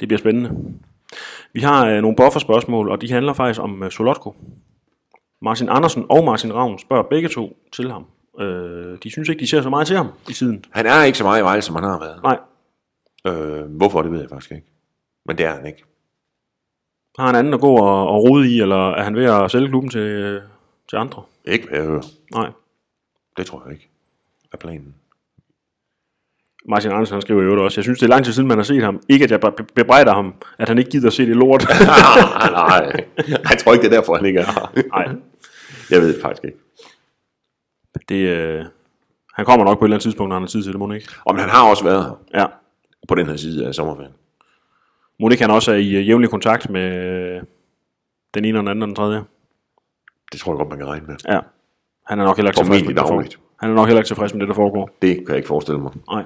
Det 0.00 0.08
bliver 0.08 0.18
spændende. 0.18 0.50
Vi 1.52 1.60
har 1.60 1.86
øh, 1.86 2.02
nogle 2.02 2.16
bufferspørgsmål, 2.16 2.90
og 2.90 3.00
de 3.00 3.12
handler 3.12 3.32
faktisk 3.32 3.60
om 3.62 3.82
øh, 3.82 3.90
Solotko. 3.90 4.36
Martin 5.42 5.68
Andersen 5.68 6.06
og 6.08 6.24
Martin 6.24 6.54
Ravn 6.54 6.78
spørger 6.78 7.02
begge 7.02 7.28
to 7.28 7.56
til 7.72 7.90
ham. 7.92 8.06
Øh, 8.40 8.98
de 9.02 9.10
synes 9.10 9.28
ikke, 9.28 9.40
de 9.40 9.46
ser 9.46 9.62
så 9.62 9.70
meget 9.70 9.86
til 9.86 9.96
ham 9.96 10.08
i 10.28 10.32
siden. 10.32 10.64
Han 10.70 10.86
er 10.86 11.02
ikke 11.02 11.18
så 11.18 11.24
meget 11.24 11.40
i 11.40 11.44
Vejle, 11.44 11.62
som 11.62 11.74
han 11.74 11.84
har 11.84 11.98
været. 12.00 12.22
Nej. 12.22 12.38
Øh, 13.34 13.76
hvorfor, 13.76 14.02
det 14.02 14.12
ved 14.12 14.20
jeg 14.20 14.28
faktisk 14.28 14.50
ikke. 14.52 14.66
Men 15.26 15.38
det 15.38 15.46
er 15.46 15.54
han 15.54 15.66
ikke. 15.66 15.84
Har 17.18 17.26
han 17.26 17.34
anden 17.36 17.54
at 17.54 17.60
gå 17.60 17.76
og, 17.76 18.08
og 18.08 18.22
rode 18.22 18.50
i, 18.50 18.60
eller 18.60 18.90
er 18.90 19.02
han 19.04 19.14
ved 19.16 19.24
at 19.24 19.50
sælge 19.50 19.68
klubben 19.68 19.90
til, 19.90 20.00
øh, 20.00 20.42
til 20.88 20.96
andre? 20.96 21.22
Ikke, 21.44 21.68
hvad 21.68 21.78
jeg 21.78 21.86
hører. 21.88 22.02
Nej. 22.34 22.50
Det 23.36 23.46
tror 23.46 23.62
jeg 23.66 23.72
ikke. 23.72 23.88
Er 24.52 24.56
planen. 24.56 24.94
Martin 26.68 26.90
Andersen 26.90 27.14
han 27.14 27.22
skriver 27.22 27.42
jo 27.42 27.64
også. 27.64 27.78
Jeg 27.80 27.84
synes, 27.84 27.98
det 27.98 28.06
er 28.06 28.10
lang 28.10 28.24
tid 28.24 28.32
siden, 28.32 28.48
man 28.48 28.58
har 28.58 28.62
set 28.64 28.82
ham. 28.82 29.02
Ikke, 29.08 29.24
at 29.24 29.30
jeg 29.30 29.40
be- 29.40 29.64
bebrejder 29.74 30.14
ham, 30.14 30.34
at 30.58 30.68
han 30.68 30.78
ikke 30.78 30.90
gider 30.90 31.06
at 31.06 31.12
se 31.12 31.26
det 31.26 31.36
lort. 31.36 31.64
nej, 32.52 33.06
jeg 33.50 33.58
tror 33.58 33.72
ikke, 33.72 33.82
det 33.82 33.92
er 33.92 33.96
derfor, 34.00 34.16
han 34.16 34.24
ikke 34.26 34.40
er 34.40 34.44
her. 34.44 34.82
Nej. 34.88 35.08
Jeg 35.90 36.00
ved 36.00 36.14
det 36.14 36.22
faktisk 36.22 36.44
ikke. 36.44 36.58
Det, 38.08 38.14
øh, 38.28 38.64
han 39.34 39.44
kommer 39.44 39.64
nok 39.66 39.78
på 39.78 39.84
et 39.84 39.86
eller 39.88 39.96
andet 39.96 40.02
tidspunkt, 40.02 40.28
når 40.28 40.36
han 40.36 40.42
har 40.42 40.48
tid 40.48 40.62
til 40.62 40.72
det, 40.72 40.78
må 40.78 40.92
ikke? 40.92 41.08
Om 41.26 41.38
han 41.38 41.48
har 41.48 41.70
også 41.70 41.84
været 41.84 42.04
her 42.04 42.40
Ja. 42.40 42.46
på 43.08 43.14
den 43.14 43.26
her 43.26 43.36
side 43.36 43.66
af 43.66 43.74
sommerferien. 43.74 44.12
Ikke 45.20 45.42
han 45.44 45.50
også 45.50 45.72
er 45.72 45.76
i 45.76 45.94
øh, 45.94 46.08
jævnlig 46.08 46.30
kontakt 46.30 46.70
med 46.70 46.92
øh, 46.92 47.42
den 48.34 48.44
ene 48.44 48.58
og 48.58 48.62
den 48.62 48.68
anden 48.68 48.82
og 48.82 48.86
den 48.86 48.96
tredje? 48.96 49.22
Det 50.32 50.40
tror 50.40 50.52
jeg 50.52 50.56
godt, 50.56 50.68
man 50.68 50.78
kan 50.78 50.86
regne 50.86 51.06
med. 51.06 51.16
Ja. 51.28 51.40
Han 52.06 52.20
er 52.20 52.24
nok 52.24 52.36
heller 52.36 52.50
ikke 52.50 52.58
tilfreds 52.60 52.82
med 52.82 52.88
det, 52.88 52.96
der 52.96 53.06
foregår. 53.06 53.30
Han 53.60 53.70
er 53.70 53.74
nok 53.74 53.86
heller 53.86 54.00
ikke 54.00 54.08
tilfreds 54.08 54.34
med 54.34 54.40
det, 54.40 54.48
der 54.48 54.54
foregår. 54.54 54.90
Det 55.02 55.16
kan 55.16 55.28
jeg 55.28 55.36
ikke 55.36 55.48
forestille 55.48 55.80
mig. 55.80 55.92
Nej. 56.10 56.24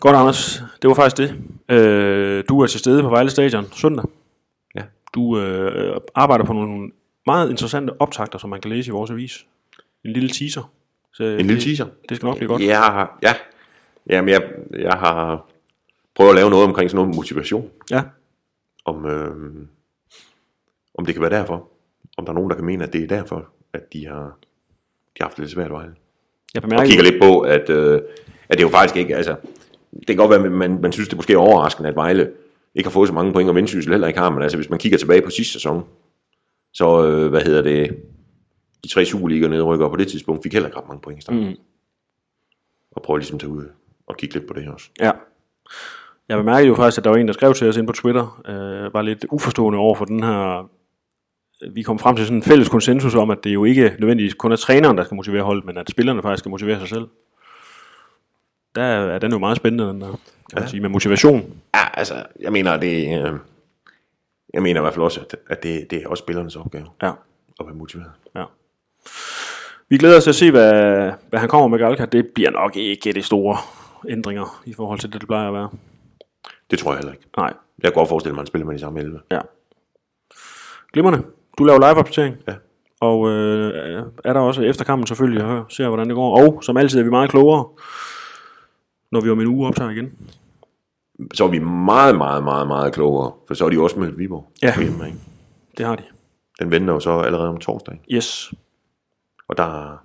Godt, 0.00 0.16
Anders. 0.16 0.62
Det 0.82 0.88
var 0.88 0.94
faktisk 0.94 1.16
det. 1.16 1.34
Øh, 1.76 2.44
du 2.48 2.60
er 2.60 2.66
til 2.66 2.80
stede 2.80 3.02
på 3.02 3.08
Vejle 3.08 3.30
Stadion 3.30 3.64
søndag. 3.72 4.04
Ja. 4.74 4.82
Du 5.14 5.40
øh, 5.40 5.96
arbejder 6.14 6.44
på 6.44 6.52
nogle 6.52 6.90
meget 7.26 7.50
interessante 7.50 8.00
optagter, 8.00 8.38
som 8.38 8.50
man 8.50 8.60
kan 8.60 8.70
læse 8.70 8.88
i 8.88 8.92
vores 8.92 9.10
avis. 9.10 9.46
En 10.04 10.12
lille 10.12 10.28
teaser. 10.28 10.72
Så 11.12 11.24
En 11.24 11.36
lille 11.36 11.54
det, 11.54 11.62
teaser. 11.62 11.86
Det 12.08 12.16
skal 12.16 12.26
nok 12.26 12.36
blive 12.36 12.48
godt. 12.48 12.62
Ja, 12.62 13.00
ja. 13.00 13.34
Jamen, 14.10 14.28
jeg, 14.28 14.42
jeg 14.78 14.92
har 14.92 15.46
prøvet 16.16 16.30
at 16.30 16.36
lave 16.36 16.50
noget 16.50 16.64
omkring 16.64 16.90
sådan 16.90 17.04
noget 17.04 17.16
motivation. 17.16 17.70
Ja. 17.90 18.02
Om, 18.84 19.06
øh, 19.06 19.66
om 20.94 21.06
det 21.06 21.14
kan 21.14 21.22
være 21.22 21.30
derfor. 21.30 21.68
Om 22.16 22.24
der 22.24 22.32
er 22.32 22.34
nogen, 22.34 22.50
der 22.50 22.56
kan 22.56 22.64
mene, 22.64 22.84
at 22.84 22.92
det 22.92 23.02
er 23.02 23.06
derfor, 23.06 23.48
at 23.72 23.92
de 23.92 24.06
har, 24.06 24.38
de 25.16 25.20
har 25.20 25.24
haft 25.24 25.36
det 25.36 25.42
lidt 25.42 25.52
svært 25.52 25.70
Vejle. 25.70 25.94
Jeg 26.54 26.62
Og 26.62 26.68
bemærker, 26.68 26.86
kigger 26.86 27.04
lidt 27.04 27.22
på, 27.22 27.40
at, 27.40 27.70
øh, 27.70 28.02
at 28.48 28.58
det 28.58 28.64
jo 28.64 28.68
faktisk 28.68 28.96
ikke, 28.96 29.16
altså, 29.16 29.36
det 29.92 30.06
kan 30.06 30.16
godt 30.16 30.30
være, 30.30 30.44
at 30.44 30.52
man, 30.52 30.80
man 30.80 30.92
synes, 30.92 31.08
det 31.08 31.18
måske 31.18 31.32
er 31.32 31.38
overraskende, 31.38 31.88
at 31.88 31.96
Vejle 31.96 32.32
ikke 32.74 32.86
har 32.86 32.92
fået 32.92 33.08
så 33.08 33.14
mange 33.14 33.32
point, 33.32 33.48
og 33.48 33.54
Vendsyssel 33.54 33.92
heller 33.92 34.06
ikke 34.06 34.20
har, 34.20 34.30
men 34.30 34.42
altså, 34.42 34.58
hvis 34.58 34.70
man 34.70 34.78
kigger 34.78 34.98
tilbage 34.98 35.22
på 35.22 35.30
sidste 35.30 35.52
sæson, 35.52 35.84
så, 36.72 37.06
øh, 37.06 37.30
hvad 37.30 37.40
hedder 37.40 37.62
det, 37.62 37.96
de 38.84 38.88
tre 38.88 39.04
Superliga 39.04 39.48
nedrykker 39.48 39.88
på 39.88 39.96
det 39.96 40.08
tidspunkt, 40.08 40.42
fik 40.42 40.52
heller 40.52 40.68
ikke 40.68 40.78
ret 40.78 40.88
mange 40.88 41.00
point 41.00 41.18
i 41.18 41.22
starten. 41.22 41.48
Mm. 41.48 41.56
Og 42.90 43.02
prøver 43.02 43.18
ligesom 43.18 43.34
at 43.34 43.40
tage 43.40 43.52
ud 43.52 43.64
og 44.06 44.16
kigge 44.16 44.34
lidt 44.34 44.46
på 44.46 44.54
det 44.54 44.62
her 44.62 44.70
også. 44.70 44.90
Ja. 45.00 45.10
Jeg 46.28 46.38
bemærkede 46.38 46.68
jo 46.68 46.74
faktisk, 46.74 46.98
at 46.98 47.04
der 47.04 47.10
var 47.10 47.16
en, 47.16 47.26
der 47.26 47.32
skrev 47.34 47.54
til 47.54 47.68
os 47.68 47.76
ind 47.76 47.86
på 47.86 47.92
Twitter, 47.92 48.42
øh, 48.48 48.94
var 48.94 49.02
lidt 49.02 49.24
uforstående 49.30 49.78
over 49.78 49.94
for 49.94 50.04
den 50.04 50.22
her... 50.22 50.70
Vi 51.72 51.82
kom 51.82 51.98
frem 51.98 52.16
til 52.16 52.24
sådan 52.26 52.36
en 52.36 52.42
fælles 52.42 52.68
konsensus 52.68 53.14
om, 53.14 53.30
at 53.30 53.38
det 53.44 53.54
jo 53.54 53.64
ikke 53.64 53.96
nødvendigvis 53.98 54.34
kun 54.34 54.52
er 54.52 54.56
træneren, 54.56 54.98
der 54.98 55.04
skal 55.04 55.14
motivere 55.14 55.42
holdet, 55.42 55.64
men 55.64 55.78
at 55.78 55.90
spillerne 55.90 56.22
faktisk 56.22 56.38
skal 56.38 56.50
motivere 56.50 56.78
sig 56.78 56.88
selv. 56.88 57.06
Der 58.74 58.82
er 58.82 59.18
den 59.18 59.32
jo 59.32 59.38
meget 59.38 59.56
spændende, 59.56 59.84
den 59.92 60.00
der, 60.00 60.06
kan 60.08 60.18
man 60.54 60.62
Ja. 60.62 60.68
sige, 60.68 60.80
med 60.80 60.88
motivation. 60.88 61.54
Ja, 61.74 61.80
altså, 61.94 62.14
jeg 62.40 62.52
mener, 62.52 62.76
det, 62.76 63.18
øh, 63.26 63.32
jeg 64.54 64.62
mener 64.62 64.80
i 64.80 64.82
hvert 64.82 64.94
fald 64.94 65.04
også, 65.04 65.20
at, 65.20 65.36
at 65.48 65.62
det, 65.62 65.90
det 65.90 66.02
er 66.02 66.08
også 66.08 66.22
spillernes 66.22 66.56
opgave 66.56 66.86
Ja, 67.02 67.10
at 67.60 67.66
være 67.66 67.74
motiveret. 67.74 68.10
ja. 68.36 68.44
Vi 69.88 69.98
glæder 69.98 70.16
os 70.16 70.22
til 70.22 70.30
at 70.30 70.34
se, 70.34 70.50
hvad, 70.50 71.12
hvad 71.28 71.40
han 71.40 71.48
kommer 71.48 71.68
med 71.68 71.78
Galka. 71.78 72.04
Det 72.04 72.26
bliver 72.34 72.50
nok 72.50 72.76
ikke 72.76 73.12
det 73.12 73.24
store 73.24 73.56
ændringer 74.08 74.62
i 74.66 74.72
forhold 74.72 74.98
til 74.98 75.12
det, 75.12 75.20
det 75.20 75.28
plejer 75.28 75.48
at 75.48 75.54
være. 75.54 75.68
Det 76.70 76.78
tror 76.78 76.90
jeg 76.92 76.98
heller 76.98 77.12
ikke. 77.12 77.24
Nej, 77.36 77.52
Jeg 77.82 77.92
kan 77.92 77.92
godt 77.92 78.08
forestille 78.08 78.32
mig, 78.34 78.38
at 78.40 78.42
han 78.42 78.46
spiller 78.46 78.66
med 78.66 78.74
de 78.74 78.80
samme 78.80 79.00
11. 79.00 79.20
ja. 79.30 79.40
Glimrende. 80.92 81.22
Du 81.58 81.64
laver 81.64 81.78
live-opdatering. 81.78 82.36
Ja. 82.48 82.54
Og 83.00 83.28
øh, 83.30 84.02
er 84.24 84.32
der 84.32 84.40
også 84.40 84.62
efter 84.62 84.84
kampen 84.84 85.06
selvfølgelig, 85.06 85.42
og 85.42 85.48
hører, 85.50 85.64
ser 85.68 85.88
hvordan 85.88 86.06
det 86.08 86.14
går. 86.14 86.40
Og 86.40 86.64
som 86.64 86.76
altid 86.76 86.98
er 87.00 87.04
vi 87.04 87.10
meget 87.10 87.30
klogere, 87.30 87.68
når 89.12 89.20
vi 89.20 89.30
om 89.30 89.40
en 89.40 89.46
uge 89.46 89.66
optager 89.68 89.90
igen. 89.90 90.12
Så 91.34 91.44
er 91.44 91.48
vi 91.48 91.58
meget, 91.58 92.16
meget, 92.16 92.44
meget, 92.44 92.66
meget 92.66 92.92
klogere, 92.94 93.32
for 93.46 93.54
så 93.54 93.64
er 93.64 93.70
de 93.70 93.80
også 93.80 93.98
mødt 93.98 94.18
Viborg. 94.18 94.52
Ja. 94.62 94.80
hjemme, 94.80 95.06
ikke? 95.06 95.18
Det 95.78 95.86
har 95.86 95.96
de. 95.96 96.02
Den 96.60 96.70
venter 96.70 96.94
jo 96.94 97.00
så 97.00 97.10
allerede 97.10 97.48
om 97.48 97.56
torsdag. 97.58 98.00
Yes. 98.10 98.52
Og 99.48 99.56
der, 99.56 99.96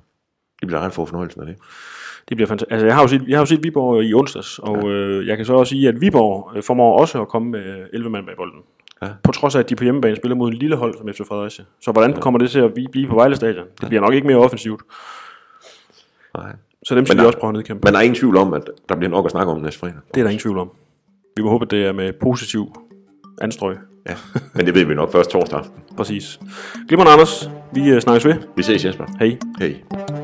det 0.60 0.67
bliver 0.67 0.80
ret 0.82 0.93
få 0.93 1.06
fornøjelsen 1.06 1.41
af 1.41 1.47
det. 1.47 1.56
Det 2.29 2.38
bliver 2.38 2.47
fantastisk. 2.47 2.71
Altså, 2.71 2.86
jeg 2.86 2.95
har 2.95 3.01
jo 3.01 3.07
set, 3.07 3.23
jeg 3.27 3.38
har 3.38 3.41
jo 3.41 3.45
set 3.45 3.63
Viborg 3.63 4.03
i 4.03 4.13
onsdags, 4.13 4.60
og 4.60 4.89
øh, 4.89 5.27
jeg 5.27 5.38
kan 5.38 5.45
så 5.45 5.53
også 5.53 5.69
sige, 5.69 5.88
at 5.88 6.01
Viborg 6.01 6.51
øh, 6.57 6.63
formår 6.63 6.99
også 6.99 7.21
at 7.21 7.27
komme 7.27 7.51
med 7.51 7.86
11 7.93 8.10
mand 8.10 8.25
bag 8.25 8.36
bolden. 8.38 8.60
Ja. 9.01 9.07
På 9.23 9.31
trods 9.31 9.55
af, 9.55 9.60
at 9.60 9.69
de 9.69 9.75
på 9.75 9.84
hjemmebane 9.84 10.15
spiller 10.15 10.36
mod 10.36 10.47
en 10.51 10.57
lille 10.57 10.75
hold 10.75 10.97
som 10.97 11.07
FC 11.13 11.27
Fredericia. 11.27 11.65
Så 11.81 11.91
hvordan 11.91 12.13
kommer 12.13 12.38
det 12.38 12.51
til 12.51 12.60
at 12.60 12.71
vi- 12.75 12.88
blive 12.91 13.07
på 13.07 13.15
Vejle 13.15 13.36
Stadion? 13.36 13.65
Det 13.81 13.88
bliver 13.89 14.01
nok 14.01 14.13
ikke 14.13 14.27
mere 14.27 14.38
offensivt. 14.38 14.81
Nej. 16.38 16.51
Så 16.86 16.95
dem 16.95 17.05
skal 17.05 17.19
vi 17.21 17.25
også 17.25 17.39
prøve 17.39 17.49
at 17.49 17.53
nedkæmpe. 17.55 17.81
Men 17.88 17.93
der 17.93 17.99
er 17.99 18.03
ingen 18.03 18.15
tvivl 18.19 18.38
om, 18.38 18.53
at 18.53 18.63
der 18.89 18.95
bliver 18.95 19.10
nok 19.12 19.25
at 19.25 19.31
snakke 19.31 19.51
om 19.51 19.62
næste 19.62 19.79
fredag. 19.79 19.95
Det 20.13 20.19
er 20.19 20.23
der 20.23 20.29
ingen 20.29 20.41
tvivl 20.41 20.57
om. 20.57 20.71
Vi 21.38 21.43
må 21.43 21.49
håbe, 21.49 21.65
at 21.65 21.71
det 21.71 21.86
er 21.86 21.91
med 21.91 22.13
positiv 22.13 22.67
anstrøg. 23.41 23.77
Ja. 24.10 24.13
Men 24.55 24.65
det 24.65 24.75
ved 24.75 24.86
vi 24.86 24.93
nok 24.93 25.12
først 25.12 25.29
torsdag 25.29 25.60
aften. 25.60 25.75
Præcis. 25.97 26.39
Glimrende 26.88 27.12
Anders. 27.12 27.49
Vi 27.73 27.89
øh, 27.89 28.01
snakkes 28.01 28.25
ved. 28.25 28.36
Vi 28.55 28.63
ses 28.63 28.86
Jesper. 28.86 29.05
Hej. 29.19 29.38
Hej. 29.60 30.20